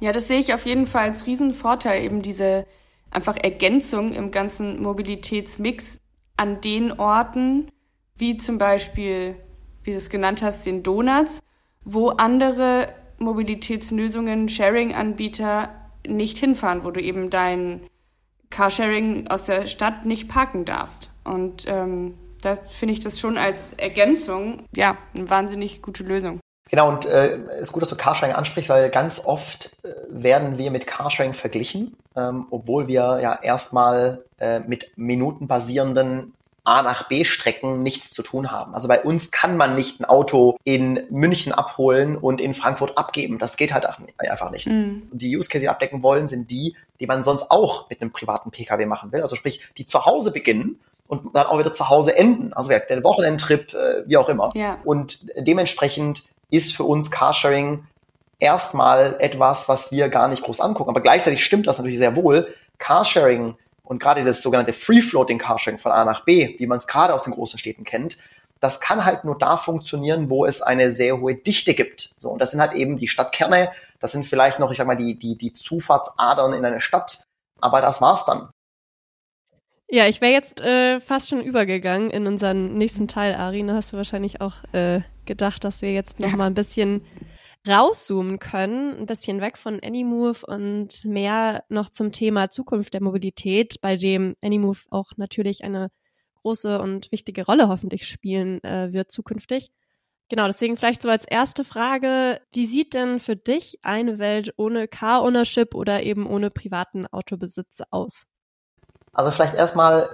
Ja, 0.00 0.12
das 0.12 0.28
sehe 0.28 0.40
ich 0.40 0.54
auf 0.54 0.64
jeden 0.64 0.86
Fall 0.86 1.08
als 1.08 1.26
Riesenvorteil, 1.26 2.02
eben 2.02 2.22
diese 2.22 2.66
einfach 3.10 3.36
Ergänzung 3.36 4.12
im 4.12 4.30
ganzen 4.30 4.82
Mobilitätsmix 4.82 6.00
an 6.36 6.60
den 6.60 6.92
Orten, 6.98 7.70
wie 8.16 8.36
zum 8.36 8.58
Beispiel, 8.58 9.36
wie 9.84 9.92
du 9.92 9.96
es 9.96 10.10
genannt 10.10 10.42
hast, 10.42 10.66
den 10.66 10.82
Donuts, 10.82 11.40
wo 11.84 12.08
andere 12.08 12.92
Mobilitätslösungen, 13.18 14.48
Sharing-Anbieter 14.48 15.70
nicht 16.06 16.38
hinfahren, 16.38 16.84
wo 16.84 16.90
du 16.90 17.00
eben 17.00 17.30
dein 17.30 17.80
Carsharing 18.50 19.28
aus 19.28 19.44
der 19.44 19.66
Stadt 19.66 20.06
nicht 20.06 20.28
parken 20.28 20.64
darfst. 20.64 21.10
Und 21.24 21.64
ähm, 21.66 22.14
da 22.42 22.54
finde 22.54 22.94
ich 22.94 23.00
das 23.00 23.18
schon 23.18 23.38
als 23.38 23.72
Ergänzung, 23.72 24.64
ja, 24.74 24.98
eine 25.14 25.28
wahnsinnig 25.28 25.82
gute 25.82 26.04
Lösung. 26.04 26.40
Genau, 26.68 26.88
und 26.88 27.06
äh, 27.06 27.38
ist 27.60 27.72
gut, 27.72 27.82
dass 27.82 27.90
du 27.90 27.96
Carsharing 27.96 28.34
ansprichst, 28.34 28.68
weil 28.68 28.90
ganz 28.90 29.24
oft 29.24 29.70
äh, 29.84 29.92
werden 30.08 30.58
wir 30.58 30.70
mit 30.70 30.86
Carsharing 30.86 31.32
verglichen, 31.32 31.96
ähm, 32.16 32.46
obwohl 32.50 32.88
wir 32.88 33.20
ja 33.22 33.40
erstmal 33.40 34.24
äh, 34.38 34.60
mit 34.60 34.90
minutenbasierenden 34.96 36.32
A 36.64 36.82
nach 36.82 37.06
B 37.08 37.24
Strecken 37.24 37.84
nichts 37.84 38.10
zu 38.10 38.24
tun 38.24 38.50
haben. 38.50 38.74
Also 38.74 38.88
bei 38.88 39.00
uns 39.00 39.30
kann 39.30 39.56
man 39.56 39.76
nicht 39.76 40.00
ein 40.00 40.04
Auto 40.04 40.58
in 40.64 41.00
München 41.10 41.52
abholen 41.52 42.16
und 42.16 42.40
in 42.40 42.54
Frankfurt 42.54 42.98
abgeben. 42.98 43.38
Das 43.38 43.56
geht 43.56 43.72
halt 43.72 43.86
einfach 44.18 44.50
nicht. 44.50 44.66
Mhm. 44.66 45.08
Die 45.12 45.36
Use 45.36 45.48
Case, 45.48 45.60
die 45.60 45.66
wir 45.66 45.70
abdecken 45.70 46.02
wollen, 46.02 46.26
sind 46.26 46.50
die, 46.50 46.74
die 46.98 47.06
man 47.06 47.22
sonst 47.22 47.52
auch 47.52 47.88
mit 47.88 48.00
einem 48.00 48.10
privaten 48.10 48.50
Pkw 48.50 48.84
machen 48.86 49.12
will. 49.12 49.22
Also 49.22 49.36
sprich, 49.36 49.68
die 49.78 49.86
zu 49.86 50.06
Hause 50.06 50.32
beginnen 50.32 50.80
und 51.06 51.36
dann 51.36 51.46
auch 51.46 51.60
wieder 51.60 51.72
zu 51.72 51.88
Hause 51.88 52.16
enden. 52.16 52.52
Also 52.52 52.68
der 52.68 53.04
Wochenendtrip, 53.04 53.72
äh, 53.72 54.02
wie 54.06 54.16
auch 54.16 54.28
immer. 54.28 54.50
Ja. 54.56 54.78
Und 54.84 55.24
dementsprechend 55.36 56.24
ist 56.50 56.76
für 56.76 56.84
uns 56.84 57.10
Carsharing 57.10 57.86
erstmal 58.38 59.16
etwas, 59.18 59.68
was 59.68 59.92
wir 59.92 60.08
gar 60.08 60.28
nicht 60.28 60.42
groß 60.42 60.60
angucken. 60.60 60.90
Aber 60.90 61.00
gleichzeitig 61.00 61.44
stimmt 61.44 61.66
das 61.66 61.78
natürlich 61.78 61.98
sehr 61.98 62.16
wohl. 62.16 62.52
Carsharing 62.78 63.56
und 63.82 64.02
gerade 64.02 64.20
dieses 64.20 64.42
sogenannte 64.42 64.72
Free-Floating 64.72 65.38
Carsharing 65.38 65.78
von 65.78 65.92
A 65.92 66.04
nach 66.04 66.24
B, 66.24 66.56
wie 66.58 66.66
man 66.66 66.78
es 66.78 66.86
gerade 66.86 67.14
aus 67.14 67.24
den 67.24 67.32
großen 67.32 67.58
Städten 67.58 67.84
kennt, 67.84 68.18
das 68.60 68.80
kann 68.80 69.04
halt 69.04 69.24
nur 69.24 69.38
da 69.38 69.56
funktionieren, 69.56 70.30
wo 70.30 70.44
es 70.44 70.62
eine 70.62 70.90
sehr 70.90 71.20
hohe 71.20 71.34
Dichte 71.34 71.74
gibt. 71.74 72.10
So, 72.18 72.30
und 72.30 72.40
das 72.40 72.50
sind 72.50 72.60
halt 72.60 72.72
eben 72.72 72.96
die 72.96 73.08
Stadtkerne, 73.08 73.70
das 73.98 74.12
sind 74.12 74.24
vielleicht 74.24 74.58
noch, 74.58 74.70
ich 74.70 74.78
sag 74.78 74.86
mal, 74.86 74.96
die, 74.96 75.18
die, 75.18 75.36
die 75.36 75.52
Zufahrtsadern 75.52 76.52
in 76.52 76.64
eine 76.64 76.80
Stadt, 76.80 77.24
aber 77.60 77.80
das 77.80 78.00
war's 78.00 78.24
dann. 78.24 78.50
Ja, 79.88 80.06
ich 80.06 80.20
wäre 80.20 80.32
jetzt 80.32 80.60
äh, 80.60 80.98
fast 81.00 81.28
schon 81.28 81.40
übergegangen 81.40 82.10
in 82.10 82.26
unseren 82.26 82.76
nächsten 82.76 83.06
Teil, 83.06 83.34
Ari. 83.36 83.64
Da 83.64 83.74
hast 83.74 83.92
du 83.92 83.96
wahrscheinlich 83.96 84.40
auch 84.40 84.54
äh, 84.72 85.00
gedacht, 85.26 85.64
dass 85.64 85.82
wir 85.82 85.92
jetzt 85.92 86.20
noch 86.20 86.30
ja. 86.30 86.36
mal 86.36 86.46
ein 86.46 86.54
bisschen 86.54 87.04
rauszoomen 87.68 88.38
können, 88.38 88.96
ein 88.96 89.06
bisschen 89.06 89.40
weg 89.40 89.58
von 89.58 89.80
Anymove 89.82 90.44
und 90.46 91.04
mehr 91.04 91.64
noch 91.68 91.90
zum 91.90 92.12
Thema 92.12 92.48
Zukunft 92.48 92.94
der 92.94 93.02
Mobilität, 93.02 93.80
bei 93.80 93.96
dem 93.96 94.36
Anymove 94.40 94.86
auch 94.90 95.10
natürlich 95.16 95.64
eine 95.64 95.88
große 96.42 96.80
und 96.80 97.10
wichtige 97.10 97.44
Rolle 97.44 97.68
hoffentlich 97.68 98.06
spielen 98.06 98.62
äh, 98.62 98.92
wird 98.92 99.10
zukünftig. 99.10 99.70
Genau, 100.28 100.46
deswegen 100.46 100.76
vielleicht 100.76 101.02
so 101.02 101.08
als 101.08 101.24
erste 101.24 101.64
Frage, 101.64 102.40
wie 102.52 102.66
sieht 102.66 102.94
denn 102.94 103.20
für 103.20 103.36
dich 103.36 103.78
eine 103.82 104.18
Welt 104.18 104.54
ohne 104.56 104.88
Car-Ownership 104.88 105.74
oder 105.74 106.02
eben 106.02 106.26
ohne 106.26 106.50
privaten 106.50 107.06
Autobesitz 107.06 107.80
aus? 107.90 108.24
Also 109.12 109.30
vielleicht 109.30 109.54
erstmal, 109.54 110.08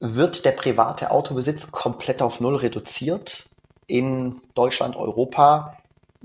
wird 0.00 0.44
der 0.44 0.52
private 0.52 1.10
Autobesitz 1.10 1.72
komplett 1.72 2.20
auf 2.20 2.40
Null 2.40 2.56
reduziert 2.56 3.48
in 3.86 4.40
Deutschland, 4.54 4.96
Europa? 4.96 5.76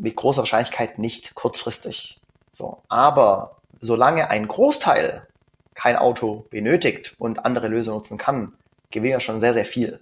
mit 0.02 0.16
großer 0.16 0.40
Wahrscheinlichkeit 0.40 1.00
nicht 1.00 1.36
kurzfristig. 1.36 2.20
So. 2.52 2.80
Aber 2.90 3.58
solange 3.80 4.30
ein 4.30 4.48
Großteil 4.48 5.28
kein 5.74 5.96
Auto 5.96 6.46
benötigt 6.50 7.16
und 7.18 7.46
andere 7.46 7.68
Lösungen 7.68 7.98
nutzen 7.98 8.18
kann, 8.18 8.54
gewinnen 8.90 9.14
wir 9.14 9.20
schon 9.20 9.40
sehr, 9.40 9.54
sehr 9.54 9.66
viel. 9.66 10.00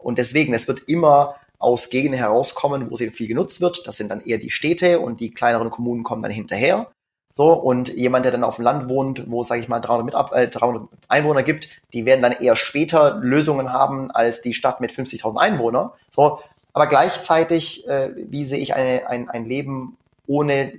Und 0.00 0.18
deswegen, 0.18 0.54
es 0.54 0.66
wird 0.66 0.88
immer 0.88 1.36
aus 1.58 1.90
Gegenden 1.90 2.18
herauskommen, 2.18 2.90
wo 2.90 2.96
sehr 2.96 3.12
viel 3.12 3.28
genutzt 3.28 3.60
wird. 3.60 3.86
Das 3.86 3.96
sind 3.96 4.10
dann 4.10 4.24
eher 4.24 4.38
die 4.38 4.50
Städte 4.50 5.00
und 5.00 5.20
die 5.20 5.30
kleineren 5.30 5.68
Kommunen 5.68 6.04
kommen 6.04 6.22
dann 6.22 6.32
hinterher. 6.32 6.86
So, 7.32 7.52
und 7.52 7.88
jemand, 7.90 8.24
der 8.24 8.32
dann 8.32 8.42
auf 8.42 8.56
dem 8.56 8.64
Land 8.64 8.88
wohnt, 8.88 9.30
wo 9.30 9.42
es, 9.42 9.48
sage 9.48 9.60
ich 9.60 9.68
mal, 9.68 9.78
300, 9.78 10.04
Mitab 10.04 10.32
äh, 10.34 10.48
300 10.48 10.88
Einwohner 11.06 11.42
gibt, 11.42 11.68
die 11.92 12.04
werden 12.04 12.22
dann 12.22 12.32
eher 12.32 12.56
später 12.56 13.18
Lösungen 13.20 13.72
haben 13.72 14.10
als 14.10 14.42
die 14.42 14.52
Stadt 14.52 14.80
mit 14.80 14.90
50.000 14.90 15.36
Einwohnern. 15.36 15.90
So, 16.10 16.40
aber 16.72 16.86
gleichzeitig, 16.86 17.86
äh, 17.88 18.10
wie 18.16 18.44
sehe 18.44 18.58
ich 18.58 18.74
eine, 18.74 19.08
ein, 19.08 19.28
ein 19.28 19.44
Leben 19.44 19.96
ohne, 20.26 20.72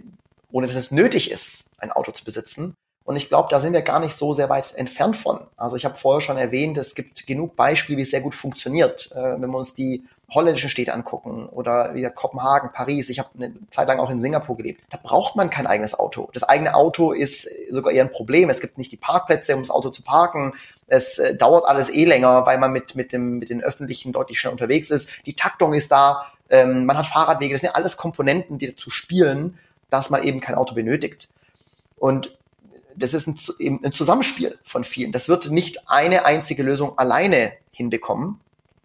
ohne 0.52 0.68
dass 0.68 0.76
es 0.76 0.92
nötig 0.92 1.32
ist, 1.32 1.72
ein 1.80 1.92
Auto 1.92 2.12
zu 2.12 2.24
besitzen? 2.24 2.76
Und 3.04 3.16
ich 3.16 3.30
glaube, 3.30 3.50
da 3.50 3.60
sind 3.60 3.74
wir 3.74 3.82
gar 3.82 4.00
nicht 4.00 4.16
so 4.16 4.32
sehr 4.32 4.50
weit 4.50 4.76
entfernt 4.76 5.18
von. 5.18 5.48
Also 5.58 5.76
ich 5.76 5.86
habe 5.86 5.96
vorher 5.96 6.22
schon 6.22 6.38
erwähnt, 6.38 6.78
es 6.78 6.96
gibt 6.96 7.26
genug 7.26 7.56
Beispiele, 7.56 7.98
wie 7.98 8.04
es 8.04 8.12
sehr 8.12 8.22
gut 8.22 8.36
funktioniert. 8.36 9.12
Äh, 9.12 9.42
wenn 9.42 9.50
wir 9.50 9.58
uns 9.58 9.74
die 9.74 10.06
holländischen 10.34 10.70
Städte 10.70 10.94
angucken 10.94 11.48
oder 11.50 11.94
wie 11.94 12.10
Kopenhagen, 12.10 12.72
Paris, 12.72 13.10
ich 13.10 13.20
habe 13.20 13.30
eine 13.36 13.54
Zeit 13.70 13.88
lang 13.88 14.00
auch 14.00 14.10
in 14.10 14.22
Singapur 14.22 14.56
gelebt, 14.56 14.82
da 14.90 14.98
braucht 15.02 15.36
man 15.36 15.50
kein 15.50 15.68
eigenes 15.68 15.98
Auto. 15.98 16.30
Das 16.34 16.44
eigene 16.44 16.74
Auto 16.74 17.12
ist 17.12 17.50
sogar 17.70 17.92
eher 17.92 18.06
ein 18.06 18.12
Problem. 18.12 18.50
Es 18.50 18.62
gibt 18.62 18.78
nicht 18.78 18.92
die 18.92 18.98
Parkplätze, 18.98 19.56
um 19.56 19.62
das 19.62 19.70
Auto 19.70 19.90
zu 19.90 20.04
parken. 20.04 20.54
Es 20.92 21.20
äh, 21.20 21.38
dauert 21.38 21.66
alles 21.66 21.90
eh 21.90 22.04
länger, 22.04 22.46
weil 22.46 22.58
man 22.58 22.74
mit, 22.74 22.96
mit, 22.96 23.14
dem, 23.14 23.40
mit 23.40 23.50
den 23.50 23.64
Öffentlichen 23.64 24.12
deutlich 24.12 24.38
schneller 24.38 24.52
unterwegs 24.52 24.92
ist. 24.92 25.10
Die 25.26 25.38
Taktung 25.38 25.74
ist 25.74 25.90
da, 25.90 26.26
ähm, 26.50 26.86
man 26.86 26.98
hat 26.98 27.08
Fahrradwege. 27.08 27.54
Das 27.54 27.62
sind 27.62 27.70
ja 27.70 27.76
alles 27.76 27.96
Komponenten, 27.96 28.58
die 28.58 28.68
dazu 28.68 28.90
spielen, 28.90 29.58
dass 29.90 30.10
man 30.10 30.22
eben 30.22 30.42
kein 30.42 30.56
Auto 30.56 30.76
benötigt. 30.76 31.30
Und 31.96 32.38
das 32.94 33.14
ist 33.14 33.26
ein, 33.26 33.80
ein 33.86 33.94
Zusammenspiel 33.94 34.60
von 34.66 34.84
vielen. 34.84 35.14
Das 35.14 35.30
wird 35.30 35.50
nicht 35.50 35.90
eine 35.90 36.26
einzige 36.26 36.62
Lösung 36.62 36.98
alleine 36.98 37.54
hinbekommen. 37.72 38.42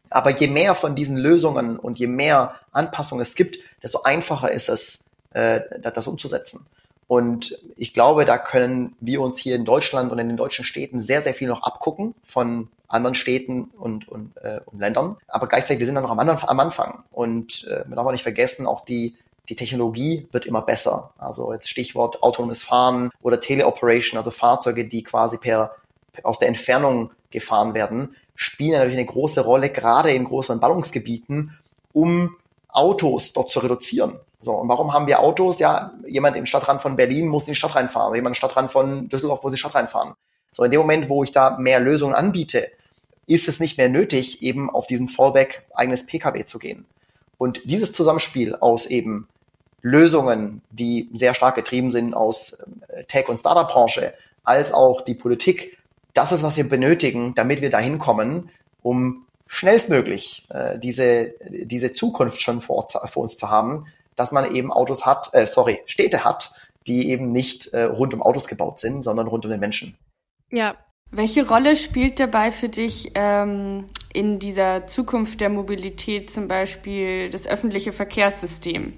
Aber 0.08 0.30
je 0.30 0.46
mehr 0.46 0.76
von 0.76 0.94
diesen 0.94 1.16
Lösungen 1.16 1.76
und 1.76 1.98
je 1.98 2.06
mehr 2.06 2.54
Anpassungen 2.70 3.22
es 3.22 3.34
gibt, 3.34 3.58
desto 3.82 4.02
einfacher 4.02 4.52
ist 4.52 4.68
es, 4.68 5.06
äh, 5.30 5.60
das 5.80 6.06
umzusetzen. 6.06 6.66
Und 7.08 7.58
ich 7.76 7.94
glaube, 7.94 8.24
da 8.24 8.36
können 8.36 8.96
wir 9.00 9.20
uns 9.20 9.38
hier 9.38 9.54
in 9.54 9.64
Deutschland 9.64 10.10
und 10.10 10.18
in 10.18 10.28
den 10.28 10.36
deutschen 10.36 10.64
Städten 10.64 11.00
sehr, 11.00 11.22
sehr 11.22 11.34
viel 11.34 11.46
noch 11.46 11.62
abgucken 11.62 12.14
von 12.24 12.68
anderen 12.88 13.14
Städten 13.14 13.70
und, 13.78 14.08
und, 14.08 14.36
äh, 14.38 14.60
und 14.66 14.80
Ländern. 14.80 15.16
Aber 15.28 15.46
gleichzeitig, 15.46 15.80
wir 15.80 15.86
sind 15.86 15.94
da 15.94 16.00
noch 16.00 16.10
am, 16.10 16.18
am 16.18 16.60
Anfang. 16.60 17.04
Und 17.12 17.66
äh, 17.68 17.84
man 17.86 17.96
darf 17.96 18.06
auch 18.06 18.12
nicht 18.12 18.22
vergessen, 18.22 18.66
auch 18.66 18.84
die 18.84 19.16
die 19.48 19.56
Technologie 19.56 20.26
wird 20.32 20.46
immer 20.46 20.62
besser. 20.62 21.12
Also 21.18 21.52
jetzt 21.52 21.68
Stichwort 21.68 22.22
autonomes 22.22 22.62
Fahren 22.62 23.10
oder 23.22 23.40
Teleoperation, 23.40 24.18
also 24.18 24.30
Fahrzeuge, 24.30 24.86
die 24.86 25.02
quasi 25.02 25.38
per, 25.38 25.76
aus 26.22 26.38
der 26.38 26.48
Entfernung 26.48 27.12
gefahren 27.30 27.74
werden, 27.74 28.16
spielen 28.34 28.72
natürlich 28.72 28.96
eine 28.96 29.06
große 29.06 29.42
Rolle, 29.42 29.70
gerade 29.70 30.12
in 30.12 30.24
größeren 30.24 30.60
Ballungsgebieten, 30.60 31.58
um 31.92 32.36
Autos 32.68 33.32
dort 33.32 33.50
zu 33.50 33.60
reduzieren. 33.60 34.18
So, 34.40 34.52
und 34.52 34.68
warum 34.68 34.92
haben 34.92 35.06
wir 35.06 35.20
Autos? 35.20 35.58
Ja, 35.58 35.94
jemand 36.06 36.36
im 36.36 36.46
Stadtrand 36.46 36.80
von 36.80 36.96
Berlin 36.96 37.28
muss 37.28 37.44
in 37.44 37.52
die 37.52 37.56
Stadt 37.56 37.74
reinfahren, 37.74 38.14
jemand 38.14 38.36
im 38.36 38.38
Stadtrand 38.38 38.70
von 38.70 39.08
Düsseldorf 39.08 39.42
muss 39.42 39.50
in 39.50 39.54
die 39.54 39.60
Stadt 39.60 39.74
reinfahren. 39.74 40.14
So, 40.52 40.64
in 40.64 40.70
dem 40.70 40.80
Moment, 40.80 41.08
wo 41.08 41.24
ich 41.24 41.32
da 41.32 41.58
mehr 41.58 41.80
Lösungen 41.80 42.14
anbiete, 42.14 42.70
ist 43.26 43.48
es 43.48 43.60
nicht 43.60 43.76
mehr 43.76 43.88
nötig, 43.88 44.42
eben 44.42 44.70
auf 44.70 44.86
diesen 44.86 45.08
Fallback 45.08 45.66
eigenes 45.74 46.06
Pkw 46.06 46.44
zu 46.44 46.58
gehen. 46.58 46.86
Und 47.38 47.60
dieses 47.64 47.92
Zusammenspiel 47.92 48.54
aus 48.56 48.86
eben 48.86 49.28
Lösungen, 49.82 50.62
die 50.70 51.10
sehr 51.12 51.34
stark 51.34 51.54
getrieben 51.54 51.90
sind 51.90 52.14
aus 52.14 52.58
äh, 52.88 53.04
Tech- 53.04 53.28
und 53.28 53.38
Startup-Branche, 53.38 54.14
als 54.44 54.72
auch 54.72 55.00
die 55.00 55.14
Politik, 55.14 55.78
das 56.14 56.32
ist, 56.32 56.42
was 56.42 56.56
wir 56.56 56.68
benötigen, 56.68 57.34
damit 57.34 57.60
wir 57.60 57.70
dahin 57.70 57.98
kommen, 57.98 58.50
um 58.82 59.26
schnellstmöglich 59.46 60.44
äh, 60.50 60.78
diese, 60.78 61.34
diese 61.50 61.92
Zukunft 61.92 62.40
schon 62.40 62.60
vor, 62.60 62.86
vor, 62.88 63.22
uns 63.22 63.36
zu 63.36 63.50
haben, 63.50 63.86
dass 64.16 64.32
man 64.32 64.54
eben 64.54 64.72
Autos 64.72 65.06
hat, 65.06 65.32
äh, 65.32 65.46
sorry, 65.46 65.82
Städte 65.86 66.24
hat, 66.24 66.52
die 66.86 67.10
eben 67.10 67.32
nicht 67.32 67.68
äh, 67.68 67.84
rund 67.84 68.14
um 68.14 68.22
Autos 68.22 68.48
gebaut 68.48 68.78
sind, 68.78 69.02
sondern 69.02 69.28
rund 69.28 69.44
um 69.44 69.50
den 69.50 69.60
Menschen. 69.60 69.96
Ja. 70.50 70.76
Welche 71.12 71.48
Rolle 71.48 71.76
spielt 71.76 72.18
dabei 72.18 72.50
für 72.50 72.68
dich 72.68 73.12
ähm, 73.14 73.86
in 74.12 74.40
dieser 74.40 74.88
Zukunft 74.88 75.40
der 75.40 75.50
Mobilität 75.50 76.30
zum 76.30 76.48
Beispiel 76.48 77.30
das 77.30 77.46
öffentliche 77.46 77.92
Verkehrssystem? 77.92 78.92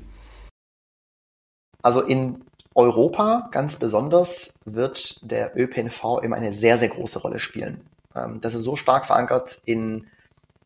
Also 1.82 2.00
in 2.00 2.42
Europa 2.74 3.48
ganz 3.50 3.78
besonders 3.78 4.60
wird 4.64 5.30
der 5.30 5.56
ÖPNV 5.56 6.20
immer 6.22 6.36
eine 6.36 6.54
sehr, 6.54 6.78
sehr 6.78 6.88
große 6.88 7.20
Rolle 7.20 7.40
spielen. 7.40 7.86
Ähm, 8.14 8.40
das 8.40 8.54
ist 8.54 8.62
so 8.62 8.74
stark 8.74 9.04
verankert 9.04 9.58
in, 9.64 10.06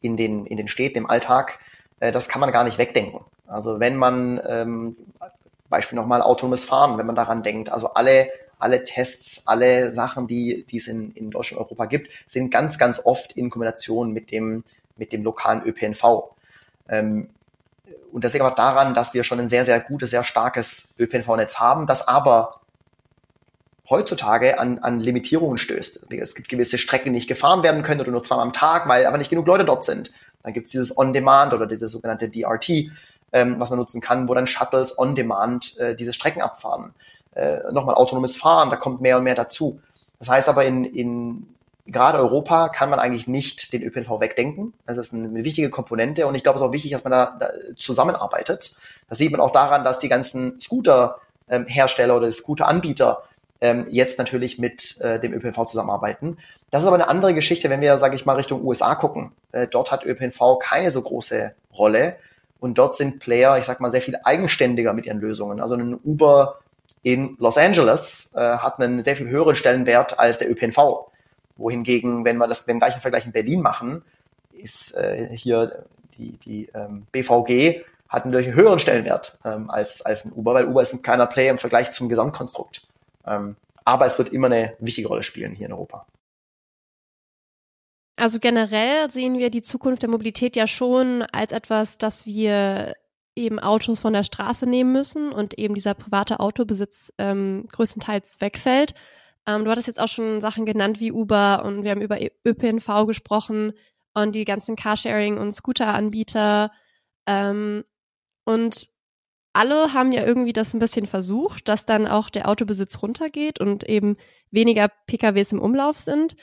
in, 0.00 0.16
den, 0.16 0.46
in 0.46 0.56
den 0.56 0.68
Städten, 0.68 0.98
im 0.98 1.10
Alltag, 1.10 1.58
äh, 2.00 2.12
das 2.12 2.28
kann 2.28 2.40
man 2.40 2.52
gar 2.52 2.64
nicht 2.64 2.78
wegdenken. 2.78 3.20
Also 3.52 3.80
wenn 3.80 3.96
man, 3.96 4.40
ähm, 4.46 4.96
Beispiel 5.68 5.96
nochmal 5.96 6.22
autonomes 6.22 6.64
Fahren, 6.64 6.98
wenn 6.98 7.06
man 7.06 7.14
daran 7.14 7.42
denkt, 7.42 7.70
also 7.70 7.94
alle, 7.94 8.30
alle 8.58 8.84
Tests, 8.84 9.46
alle 9.46 9.92
Sachen, 9.92 10.26
die, 10.26 10.64
die 10.70 10.76
es 10.76 10.86
in, 10.86 11.12
in 11.12 11.30
Deutschland 11.30 11.60
und 11.60 11.66
Europa 11.66 11.86
gibt, 11.86 12.12
sind 12.26 12.50
ganz, 12.50 12.78
ganz 12.78 13.00
oft 13.04 13.32
in 13.32 13.50
Kombination 13.50 14.12
mit 14.12 14.30
dem, 14.30 14.64
mit 14.96 15.12
dem 15.12 15.22
lokalen 15.22 15.62
ÖPNV. 15.64 16.34
Ähm, 16.88 17.30
und 18.12 18.24
das 18.24 18.34
liegt 18.34 18.44
auch 18.44 18.54
daran, 18.54 18.92
dass 18.92 19.14
wir 19.14 19.24
schon 19.24 19.40
ein 19.40 19.48
sehr, 19.48 19.64
sehr 19.64 19.80
gutes, 19.80 20.10
sehr 20.10 20.24
starkes 20.24 20.94
ÖPNV-Netz 20.98 21.58
haben, 21.58 21.86
das 21.86 22.06
aber 22.06 22.60
heutzutage 23.88 24.58
an, 24.58 24.78
an 24.78 25.00
Limitierungen 25.00 25.58
stößt. 25.58 26.12
Es 26.12 26.34
gibt 26.34 26.48
gewisse 26.48 26.78
Strecken, 26.78 27.06
die 27.06 27.10
nicht 27.12 27.28
gefahren 27.28 27.62
werden 27.62 27.82
können 27.82 28.00
oder 28.00 28.10
nur 28.10 28.22
zweimal 28.22 28.46
am 28.46 28.52
Tag, 28.52 28.86
weil 28.88 29.06
aber 29.06 29.18
nicht 29.18 29.30
genug 29.30 29.46
Leute 29.46 29.64
dort 29.64 29.84
sind. 29.84 30.12
Dann 30.42 30.52
gibt 30.52 30.66
es 30.66 30.72
dieses 30.72 30.96
On-Demand 30.96 31.54
oder 31.54 31.66
dieses 31.66 31.92
sogenannte 31.92 32.28
DRT, 32.28 32.90
ähm, 33.32 33.58
was 33.58 33.70
man 33.70 33.78
nutzen 33.78 34.00
kann, 34.00 34.28
wo 34.28 34.34
dann 34.34 34.46
Shuttles 34.46 34.98
On-Demand 34.98 35.78
äh, 35.78 35.94
diese 35.94 36.12
Strecken 36.12 36.42
abfahren. 36.42 36.94
Äh, 37.34 37.72
nochmal 37.72 37.94
autonomes 37.94 38.36
Fahren, 38.36 38.70
da 38.70 38.76
kommt 38.76 39.00
mehr 39.00 39.18
und 39.18 39.24
mehr 39.24 39.34
dazu. 39.34 39.80
Das 40.18 40.28
heißt 40.28 40.48
aber 40.48 40.64
in, 40.64 40.84
in 40.84 41.46
gerade 41.86 42.18
Europa 42.18 42.68
kann 42.68 42.90
man 42.90 43.00
eigentlich 43.00 43.26
nicht 43.26 43.72
den 43.72 43.82
ÖPNV 43.82 44.20
wegdenken. 44.20 44.74
Das 44.86 44.98
ist 44.98 45.14
eine 45.14 45.44
wichtige 45.44 45.70
Komponente 45.70 46.26
und 46.26 46.34
ich 46.34 46.42
glaube, 46.42 46.56
es 46.56 46.62
ist 46.62 46.68
auch 46.68 46.72
wichtig, 46.72 46.92
dass 46.92 47.04
man 47.04 47.12
da, 47.12 47.36
da 47.38 47.50
zusammenarbeitet. 47.76 48.76
Das 49.08 49.18
sieht 49.18 49.32
man 49.32 49.40
auch 49.40 49.50
daran, 49.50 49.84
dass 49.84 49.98
die 49.98 50.08
ganzen 50.08 50.60
Scooter-Hersteller 50.60 52.16
oder 52.16 52.30
Scooter-Anbieter 52.30 53.22
ähm, 53.60 53.86
jetzt 53.88 54.18
natürlich 54.18 54.58
mit 54.58 55.00
äh, 55.00 55.18
dem 55.18 55.32
ÖPNV 55.32 55.66
zusammenarbeiten. 55.66 56.38
Das 56.70 56.82
ist 56.82 56.86
aber 56.86 56.96
eine 56.96 57.08
andere 57.08 57.34
Geschichte, 57.34 57.70
wenn 57.70 57.80
wir, 57.80 57.98
sage 57.98 58.16
ich 58.16 58.26
mal, 58.26 58.36
Richtung 58.36 58.64
USA 58.64 58.94
gucken. 58.94 59.32
Äh, 59.52 59.68
dort 59.68 59.90
hat 59.90 60.04
ÖPNV 60.04 60.58
keine 60.60 60.90
so 60.90 61.02
große 61.02 61.54
Rolle 61.76 62.16
und 62.62 62.78
dort 62.78 62.96
sind 62.96 63.18
Player, 63.18 63.58
ich 63.58 63.64
sag 63.64 63.80
mal, 63.80 63.90
sehr 63.90 64.00
viel 64.00 64.16
eigenständiger 64.22 64.92
mit 64.92 65.04
ihren 65.04 65.18
Lösungen. 65.18 65.60
Also 65.60 65.74
ein 65.74 65.98
Uber 66.04 66.60
in 67.02 67.34
Los 67.40 67.58
Angeles 67.58 68.30
äh, 68.36 68.38
hat 68.38 68.78
einen 68.78 69.02
sehr 69.02 69.16
viel 69.16 69.28
höheren 69.28 69.56
Stellenwert 69.56 70.20
als 70.20 70.38
der 70.38 70.48
ÖPNV 70.48 71.08
wohingegen, 71.56 72.24
wenn 72.24 72.38
wir 72.38 72.46
das 72.46 72.64
den 72.64 72.78
gleichen 72.78 73.00
Vergleich 73.00 73.26
in 73.26 73.32
Berlin 73.32 73.62
machen, 73.62 74.04
ist 74.52 74.96
äh, 74.96 75.28
hier 75.32 75.86
die, 76.16 76.38
die 76.44 76.68
ähm, 76.72 77.04
BVG 77.10 77.82
hat 78.08 78.26
natürlich 78.26 78.46
einen 78.46 78.56
höheren 78.56 78.78
Stellenwert 78.78 79.36
ähm, 79.44 79.68
als, 79.68 80.02
als 80.02 80.24
ein 80.24 80.32
Uber, 80.32 80.54
weil 80.54 80.66
Uber 80.66 80.82
ist 80.82 80.92
ein 80.92 81.02
kleiner 81.02 81.26
Player 81.26 81.50
im 81.50 81.58
Vergleich 81.58 81.90
zum 81.90 82.08
Gesamtkonstrukt. 82.08 82.82
Ähm, 83.26 83.56
aber 83.84 84.06
es 84.06 84.18
wird 84.18 84.28
immer 84.28 84.46
eine 84.46 84.74
wichtige 84.78 85.08
Rolle 85.08 85.24
spielen 85.24 85.52
hier 85.52 85.66
in 85.66 85.72
Europa. 85.72 86.06
Also 88.16 88.38
generell 88.38 89.10
sehen 89.10 89.38
wir 89.38 89.50
die 89.50 89.62
Zukunft 89.62 90.02
der 90.02 90.10
Mobilität 90.10 90.54
ja 90.56 90.66
schon 90.66 91.22
als 91.22 91.52
etwas, 91.52 91.98
dass 91.98 92.26
wir 92.26 92.94
eben 93.34 93.58
Autos 93.58 94.00
von 94.00 94.12
der 94.12 94.24
Straße 94.24 94.66
nehmen 94.66 94.92
müssen 94.92 95.32
und 95.32 95.58
eben 95.58 95.74
dieser 95.74 95.94
private 95.94 96.40
Autobesitz 96.40 97.12
ähm, 97.18 97.66
größtenteils 97.72 98.40
wegfällt. 98.40 98.94
Ähm, 99.46 99.64
du 99.64 99.70
hattest 99.70 99.86
jetzt 99.86 100.00
auch 100.00 100.08
schon 100.08 100.40
Sachen 100.40 100.66
genannt 100.66 101.00
wie 101.00 101.12
Uber 101.12 101.64
und 101.64 101.82
wir 101.82 101.90
haben 101.90 102.02
über 102.02 102.18
ÖPNV 102.46 103.06
gesprochen 103.06 103.72
und 104.14 104.34
die 104.34 104.44
ganzen 104.44 104.76
Carsharing- 104.76 105.38
und 105.38 105.52
Scooter-Anbieter. 105.52 106.70
Ähm, 107.26 107.84
und 108.44 108.88
alle 109.54 109.92
haben 109.92 110.12
ja 110.12 110.24
irgendwie 110.24 110.52
das 110.52 110.74
ein 110.74 110.78
bisschen 110.78 111.06
versucht, 111.06 111.68
dass 111.68 111.86
dann 111.86 112.06
auch 112.06 112.30
der 112.30 112.48
Autobesitz 112.48 113.02
runtergeht 113.02 113.60
und 113.60 113.84
eben 113.88 114.16
weniger 114.50 114.88
PKWs 115.06 115.52
im 115.52 115.60
Umlauf 115.60 115.98
sind. 115.98 116.36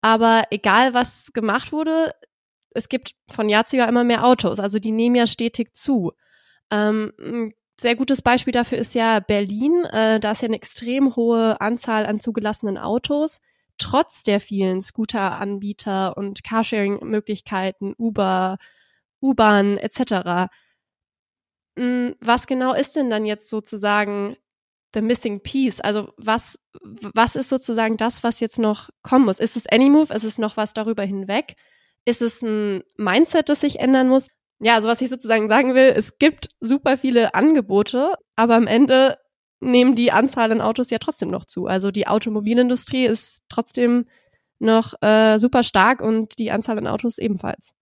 Aber 0.00 0.44
egal, 0.50 0.94
was 0.94 1.32
gemacht 1.32 1.72
wurde, 1.72 2.12
es 2.70 2.88
gibt 2.88 3.14
von 3.30 3.48
Jahr 3.48 3.64
zu 3.64 3.76
Jahr 3.76 3.88
immer 3.88 4.04
mehr 4.04 4.24
Autos. 4.24 4.60
Also 4.60 4.78
die 4.78 4.92
nehmen 4.92 5.16
ja 5.16 5.26
stetig 5.26 5.74
zu. 5.74 6.12
Ähm, 6.70 7.52
sehr 7.80 7.96
gutes 7.96 8.22
Beispiel 8.22 8.52
dafür 8.52 8.78
ist 8.78 8.94
ja 8.94 9.20
Berlin. 9.20 9.84
Äh, 9.84 10.20
da 10.20 10.32
ist 10.32 10.42
ja 10.42 10.46
eine 10.46 10.56
extrem 10.56 11.16
hohe 11.16 11.60
Anzahl 11.60 12.06
an 12.06 12.20
zugelassenen 12.20 12.78
Autos. 12.78 13.40
Trotz 13.78 14.24
der 14.24 14.40
vielen 14.40 14.82
Scooter-Anbieter 14.82 16.16
und 16.16 16.42
Carsharing-Möglichkeiten, 16.42 17.94
Uber, 17.96 18.58
U-Bahn 19.22 19.78
etc. 19.78 20.50
Hm, 21.78 22.16
was 22.20 22.46
genau 22.48 22.74
ist 22.74 22.96
denn 22.96 23.10
dann 23.10 23.24
jetzt 23.24 23.48
sozusagen 23.48 24.36
the 24.94 25.00
missing 25.00 25.40
piece? 25.40 25.80
Also 25.80 26.12
was, 26.16 26.58
was 26.82 27.36
ist 27.36 27.48
sozusagen 27.48 27.96
das, 27.96 28.22
was 28.22 28.40
jetzt 28.40 28.58
noch 28.58 28.88
kommen 29.02 29.24
muss? 29.24 29.40
Ist 29.40 29.56
es 29.56 29.66
Anymove? 29.66 30.12
Ist 30.12 30.24
es 30.24 30.38
noch 30.38 30.56
was 30.56 30.72
darüber 30.72 31.02
hinweg? 31.02 31.54
Ist 32.04 32.22
es 32.22 32.42
ein 32.42 32.82
Mindset, 32.96 33.48
das 33.48 33.60
sich 33.60 33.80
ändern 33.80 34.08
muss? 34.08 34.28
ja, 34.60 34.74
also 34.74 34.88
was 34.88 35.00
ich 35.00 35.08
sozusagen 35.08 35.48
sagen 35.48 35.74
will, 35.74 35.92
es 35.96 36.18
gibt 36.18 36.48
super 36.60 36.96
viele 36.96 37.34
Angebote, 37.34 38.14
aber 38.36 38.56
am 38.56 38.66
Ende 38.66 39.18
nehmen 39.60 39.94
die 39.94 40.12
Anzahl 40.12 40.52
an 40.52 40.60
Autos 40.60 40.90
ja 40.90 40.98
trotzdem 40.98 41.30
noch 41.30 41.44
zu. 41.44 41.66
Also 41.66 41.90
die 41.90 42.06
Automobilindustrie 42.06 43.06
ist 43.06 43.42
trotzdem 43.48 44.06
noch 44.58 44.94
äh, 45.00 45.38
super 45.38 45.62
stark 45.62 46.00
und 46.00 46.38
die 46.38 46.50
Anzahl 46.50 46.78
an 46.78 46.86
Autos 46.86 47.18
ebenfalls. 47.18 47.72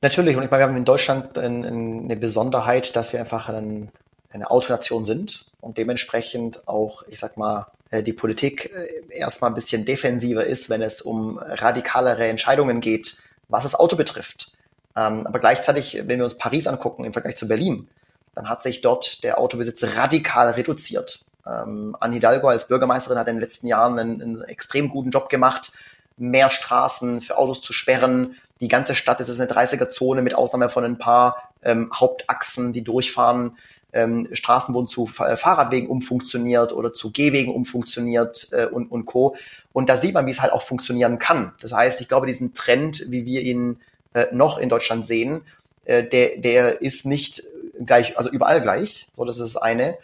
Natürlich, 0.00 0.36
und 0.36 0.44
ich 0.44 0.50
meine, 0.50 0.62
wir 0.62 0.68
haben 0.68 0.76
in 0.76 0.84
Deutschland 0.84 1.36
eine 1.36 2.16
Besonderheit, 2.16 2.94
dass 2.94 3.12
wir 3.12 3.20
einfach 3.20 3.48
ein, 3.48 3.90
eine 4.30 4.50
Autonation 4.50 5.04
sind 5.04 5.46
und 5.60 5.78
dementsprechend 5.78 6.66
auch, 6.68 7.02
ich 7.08 7.18
sag 7.18 7.36
mal, 7.36 7.66
äh, 7.90 8.02
die 8.02 8.12
Politik 8.12 8.70
äh, 8.74 9.16
erstmal 9.16 9.50
ein 9.50 9.54
bisschen 9.54 9.84
defensiver 9.84 10.44
ist, 10.44 10.70
wenn 10.70 10.82
es 10.82 11.00
um 11.00 11.38
radikalere 11.38 12.26
Entscheidungen 12.26 12.80
geht, 12.80 13.18
was 13.48 13.62
das 13.62 13.74
Auto 13.74 13.96
betrifft. 13.96 14.52
Ähm, 14.96 15.26
aber 15.26 15.38
gleichzeitig, 15.38 16.02
wenn 16.06 16.18
wir 16.18 16.24
uns 16.24 16.36
Paris 16.36 16.66
angucken 16.66 17.04
im 17.04 17.12
Vergleich 17.12 17.36
zu 17.36 17.48
Berlin, 17.48 17.88
dann 18.34 18.48
hat 18.48 18.62
sich 18.62 18.80
dort 18.80 19.24
der 19.24 19.38
Autobesitz 19.38 19.82
radikal 19.96 20.50
reduziert. 20.50 21.24
Ähm, 21.46 21.96
Anne 21.98 22.14
Hidalgo 22.14 22.48
als 22.48 22.68
Bürgermeisterin 22.68 23.18
hat 23.18 23.28
in 23.28 23.36
den 23.36 23.42
letzten 23.42 23.66
Jahren 23.66 23.98
einen, 23.98 24.22
einen 24.22 24.42
extrem 24.44 24.88
guten 24.88 25.10
Job 25.10 25.28
gemacht, 25.28 25.72
mehr 26.16 26.50
Straßen 26.50 27.20
für 27.20 27.38
Autos 27.38 27.62
zu 27.62 27.72
sperren. 27.72 28.36
Die 28.60 28.68
ganze 28.68 28.94
Stadt 28.94 29.20
ist 29.20 29.40
eine 29.40 29.50
30er-Zone 29.50 30.22
mit 30.22 30.34
Ausnahme 30.34 30.68
von 30.68 30.84
ein 30.84 30.98
paar 30.98 31.50
ähm, 31.62 31.90
Hauptachsen, 31.94 32.72
die 32.72 32.82
durchfahren. 32.82 33.56
Ähm, 33.92 34.28
Straßen 34.32 34.74
wurden 34.74 34.86
zu 34.86 35.08
äh, 35.20 35.36
Fahrradwegen 35.36 35.88
umfunktioniert 35.88 36.72
oder 36.72 36.92
zu 36.92 37.10
Gehwegen 37.10 37.54
umfunktioniert 37.54 38.48
äh, 38.52 38.66
und, 38.66 38.90
und 38.90 39.06
Co. 39.06 39.36
Und 39.72 39.88
da 39.88 39.96
sieht 39.96 40.14
man, 40.14 40.26
wie 40.26 40.30
es 40.30 40.42
halt 40.42 40.52
auch 40.52 40.62
funktionieren 40.62 41.18
kann. 41.18 41.52
Das 41.60 41.72
heißt, 41.72 42.00
ich 42.00 42.08
glaube, 42.08 42.26
diesen 42.26 42.52
Trend, 42.52 43.06
wie 43.08 43.24
wir 43.24 43.40
ihn 43.40 43.80
äh, 44.12 44.26
noch 44.32 44.58
in 44.58 44.68
Deutschland 44.68 45.06
sehen, 45.06 45.42
äh, 45.84 46.04
der, 46.04 46.38
der 46.38 46.82
ist 46.82 47.06
nicht 47.06 47.42
gleich, 47.84 48.16
also 48.18 48.30
überall 48.30 48.60
gleich. 48.60 49.08
So, 49.14 49.24
das 49.24 49.38
ist 49.38 49.54
das 49.54 49.62
eine. 49.62 49.96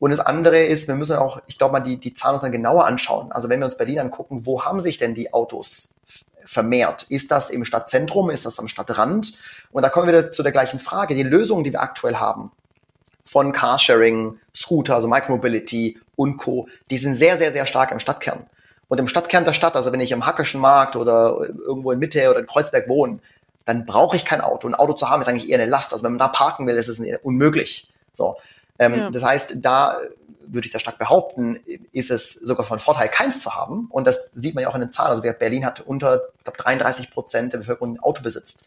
Und 0.00 0.10
das 0.10 0.20
andere 0.20 0.62
ist, 0.64 0.88
wir 0.88 0.94
müssen 0.94 1.16
auch, 1.16 1.40
ich 1.46 1.58
glaube 1.58 1.72
mal, 1.72 1.80
die, 1.80 1.98
die 1.98 2.14
Zahlen 2.14 2.32
uns 2.32 2.42
dann 2.42 2.52
genauer 2.52 2.86
anschauen. 2.86 3.30
Also 3.32 3.48
wenn 3.48 3.60
wir 3.60 3.66
uns 3.66 3.76
Berlin 3.76 3.98
angucken, 4.00 4.46
wo 4.46 4.64
haben 4.64 4.80
sich 4.80 4.98
denn 4.98 5.14
die 5.14 5.32
Autos 5.32 5.90
vermehrt? 6.44 7.04
Ist 7.10 7.30
das 7.30 7.50
im 7.50 7.64
Stadtzentrum? 7.64 8.30
Ist 8.30 8.46
das 8.46 8.58
am 8.58 8.66
Stadtrand? 8.66 9.38
Und 9.70 9.82
da 9.82 9.90
kommen 9.90 10.08
wir 10.08 10.18
wieder 10.18 10.32
zu 10.32 10.42
der 10.42 10.52
gleichen 10.52 10.80
Frage. 10.80 11.14
Die 11.14 11.22
Lösungen, 11.22 11.64
die 11.64 11.72
wir 11.72 11.82
aktuell 11.82 12.16
haben, 12.16 12.50
von 13.30 13.52
Carsharing, 13.52 14.40
Scooter, 14.52 14.96
also 14.96 15.06
Micromobility 15.06 16.00
und 16.16 16.36
Co., 16.36 16.66
die 16.90 16.98
sind 16.98 17.14
sehr, 17.14 17.36
sehr, 17.36 17.52
sehr 17.52 17.64
stark 17.64 17.92
im 17.92 18.00
Stadtkern. 18.00 18.44
Und 18.88 18.98
im 18.98 19.06
Stadtkern 19.06 19.44
der 19.44 19.52
Stadt, 19.52 19.76
also 19.76 19.92
wenn 19.92 20.00
ich 20.00 20.10
im 20.10 20.26
Hackerschen 20.26 20.60
Markt 20.60 20.96
oder 20.96 21.36
irgendwo 21.64 21.92
in 21.92 22.00
Mitte 22.00 22.28
oder 22.28 22.40
in 22.40 22.46
Kreuzberg 22.46 22.88
wohne, 22.88 23.20
dann 23.64 23.86
brauche 23.86 24.16
ich 24.16 24.24
kein 24.24 24.40
Auto. 24.40 24.66
Ein 24.66 24.74
Auto 24.74 24.94
zu 24.94 25.08
haben 25.08 25.20
ist 25.20 25.28
eigentlich 25.28 25.48
eher 25.48 25.60
eine 25.60 25.70
Last. 25.70 25.92
Also 25.92 26.02
wenn 26.02 26.10
man 26.10 26.18
da 26.18 26.26
parken 26.26 26.66
will, 26.66 26.74
ist 26.74 26.88
es 26.88 27.00
unmöglich. 27.22 27.92
So. 28.16 28.36
Ähm, 28.80 28.94
ja. 28.96 29.10
Das 29.12 29.22
heißt, 29.22 29.58
da 29.58 29.98
würde 30.48 30.66
ich 30.66 30.72
sehr 30.72 30.80
stark 30.80 30.98
behaupten, 30.98 31.60
ist 31.92 32.10
es 32.10 32.32
sogar 32.32 32.66
von 32.66 32.80
Vorteil, 32.80 33.08
keins 33.10 33.40
zu 33.40 33.54
haben. 33.54 33.86
Und 33.90 34.08
das 34.08 34.32
sieht 34.32 34.56
man 34.56 34.62
ja 34.62 34.70
auch 34.70 34.74
in 34.74 34.80
den 34.80 34.90
Zahlen. 34.90 35.10
Also 35.10 35.22
Berlin 35.22 35.64
hat 35.64 35.82
unter, 35.82 36.22
ich 36.38 36.42
glaube, 36.42 36.58
33 36.58 37.12
Prozent 37.12 37.52
der 37.52 37.58
Bevölkerung 37.58 37.94
ein 37.94 38.00
Auto 38.00 38.24
besitzt. 38.24 38.66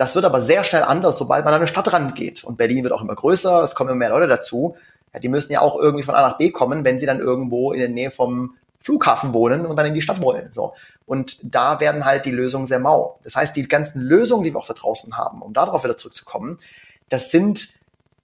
Das 0.00 0.14
wird 0.14 0.24
aber 0.24 0.40
sehr 0.40 0.64
schnell 0.64 0.82
anders, 0.82 1.18
sobald 1.18 1.44
man 1.44 1.52
an 1.52 1.60
eine 1.60 1.66
Stadt 1.66 1.92
rangeht. 1.92 2.42
Und 2.42 2.56
Berlin 2.56 2.84
wird 2.84 2.94
auch 2.94 3.02
immer 3.02 3.14
größer, 3.14 3.62
es 3.62 3.74
kommen 3.74 3.90
immer 3.90 3.98
mehr 3.98 4.08
Leute 4.08 4.28
dazu. 4.28 4.74
Ja, 5.12 5.20
die 5.20 5.28
müssen 5.28 5.52
ja 5.52 5.60
auch 5.60 5.78
irgendwie 5.78 6.02
von 6.02 6.14
A 6.14 6.22
nach 6.22 6.38
B 6.38 6.50
kommen, 6.50 6.86
wenn 6.86 6.98
sie 6.98 7.04
dann 7.04 7.20
irgendwo 7.20 7.72
in 7.72 7.80
der 7.80 7.90
Nähe 7.90 8.10
vom 8.10 8.54
Flughafen 8.80 9.34
wohnen 9.34 9.66
und 9.66 9.76
dann 9.76 9.84
in 9.84 9.92
die 9.92 10.00
Stadt 10.00 10.22
wollen. 10.22 10.54
So. 10.54 10.72
Und 11.04 11.36
da 11.42 11.80
werden 11.80 12.06
halt 12.06 12.24
die 12.24 12.30
Lösungen 12.30 12.64
sehr 12.64 12.78
mau. 12.78 13.18
Das 13.24 13.36
heißt, 13.36 13.54
die 13.54 13.68
ganzen 13.68 14.00
Lösungen, 14.00 14.42
die 14.42 14.54
wir 14.54 14.58
auch 14.58 14.66
da 14.66 14.72
draußen 14.72 15.18
haben, 15.18 15.42
um 15.42 15.52
darauf 15.52 15.84
wieder 15.84 15.98
zurückzukommen, 15.98 16.58
das 17.10 17.30
sind 17.30 17.68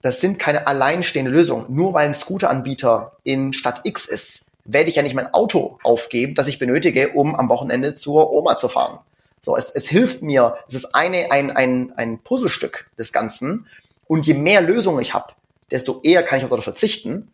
das 0.00 0.22
sind 0.22 0.38
keine 0.38 0.66
alleinstehende 0.66 1.30
Lösungen. 1.30 1.66
Nur 1.68 1.92
weil 1.92 2.06
ein 2.06 2.14
Scooteranbieter 2.14 3.18
in 3.22 3.52
Stadt 3.52 3.82
X 3.84 4.06
ist, 4.06 4.46
werde 4.64 4.88
ich 4.88 4.96
ja 4.96 5.02
nicht 5.02 5.14
mein 5.14 5.34
Auto 5.34 5.78
aufgeben, 5.82 6.34
das 6.34 6.48
ich 6.48 6.58
benötige, 6.58 7.10
um 7.10 7.34
am 7.34 7.50
Wochenende 7.50 7.92
zur 7.92 8.32
Oma 8.32 8.56
zu 8.56 8.68
fahren. 8.68 9.00
So, 9.46 9.56
es, 9.56 9.70
es 9.70 9.86
hilft 9.86 10.22
mir, 10.22 10.56
es 10.66 10.74
ist 10.74 10.92
eine, 10.96 11.30
ein, 11.30 11.52
ein, 11.52 11.92
ein 11.92 12.18
Puzzlestück 12.18 12.90
des 12.98 13.12
Ganzen. 13.12 13.68
Und 14.08 14.26
je 14.26 14.34
mehr 14.34 14.60
Lösungen 14.60 15.00
ich 15.00 15.14
habe, 15.14 15.34
desto 15.70 16.00
eher 16.02 16.24
kann 16.24 16.38
ich 16.38 16.44
aufs 16.44 16.52
Auto 16.52 16.62
verzichten. 16.62 17.30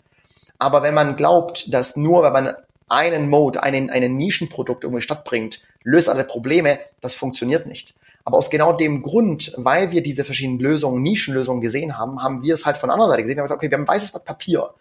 Aber 0.58 0.82
wenn 0.82 0.92
man 0.92 1.16
glaubt, 1.16 1.72
dass 1.72 1.96
nur, 1.96 2.22
wenn 2.22 2.34
man 2.34 2.54
einen 2.90 3.30
Mode, 3.30 3.62
einen, 3.62 3.88
einen 3.88 4.14
Nischenprodukt 4.16 4.84
irgendwo 4.84 4.98
in 4.98 5.00
die 5.00 5.04
Stadt 5.04 5.24
bringt, 5.24 5.62
löst 5.84 6.10
alle 6.10 6.24
Probleme, 6.24 6.80
das 7.00 7.14
funktioniert 7.14 7.64
nicht. 7.64 7.94
Aber 8.26 8.36
aus 8.36 8.50
genau 8.50 8.74
dem 8.74 9.00
Grund, 9.00 9.54
weil 9.56 9.90
wir 9.90 10.02
diese 10.02 10.24
verschiedenen 10.24 10.60
Lösungen, 10.60 11.00
Nischenlösungen 11.00 11.62
gesehen 11.62 11.96
haben, 11.96 12.22
haben 12.22 12.42
wir 12.42 12.52
es 12.52 12.66
halt 12.66 12.76
von 12.76 12.90
der 12.90 12.94
anderen 12.94 13.10
Seite 13.10 13.22
gesehen. 13.22 13.36
Wir 13.36 13.40
haben 13.40 13.46
gesagt, 13.46 13.62
okay, 13.62 13.70
wir 13.70 13.78
haben 13.78 13.88
weißes 13.88 14.10
Blatt 14.10 14.26
Papier. 14.26 14.74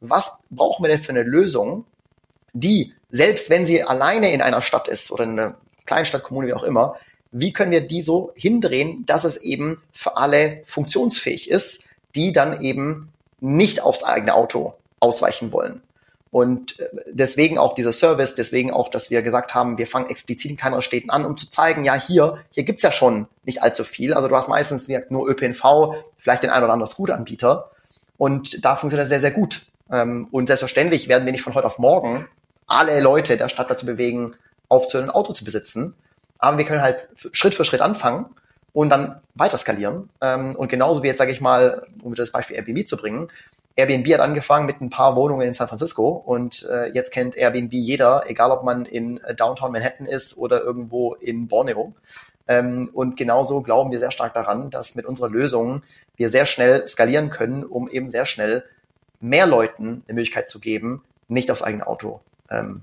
Was 0.00 0.40
brauchen 0.50 0.84
wir 0.84 0.88
denn 0.90 1.00
für 1.00 1.12
eine 1.12 1.22
Lösung, 1.22 1.86
die, 2.52 2.92
selbst 3.10 3.48
wenn 3.48 3.64
sie 3.64 3.82
alleine 3.82 4.32
in 4.32 4.42
einer 4.42 4.60
Stadt 4.60 4.86
ist 4.86 5.10
oder 5.10 5.24
in 5.24 5.40
einer 5.40 5.54
Kleinstadt, 5.86 6.22
Kommune, 6.22 6.48
wie 6.48 6.54
auch 6.54 6.62
immer, 6.62 6.96
wie 7.32 7.52
können 7.52 7.72
wir 7.72 7.86
die 7.86 8.02
so 8.02 8.32
hindrehen, 8.36 9.04
dass 9.06 9.24
es 9.24 9.38
eben 9.38 9.82
für 9.92 10.16
alle 10.16 10.60
funktionsfähig 10.64 11.50
ist, 11.50 11.84
die 12.14 12.32
dann 12.32 12.60
eben 12.60 13.12
nicht 13.40 13.82
aufs 13.82 14.04
eigene 14.04 14.34
Auto 14.34 14.74
ausweichen 15.00 15.52
wollen. 15.52 15.82
Und 16.30 16.80
äh, 16.80 16.88
deswegen 17.10 17.58
auch 17.58 17.74
dieser 17.74 17.92
Service, 17.92 18.34
deswegen 18.34 18.72
auch, 18.72 18.88
dass 18.88 19.10
wir 19.10 19.22
gesagt 19.22 19.54
haben, 19.54 19.78
wir 19.78 19.86
fangen 19.86 20.10
explizit 20.10 20.50
in 20.50 20.56
kleineren 20.56 20.82
Städten 20.82 21.10
an, 21.10 21.24
um 21.24 21.36
zu 21.36 21.50
zeigen, 21.50 21.84
ja, 21.84 21.94
hier, 21.94 22.38
hier 22.50 22.64
gibt's 22.64 22.82
ja 22.82 22.90
schon 22.90 23.28
nicht 23.44 23.62
allzu 23.62 23.84
viel. 23.84 24.14
Also 24.14 24.28
du 24.28 24.36
hast 24.36 24.48
meistens 24.48 24.88
nur 25.10 25.28
ÖPNV, 25.28 25.94
vielleicht 26.18 26.42
den 26.42 26.50
ein 26.50 26.62
oder 26.62 26.72
anderen 26.72 26.90
Scooter-Anbieter. 26.90 27.70
Und 28.16 28.64
da 28.64 28.76
funktioniert 28.76 29.02
das 29.04 29.10
sehr, 29.10 29.20
sehr 29.20 29.30
gut. 29.30 29.66
Ähm, 29.90 30.28
und 30.30 30.46
selbstverständlich 30.46 31.08
werden 31.08 31.24
wir 31.24 31.32
nicht 31.32 31.42
von 31.42 31.54
heute 31.54 31.66
auf 31.66 31.78
morgen 31.78 32.26
alle 32.66 33.00
Leute 33.00 33.36
der 33.36 33.48
Stadt 33.48 33.70
dazu 33.70 33.86
bewegen, 33.86 34.34
aufzuhören, 34.68 35.10
ein 35.10 35.14
Auto 35.14 35.32
zu 35.32 35.44
besitzen. 35.44 35.94
Aber 36.38 36.58
wir 36.58 36.64
können 36.64 36.82
halt 36.82 37.08
Schritt 37.32 37.54
für 37.54 37.64
Schritt 37.64 37.80
anfangen 37.80 38.26
und 38.72 38.90
dann 38.90 39.20
weiter 39.34 39.56
skalieren. 39.56 40.10
Ähm, 40.20 40.54
und 40.56 40.68
genauso 40.68 41.02
wie 41.02 41.06
jetzt, 41.06 41.18
sage 41.18 41.32
ich 41.32 41.40
mal, 41.40 41.86
um 42.02 42.14
das 42.14 42.32
Beispiel 42.32 42.56
Airbnb 42.56 42.86
zu 42.86 42.96
bringen, 42.96 43.28
Airbnb 43.76 44.12
hat 44.12 44.20
angefangen 44.20 44.66
mit 44.66 44.80
ein 44.80 44.90
paar 44.90 45.16
Wohnungen 45.16 45.46
in 45.46 45.54
San 45.54 45.66
Francisco 45.66 46.08
und 46.08 46.68
äh, 46.70 46.92
jetzt 46.92 47.12
kennt 47.12 47.36
Airbnb 47.36 47.72
jeder, 47.72 48.24
egal 48.28 48.52
ob 48.52 48.62
man 48.62 48.84
in 48.84 49.18
äh, 49.24 49.34
Downtown 49.34 49.72
Manhattan 49.72 50.06
ist 50.06 50.36
oder 50.36 50.62
irgendwo 50.62 51.14
in 51.14 51.48
Borneo. 51.48 51.92
Ähm, 52.46 52.90
und 52.92 53.16
genauso 53.16 53.62
glauben 53.62 53.90
wir 53.90 53.98
sehr 53.98 54.12
stark 54.12 54.34
daran, 54.34 54.70
dass 54.70 54.94
mit 54.94 55.06
unserer 55.06 55.28
Lösung 55.28 55.82
wir 56.16 56.28
sehr 56.30 56.46
schnell 56.46 56.86
skalieren 56.86 57.30
können, 57.30 57.64
um 57.64 57.88
eben 57.88 58.10
sehr 58.10 58.26
schnell 58.26 58.64
mehr 59.20 59.46
Leuten 59.46 60.04
eine 60.06 60.14
Möglichkeit 60.14 60.48
zu 60.48 60.60
geben, 60.60 61.02
nicht 61.26 61.50
aufs 61.50 61.62
eigene 61.62 61.86
Auto, 61.86 62.20
ähm, 62.50 62.82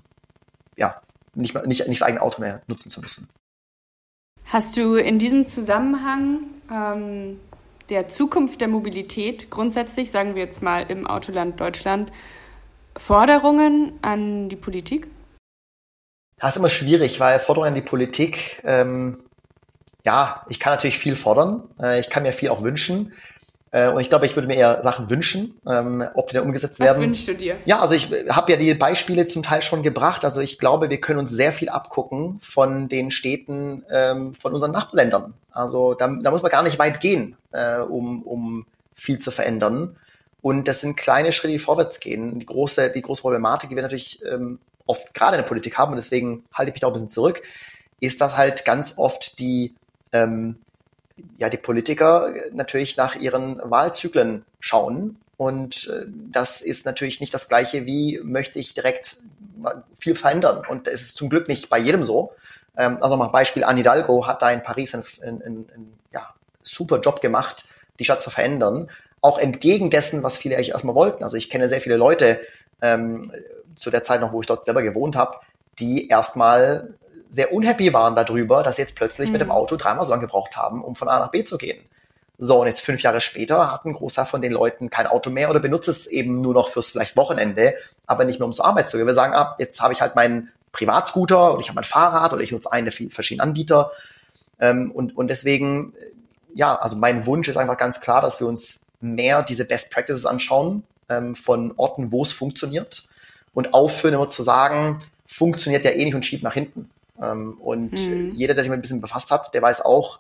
ja, 0.75 1.01
nicht, 1.35 1.55
nicht, 1.65 1.87
nicht 1.87 2.01
das 2.01 2.07
eigene 2.07 2.21
Auto 2.21 2.41
mehr 2.41 2.61
nutzen 2.67 2.89
zu 2.89 3.01
müssen. 3.01 3.29
Hast 4.45 4.75
du 4.75 4.95
in 4.95 5.17
diesem 5.19 5.47
Zusammenhang 5.47 6.39
ähm, 6.71 7.39
der 7.89 8.07
Zukunft 8.07 8.61
der 8.61 8.67
Mobilität 8.67 9.49
grundsätzlich, 9.49 10.11
sagen 10.11 10.35
wir 10.35 10.43
jetzt 10.43 10.61
mal 10.61 10.89
im 10.89 11.07
Autoland 11.07 11.59
Deutschland, 11.59 12.11
Forderungen 12.97 13.93
an 14.01 14.49
die 14.49 14.55
Politik? 14.55 15.07
Das 16.37 16.51
ist 16.51 16.57
immer 16.57 16.69
schwierig, 16.69 17.19
weil 17.19 17.39
Forderungen 17.39 17.69
an 17.69 17.75
die 17.75 17.81
Politik, 17.81 18.61
ähm, 18.63 19.23
ja, 20.03 20.45
ich 20.49 20.59
kann 20.59 20.73
natürlich 20.73 20.97
viel 20.97 21.15
fordern, 21.15 21.69
äh, 21.79 21.99
ich 21.99 22.09
kann 22.09 22.23
mir 22.23 22.33
viel 22.33 22.49
auch 22.49 22.63
wünschen. 22.63 23.13
Äh, 23.71 23.89
und 23.89 24.01
ich 24.01 24.09
glaube, 24.09 24.25
ich 24.25 24.35
würde 24.35 24.47
mir 24.47 24.55
eher 24.55 24.83
Sachen 24.83 25.09
wünschen, 25.09 25.59
ähm, 25.65 26.05
ob 26.13 26.27
die 26.27 26.35
dann 26.35 26.45
umgesetzt 26.45 26.79
Was 26.79 26.87
werden. 26.87 27.01
Was 27.01 27.07
wünschst 27.07 27.27
du 27.29 27.35
dir? 27.35 27.57
Ja, 27.65 27.79
also 27.79 27.93
ich 27.93 28.09
habe 28.29 28.51
ja 28.51 28.57
die 28.57 28.73
Beispiele 28.73 29.27
zum 29.27 29.43
Teil 29.43 29.61
schon 29.61 29.81
gebracht. 29.81 30.25
Also 30.25 30.41
ich 30.41 30.59
glaube, 30.59 30.89
wir 30.89 30.99
können 30.99 31.19
uns 31.19 31.31
sehr 31.31 31.51
viel 31.51 31.69
abgucken 31.69 32.37
von 32.41 32.89
den 32.89 33.11
Städten, 33.11 33.85
ähm, 33.89 34.33
von 34.33 34.53
unseren 34.53 34.71
Nachbarländern. 34.71 35.33
Also 35.51 35.93
da, 35.93 36.07
da 36.07 36.31
muss 36.31 36.41
man 36.41 36.51
gar 36.51 36.63
nicht 36.63 36.79
weit 36.79 36.99
gehen, 36.99 37.37
äh, 37.53 37.79
um, 37.79 38.23
um 38.23 38.65
viel 38.93 39.19
zu 39.19 39.31
verändern. 39.31 39.95
Und 40.41 40.67
das 40.67 40.81
sind 40.81 40.97
kleine 40.97 41.31
Schritte, 41.31 41.53
die 41.53 41.59
vorwärts 41.59 41.99
gehen. 41.99 42.39
Die 42.39 42.45
große, 42.45 42.89
die 42.89 43.01
große 43.01 43.21
Problematik, 43.21 43.69
die 43.69 43.75
wir 43.75 43.83
natürlich 43.83 44.21
ähm, 44.29 44.59
oft 44.85 45.13
gerade 45.13 45.37
in 45.37 45.43
der 45.43 45.47
Politik 45.47 45.77
haben, 45.77 45.91
und 45.91 45.97
deswegen 45.97 46.43
halte 46.53 46.69
ich 46.69 46.75
mich 46.75 46.81
da 46.81 46.87
auch 46.87 46.91
ein 46.91 46.93
bisschen 46.93 47.09
zurück, 47.09 47.41
ist, 47.99 48.19
dass 48.19 48.35
halt 48.35 48.65
ganz 48.65 48.97
oft 48.97 49.39
die 49.39 49.75
ähm, 50.11 50.57
ja, 51.37 51.49
die 51.49 51.57
Politiker 51.57 52.33
natürlich 52.53 52.97
nach 52.97 53.15
ihren 53.15 53.59
Wahlzyklen 53.63 54.45
schauen. 54.59 55.17
Und 55.37 55.87
äh, 55.87 56.05
das 56.31 56.61
ist 56.61 56.85
natürlich 56.85 57.19
nicht 57.19 57.33
das 57.33 57.49
Gleiche 57.49 57.85
wie 57.85 58.19
möchte 58.23 58.59
ich 58.59 58.73
direkt 58.73 59.17
viel 59.97 60.15
verändern. 60.15 60.63
Und 60.67 60.87
es 60.87 61.01
ist 61.01 61.17
zum 61.17 61.29
Glück 61.29 61.47
nicht 61.47 61.69
bei 61.69 61.77
jedem 61.77 62.03
so. 62.03 62.33
Ähm, 62.77 62.97
also 63.01 63.17
mal 63.17 63.27
Beispiel, 63.27 63.63
Anne 63.63 63.77
Hidalgo 63.77 64.27
hat 64.27 64.41
da 64.41 64.51
in 64.51 64.63
Paris 64.63 64.93
einen, 64.93 65.03
einen, 65.21 65.41
einen 65.41 65.93
ja, 66.11 66.33
super 66.61 66.99
Job 66.99 67.21
gemacht, 67.21 67.65
die 67.99 68.05
Stadt 68.05 68.21
zu 68.21 68.29
verändern. 68.29 68.89
Auch 69.21 69.37
entgegen 69.37 69.89
dessen, 69.89 70.23
was 70.23 70.37
viele 70.37 70.55
eigentlich 70.55 70.71
erstmal 70.71 70.95
wollten. 70.95 71.23
Also 71.23 71.37
ich 71.37 71.49
kenne 71.49 71.69
sehr 71.69 71.81
viele 71.81 71.97
Leute, 71.97 72.39
ähm, 72.81 73.31
zu 73.75 73.91
der 73.91 74.03
Zeit 74.03 74.21
noch, 74.21 74.33
wo 74.33 74.41
ich 74.41 74.47
dort 74.47 74.63
selber 74.63 74.81
gewohnt 74.81 75.15
habe, 75.15 75.37
die 75.79 76.07
erstmal 76.07 76.93
sehr 77.31 77.53
unhappy 77.53 77.93
waren 77.93 78.13
darüber, 78.13 78.61
dass 78.61 78.75
sie 78.75 78.83
jetzt 78.83 78.95
plötzlich 78.95 79.29
mhm. 79.29 79.33
mit 79.33 79.41
dem 79.41 79.47
mhm. 79.47 79.53
Auto 79.53 79.77
dreimal 79.77 80.03
so 80.03 80.11
lange 80.11 80.21
gebraucht 80.21 80.57
haben, 80.57 80.83
um 80.83 80.95
von 80.95 81.07
A 81.07 81.17
nach 81.19 81.31
B 81.31 81.43
zu 81.43 81.57
gehen. 81.57 81.81
So, 82.37 82.59
und 82.59 82.67
jetzt 82.67 82.81
fünf 82.81 83.01
Jahre 83.01 83.21
später 83.21 83.71
hat 83.71 83.85
ein 83.85 83.93
Großteil 83.93 84.25
von 84.25 84.41
den 84.41 84.51
Leuten 84.51 84.89
kein 84.89 85.07
Auto 85.07 85.29
mehr 85.29 85.49
oder 85.49 85.59
benutzt 85.59 85.87
es 85.87 86.07
eben 86.07 86.41
nur 86.41 86.53
noch 86.53 86.69
fürs 86.69 86.89
vielleicht 86.89 87.15
Wochenende, 87.15 87.75
aber 88.05 88.25
nicht 88.25 88.39
mehr 88.39 88.47
um 88.47 88.53
zur 88.53 88.65
Arbeit 88.65 88.89
zu 88.89 88.97
gehen. 88.97 89.05
Wir 89.05 89.13
sagen, 89.13 89.33
ab, 89.33 89.55
jetzt 89.59 89.79
habe 89.81 89.93
ich 89.93 90.01
halt 90.01 90.15
meinen 90.15 90.51
Privatscooter 90.71 91.53
oder 91.53 91.59
ich 91.59 91.67
habe 91.67 91.75
mein 91.75 91.83
Fahrrad 91.83 92.33
oder 92.33 92.41
ich 92.41 92.51
nutze 92.51 92.71
einen 92.71 92.85
der 92.85 92.91
vielen 92.91 93.11
verschiedenen 93.11 93.47
Anbieter. 93.47 93.91
Ähm, 94.59 94.91
und, 94.91 95.15
und 95.15 95.27
deswegen, 95.27 95.93
ja, 96.53 96.75
also 96.75 96.95
mein 96.95 97.25
Wunsch 97.25 97.47
ist 97.47 97.57
einfach 97.57 97.77
ganz 97.77 98.01
klar, 98.01 98.21
dass 98.21 98.39
wir 98.39 98.47
uns 98.47 98.85
mehr 98.99 99.43
diese 99.43 99.65
Best 99.65 99.91
Practices 99.91 100.25
anschauen 100.25 100.83
ähm, 101.09 101.35
von 101.35 101.73
Orten, 101.77 102.11
wo 102.11 102.23
es 102.23 102.31
funktioniert 102.31 103.03
und 103.53 103.73
aufhören 103.73 104.15
immer 104.15 104.29
zu 104.29 104.43
sagen, 104.43 104.99
funktioniert 105.25 105.85
ja 105.85 105.91
eh 105.91 106.03
nicht 106.03 106.15
und 106.15 106.25
schiebt 106.25 106.43
nach 106.43 106.53
hinten. 106.53 106.89
Ähm, 107.21 107.57
und 107.59 107.93
mhm. 107.93 108.33
jeder, 108.35 108.53
der 108.53 108.63
sich 108.63 108.69
mal 108.69 108.77
ein 108.77 108.81
bisschen 108.81 109.01
befasst 109.01 109.31
hat, 109.31 109.53
der 109.53 109.61
weiß 109.61 109.81
auch, 109.85 110.19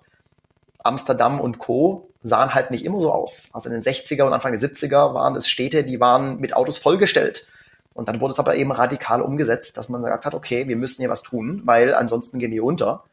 Amsterdam 0.83 1.39
und 1.39 1.59
Co. 1.59 2.09
sahen 2.23 2.53
halt 2.53 2.71
nicht 2.71 2.85
immer 2.85 3.01
so 3.01 3.11
aus. 3.11 3.49
Also 3.53 3.69
in 3.69 3.73
den 3.73 3.81
60er 3.81 4.23
und 4.23 4.33
Anfang 4.33 4.51
der 4.51 4.61
70er 4.61 5.13
waren 5.13 5.35
es 5.35 5.47
Städte, 5.47 5.83
die 5.83 5.99
waren 5.99 6.39
mit 6.39 6.55
Autos 6.55 6.77
vollgestellt. 6.77 7.45
Und 7.93 8.07
dann 8.07 8.21
wurde 8.21 8.31
es 8.31 8.39
aber 8.39 8.55
eben 8.55 8.71
radikal 8.71 9.21
umgesetzt, 9.21 9.77
dass 9.77 9.89
man 9.89 10.01
gesagt 10.01 10.25
hat, 10.25 10.33
okay, 10.33 10.67
wir 10.67 10.75
müssen 10.75 11.01
hier 11.01 11.09
was 11.09 11.23
tun, 11.23 11.61
weil 11.65 11.93
ansonsten 11.93 12.39
gehen 12.39 12.51
wir 12.51 12.63
unter. 12.63 13.03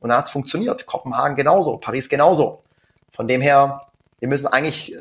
Und 0.00 0.10
dann 0.10 0.18
hat 0.18 0.26
es 0.26 0.30
funktioniert. 0.30 0.86
Kopenhagen 0.86 1.36
genauso, 1.36 1.76
Paris 1.76 2.08
genauso. 2.08 2.62
Von 3.10 3.26
dem 3.26 3.40
her, 3.40 3.82
wir 4.20 4.28
müssen 4.28 4.46
eigentlich, 4.46 4.96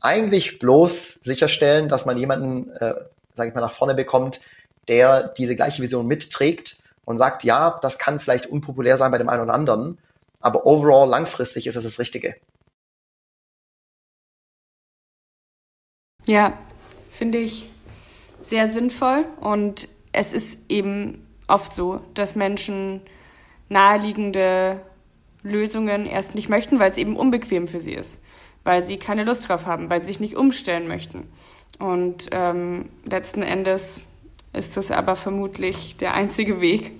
eigentlich 0.00 0.58
bloß 0.58 1.14
sicherstellen, 1.14 1.88
dass 1.88 2.04
man 2.04 2.18
jemanden, 2.18 2.70
äh, 2.72 2.94
sage 3.34 3.48
ich 3.48 3.54
mal, 3.54 3.62
nach 3.62 3.72
vorne 3.72 3.94
bekommt, 3.94 4.40
der 4.88 5.28
diese 5.28 5.56
gleiche 5.56 5.82
Vision 5.82 6.06
mitträgt 6.06 6.76
und 7.04 7.18
sagt, 7.18 7.44
ja, 7.44 7.78
das 7.82 7.98
kann 7.98 8.20
vielleicht 8.20 8.46
unpopulär 8.46 8.96
sein 8.96 9.10
bei 9.10 9.18
dem 9.18 9.28
einen 9.28 9.42
oder 9.42 9.54
anderen, 9.54 9.98
aber 10.40 10.66
overall 10.66 11.08
langfristig 11.08 11.66
ist 11.66 11.76
es 11.76 11.84
das 11.84 11.98
Richtige. 11.98 12.34
Ja, 16.26 16.56
finde 17.10 17.38
ich 17.38 17.70
sehr 18.42 18.72
sinnvoll 18.72 19.26
und 19.40 19.88
es 20.12 20.32
ist 20.32 20.58
eben 20.68 21.26
oft 21.48 21.74
so, 21.74 22.00
dass 22.14 22.36
Menschen 22.36 23.02
naheliegende 23.68 24.80
Lösungen 25.42 26.06
erst 26.06 26.34
nicht 26.34 26.48
möchten, 26.48 26.78
weil 26.78 26.90
es 26.90 26.98
eben 26.98 27.16
unbequem 27.16 27.68
für 27.68 27.80
sie 27.80 27.92
ist, 27.92 28.20
weil 28.62 28.82
sie 28.82 28.98
keine 28.98 29.24
Lust 29.24 29.48
drauf 29.48 29.66
haben, 29.66 29.90
weil 29.90 30.00
sie 30.00 30.06
sich 30.06 30.20
nicht 30.20 30.36
umstellen 30.36 30.88
möchten. 30.88 31.28
Und 31.78 32.28
ähm, 32.32 32.88
letzten 33.04 33.42
Endes 33.42 34.00
ist 34.54 34.76
das 34.76 34.90
aber 34.90 35.16
vermutlich 35.16 35.96
der 35.96 36.14
einzige 36.14 36.60
Weg 36.60 36.92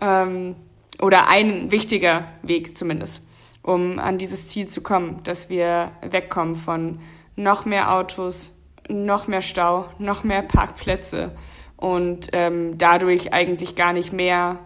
ähm, 0.00 0.56
oder 1.00 1.28
ein 1.28 1.70
wichtiger 1.70 2.24
Weg 2.42 2.76
zumindest, 2.76 3.22
um 3.62 3.98
an 3.98 4.18
dieses 4.18 4.46
Ziel 4.46 4.68
zu 4.68 4.82
kommen, 4.82 5.22
dass 5.24 5.48
wir 5.48 5.92
wegkommen 6.02 6.54
von 6.54 7.00
noch 7.36 7.64
mehr 7.64 7.94
Autos, 7.94 8.52
noch 8.88 9.26
mehr 9.26 9.42
Stau, 9.42 9.86
noch 9.98 10.24
mehr 10.24 10.42
Parkplätze 10.42 11.32
und 11.76 12.28
ähm, 12.32 12.76
dadurch 12.76 13.32
eigentlich 13.32 13.76
gar 13.76 13.92
nicht 13.92 14.12
mehr 14.12 14.58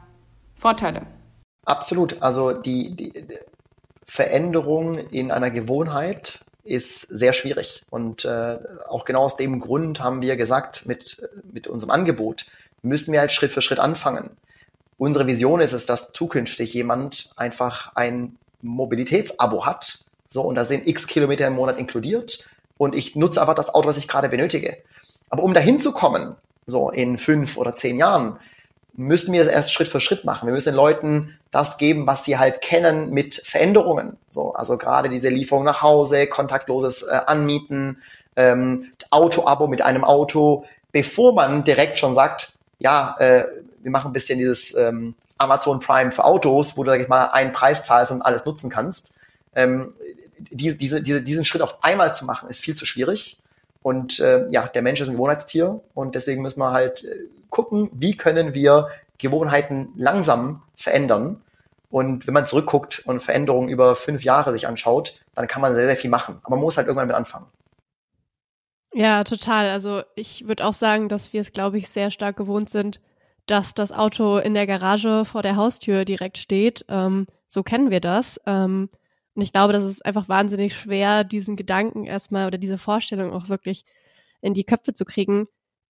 Vorteile. 0.57 1.03
Absolut. 1.65 2.21
Also 2.23 2.53
die, 2.53 2.95
die 2.95 3.13
Veränderung 4.05 4.99
in 4.99 5.31
einer 5.31 5.51
Gewohnheit 5.51 6.45
ist 6.65 7.03
sehr 7.03 7.33
schwierig. 7.33 7.85
Und 7.91 8.25
äh, 8.25 8.59
auch 8.89 9.05
genau 9.05 9.25
aus 9.25 9.37
dem 9.37 9.61
Grund 9.61 10.01
haben 10.01 10.23
wir 10.23 10.37
gesagt, 10.37 10.87
mit, 10.87 11.29
mit 11.53 11.67
unserem 11.67 11.91
Angebot 11.91 12.47
müssen 12.83 13.13
wir 13.13 13.21
halt 13.21 13.33
Schritt 13.33 13.53
für 13.53 13.63
Schritt 13.63 13.79
anfangen. 13.79 14.37
Unsere 14.99 15.27
Vision 15.27 15.61
ist 15.61 15.73
es, 15.73 15.87
dass 15.87 16.13
zukünftig 16.13 16.73
jemand 16.75 17.31
einfach 17.37 17.95
ein 17.95 18.37
Mobilitätsabo 18.63 19.67
hat. 19.67 19.99
So, 20.29 20.43
und 20.43 20.55
da 20.55 20.65
sind 20.65 20.89
x 20.89 21.07
Kilometer 21.07 21.47
im 21.47 21.55
Monat 21.55 21.79
inkludiert 21.79 22.45
und 22.79 22.95
ich 22.95 23.15
nutze 23.17 23.41
einfach 23.41 23.55
das 23.55 23.75
Auto, 23.75 23.89
was 23.89 23.97
ich 23.97 24.09
gerade 24.09 24.29
benötige. 24.29 24.79
Aber 25.31 25.43
um 25.43 25.55
dahin 25.55 25.81
zu 25.81 25.93
kommen, 25.93 26.37
so 26.67 26.91
in 26.91 27.19
fünf 27.19 27.57
oder 27.57 27.77
zehn 27.77 27.97
Jahren, 27.97 28.39
müssen 28.97 29.33
wir 29.33 29.43
es 29.43 29.49
erst 29.49 29.73
Schritt 29.73 29.89
für 29.89 30.01
Schritt 30.01 30.25
machen. 30.25 30.47
Wir 30.47 30.53
müssen 30.53 30.71
den 30.71 30.77
Leuten 30.77 31.39
das 31.51 31.79
geben, 31.79 32.07
was 32.07 32.25
sie 32.25 32.39
halt 32.39 32.61
kennen 32.61 33.11
mit 33.11 33.35
Veränderungen. 33.35 34.17
So, 34.31 34.53
also 34.55 34.77
gerade 34.77 35.09
diese 35.09 35.29
Lieferung 35.29 35.65
nach 35.65 35.83
Hause, 35.83 36.27
kontaktloses 36.27 37.03
äh, 37.03 37.21
Anmieten, 37.27 37.99
ähm, 38.37 38.93
Auto-Abo 39.11 39.67
mit 39.67 39.83
einem 39.83 40.05
Auto, 40.05 40.65
bevor 40.93 41.35
man 41.35 41.65
direkt 41.65 41.99
schon 41.99 42.15
sagt, 42.15 42.53
ja, 42.79 43.17
äh, 43.19 43.45
wir 43.83 43.91
machen 43.91 44.11
ein 44.11 44.13
bisschen 44.13 44.39
dieses 44.39 44.75
ähm, 44.77 45.15
Amazon 45.39 45.81
Prime 45.81 46.13
für 46.13 46.25
Autos, 46.25 46.77
wo 46.77 46.85
du, 46.85 46.91
sag 46.91 47.01
ich 47.01 47.09
mal, 47.09 47.27
einen 47.27 47.53
Preis 47.53 47.85
zahlst 47.85 48.13
und 48.13 48.23
alles 48.23 48.45
nutzen 48.45 48.71
kannst. 48.71 49.15
Ähm, 49.55 49.93
diese, 50.51 50.77
diese, 50.77 51.03
diese, 51.03 51.23
diesen 51.23 51.45
Schritt 51.45 51.63
auf 51.63 51.83
einmal 51.83 52.15
zu 52.15 52.25
machen, 52.25 52.49
ist 52.49 52.61
viel 52.61 52.75
zu 52.75 52.87
schwierig. 52.87 53.39
Und 53.83 54.19
äh, 54.21 54.49
ja, 54.51 54.67
der 54.67 54.83
Mensch 54.83 55.01
ist 55.01 55.09
ein 55.09 55.15
Gewohnheitstier 55.15 55.81
und 55.95 56.15
deswegen 56.15 56.43
müssen 56.43 56.59
wir 56.59 56.73
halt 56.73 57.05
äh, 57.05 57.27
gucken, 57.55 57.89
wie 57.93 58.17
können 58.17 58.53
wir 58.53 58.89
Gewohnheiten 59.19 59.93
langsam 59.97 60.63
verändern. 60.77 61.43
Und 61.89 62.27
wenn 62.27 62.35
man 62.35 62.45
zurückguckt 62.45 63.03
und 63.07 63.21
Veränderungen 63.21 63.69
über 63.69 63.95
fünf 63.95 64.25
Jahre 64.25 64.53
sich 64.53 64.67
anschaut, 64.67 65.15
dann 65.35 65.47
kann 65.47 65.63
man 65.63 65.75
sehr, 65.75 65.87
sehr 65.87 65.97
viel 65.97 66.11
machen. 66.11 66.41
Aber 66.43 66.57
man 66.57 66.65
muss 66.65 66.77
halt 66.77 66.89
irgendwann 66.89 67.07
mit 67.07 67.17
anfangen. 67.17 67.47
Ja, 68.93 69.25
total. 69.25 69.69
Also 69.69 70.03
ich 70.15 70.47
würde 70.47 70.65
auch 70.65 70.75
sagen, 70.75 71.09
dass 71.09 71.33
wir 71.33 71.41
es, 71.41 71.53
glaube 71.53 71.79
ich, 71.79 71.89
sehr 71.89 72.11
stark 72.11 72.37
gewohnt 72.37 72.71
sind, 72.71 73.01
dass 73.47 73.75
das 73.75 73.93
Auto 73.93 74.39
in 74.39 74.55
der 74.55 74.67
Garage 74.67 75.25
vor 75.25 75.43
der 75.43 75.57
Haustür 75.57 76.05
direkt 76.05 76.39
steht. 76.39 76.85
Ähm, 76.89 77.27
so 77.47 77.63
kennen 77.63 77.91
wir 77.91 78.01
das. 78.01 78.41
Ähm, 78.47 78.91
und 79.35 79.43
ich 79.43 79.53
glaube, 79.53 79.73
das 79.73 79.85
ist 79.85 80.05
einfach 80.05 80.29
wahnsinnig 80.29 80.77
schwer, 80.77 81.25
diesen 81.25 81.57
Gedanken 81.57 82.05
erstmal 82.05 82.47
oder 82.47 82.59
diese 82.59 82.79
Vorstellung 82.79 83.33
auch 83.33 83.49
wirklich 83.49 83.85
in 84.41 84.55
die 84.55 84.65
Köpfe 84.65 84.95
zu 84.95 85.05
kriegen, 85.05 85.49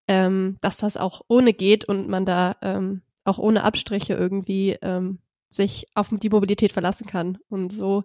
ähm, 0.09 0.59
dass 0.61 0.78
das 0.78 0.96
auch 0.96 1.22
ohne 1.28 1.52
geht 1.52 1.84
und 1.84 2.09
man 2.09 2.24
da 2.24 2.57
ähm, 2.62 3.02
auch 3.24 3.38
ohne 3.38 3.64
Abstriche 3.64 4.14
irgendwie 4.14 4.76
ähm, 4.82 5.18
sich 5.48 5.86
auf 5.94 6.09
die 6.11 6.30
Mobilität 6.30 6.72
verlassen 6.72 7.07
kann. 7.07 7.38
Und 7.48 7.72
so 7.72 8.05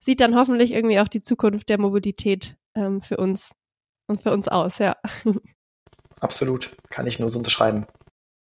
sieht 0.00 0.20
dann 0.20 0.36
hoffentlich 0.36 0.72
irgendwie 0.72 1.00
auch 1.00 1.08
die 1.08 1.22
Zukunft 1.22 1.68
der 1.68 1.80
Mobilität 1.80 2.56
ähm, 2.74 3.00
für 3.00 3.16
uns 3.16 3.52
und 4.06 4.22
für 4.22 4.32
uns 4.32 4.48
aus, 4.48 4.78
ja. 4.78 4.96
Absolut, 6.20 6.76
kann 6.90 7.06
ich 7.06 7.18
nur 7.18 7.28
so 7.28 7.38
unterschreiben. 7.38 7.86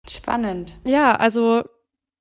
Spannend. 0.09 0.79
Ja, 0.85 1.15
also 1.15 1.63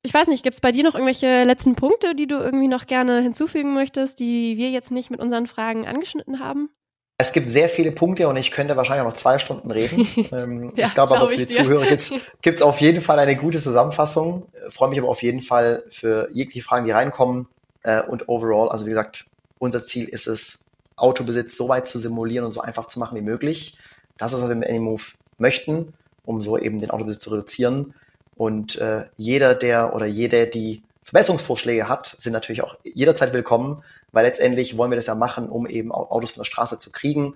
ich 0.02 0.12
weiß 0.12 0.28
nicht, 0.28 0.42
gibt 0.42 0.54
es 0.54 0.60
bei 0.60 0.72
dir 0.72 0.84
noch 0.84 0.94
irgendwelche 0.94 1.44
letzten 1.44 1.74
Punkte, 1.74 2.14
die 2.14 2.26
du 2.26 2.36
irgendwie 2.36 2.68
noch 2.68 2.86
gerne 2.86 3.20
hinzufügen 3.20 3.74
möchtest, 3.74 4.20
die 4.20 4.56
wir 4.56 4.70
jetzt 4.70 4.90
nicht 4.90 5.10
mit 5.10 5.20
unseren 5.20 5.46
Fragen 5.46 5.86
angeschnitten 5.86 6.40
haben? 6.40 6.70
Es 7.18 7.32
gibt 7.32 7.48
sehr 7.48 7.70
viele 7.70 7.92
Punkte 7.92 8.28
und 8.28 8.36
ich 8.36 8.50
könnte 8.50 8.76
wahrscheinlich 8.76 9.06
auch 9.06 9.10
noch 9.10 9.16
zwei 9.16 9.38
Stunden 9.38 9.70
reden. 9.70 10.06
ähm, 10.32 10.70
ja, 10.76 10.88
ich 10.88 10.94
glaube 10.94 11.08
glaub 11.08 11.10
aber 11.12 11.28
für 11.28 11.38
die 11.38 11.46
dir. 11.46 11.62
Zuhörer 11.62 11.86
gibt 11.86 12.56
es 12.56 12.62
auf 12.62 12.80
jeden 12.80 13.00
Fall 13.00 13.18
eine 13.18 13.36
gute 13.36 13.58
Zusammenfassung. 13.58 14.46
Freue 14.68 14.90
mich 14.90 14.98
aber 14.98 15.08
auf 15.08 15.22
jeden 15.22 15.40
Fall 15.40 15.84
für 15.88 16.28
jegliche 16.32 16.62
Fragen, 16.62 16.84
die 16.84 16.92
reinkommen. 16.92 17.48
Äh, 17.82 18.02
und 18.02 18.28
overall, 18.28 18.68
also 18.68 18.84
wie 18.84 18.90
gesagt, 18.90 19.26
unser 19.58 19.82
Ziel 19.82 20.08
ist 20.08 20.26
es, 20.26 20.64
Autobesitz 20.96 21.56
so 21.56 21.68
weit 21.68 21.86
zu 21.86 21.98
simulieren 21.98 22.44
und 22.44 22.52
so 22.52 22.60
einfach 22.60 22.88
zu 22.88 22.98
machen 22.98 23.16
wie 23.16 23.22
möglich. 23.22 23.76
Das 24.16 24.32
ist, 24.32 24.40
was 24.40 24.48
wir 24.48 24.56
mit 24.56 24.68
Anymove 24.68 25.14
möchten, 25.38 25.92
um 26.24 26.40
so 26.40 26.58
eben 26.58 26.80
den 26.80 26.90
Autobesitz 26.90 27.22
zu 27.22 27.30
reduzieren. 27.30 27.94
Und 28.34 28.76
äh, 28.76 29.06
jeder, 29.16 29.54
der 29.54 29.94
oder 29.94 30.06
jede, 30.06 30.46
die 30.46 30.82
Verbesserungsvorschläge 31.06 31.88
hat, 31.88 32.06
sind 32.18 32.32
natürlich 32.32 32.62
auch 32.62 32.78
jederzeit 32.82 33.32
willkommen, 33.32 33.84
weil 34.10 34.24
letztendlich 34.24 34.76
wollen 34.76 34.90
wir 34.90 34.96
das 34.96 35.06
ja 35.06 35.14
machen, 35.14 35.48
um 35.48 35.68
eben 35.68 35.92
Autos 35.92 36.32
von 36.32 36.40
der 36.40 36.46
Straße 36.46 36.78
zu 36.78 36.90
kriegen, 36.90 37.34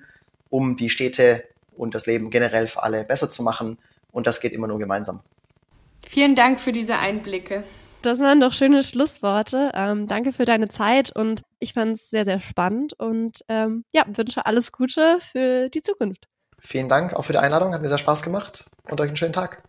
um 0.48 0.74
die 0.74 0.90
Städte 0.90 1.44
und 1.76 1.94
das 1.94 2.06
Leben 2.06 2.30
generell 2.30 2.66
für 2.66 2.82
alle 2.82 3.04
besser 3.04 3.30
zu 3.30 3.44
machen. 3.44 3.78
Und 4.10 4.26
das 4.26 4.40
geht 4.40 4.52
immer 4.52 4.66
nur 4.66 4.80
gemeinsam. 4.80 5.20
Vielen 6.04 6.34
Dank 6.34 6.58
für 6.58 6.72
diese 6.72 6.98
Einblicke. 6.98 7.62
Das 8.02 8.18
waren 8.18 8.40
doch 8.40 8.52
schöne 8.52 8.82
Schlussworte. 8.82 9.70
Ähm, 9.74 10.08
danke 10.08 10.32
für 10.32 10.44
deine 10.44 10.68
Zeit 10.68 11.14
und 11.14 11.42
ich 11.60 11.74
fand 11.74 11.92
es 11.92 12.10
sehr, 12.10 12.24
sehr 12.24 12.40
spannend 12.40 12.94
und 12.94 13.44
ähm, 13.48 13.84
ja, 13.92 14.02
wünsche 14.08 14.46
alles 14.46 14.72
Gute 14.72 15.18
für 15.20 15.68
die 15.68 15.82
Zukunft. 15.82 16.26
Vielen 16.58 16.88
Dank 16.88 17.14
auch 17.14 17.22
für 17.22 17.34
die 17.34 17.38
Einladung, 17.38 17.72
hat 17.72 17.82
mir 17.82 17.88
sehr 17.88 17.98
Spaß 17.98 18.22
gemacht 18.22 18.64
und 18.90 19.00
euch 19.00 19.08
einen 19.08 19.16
schönen 19.16 19.32
Tag. 19.32 19.62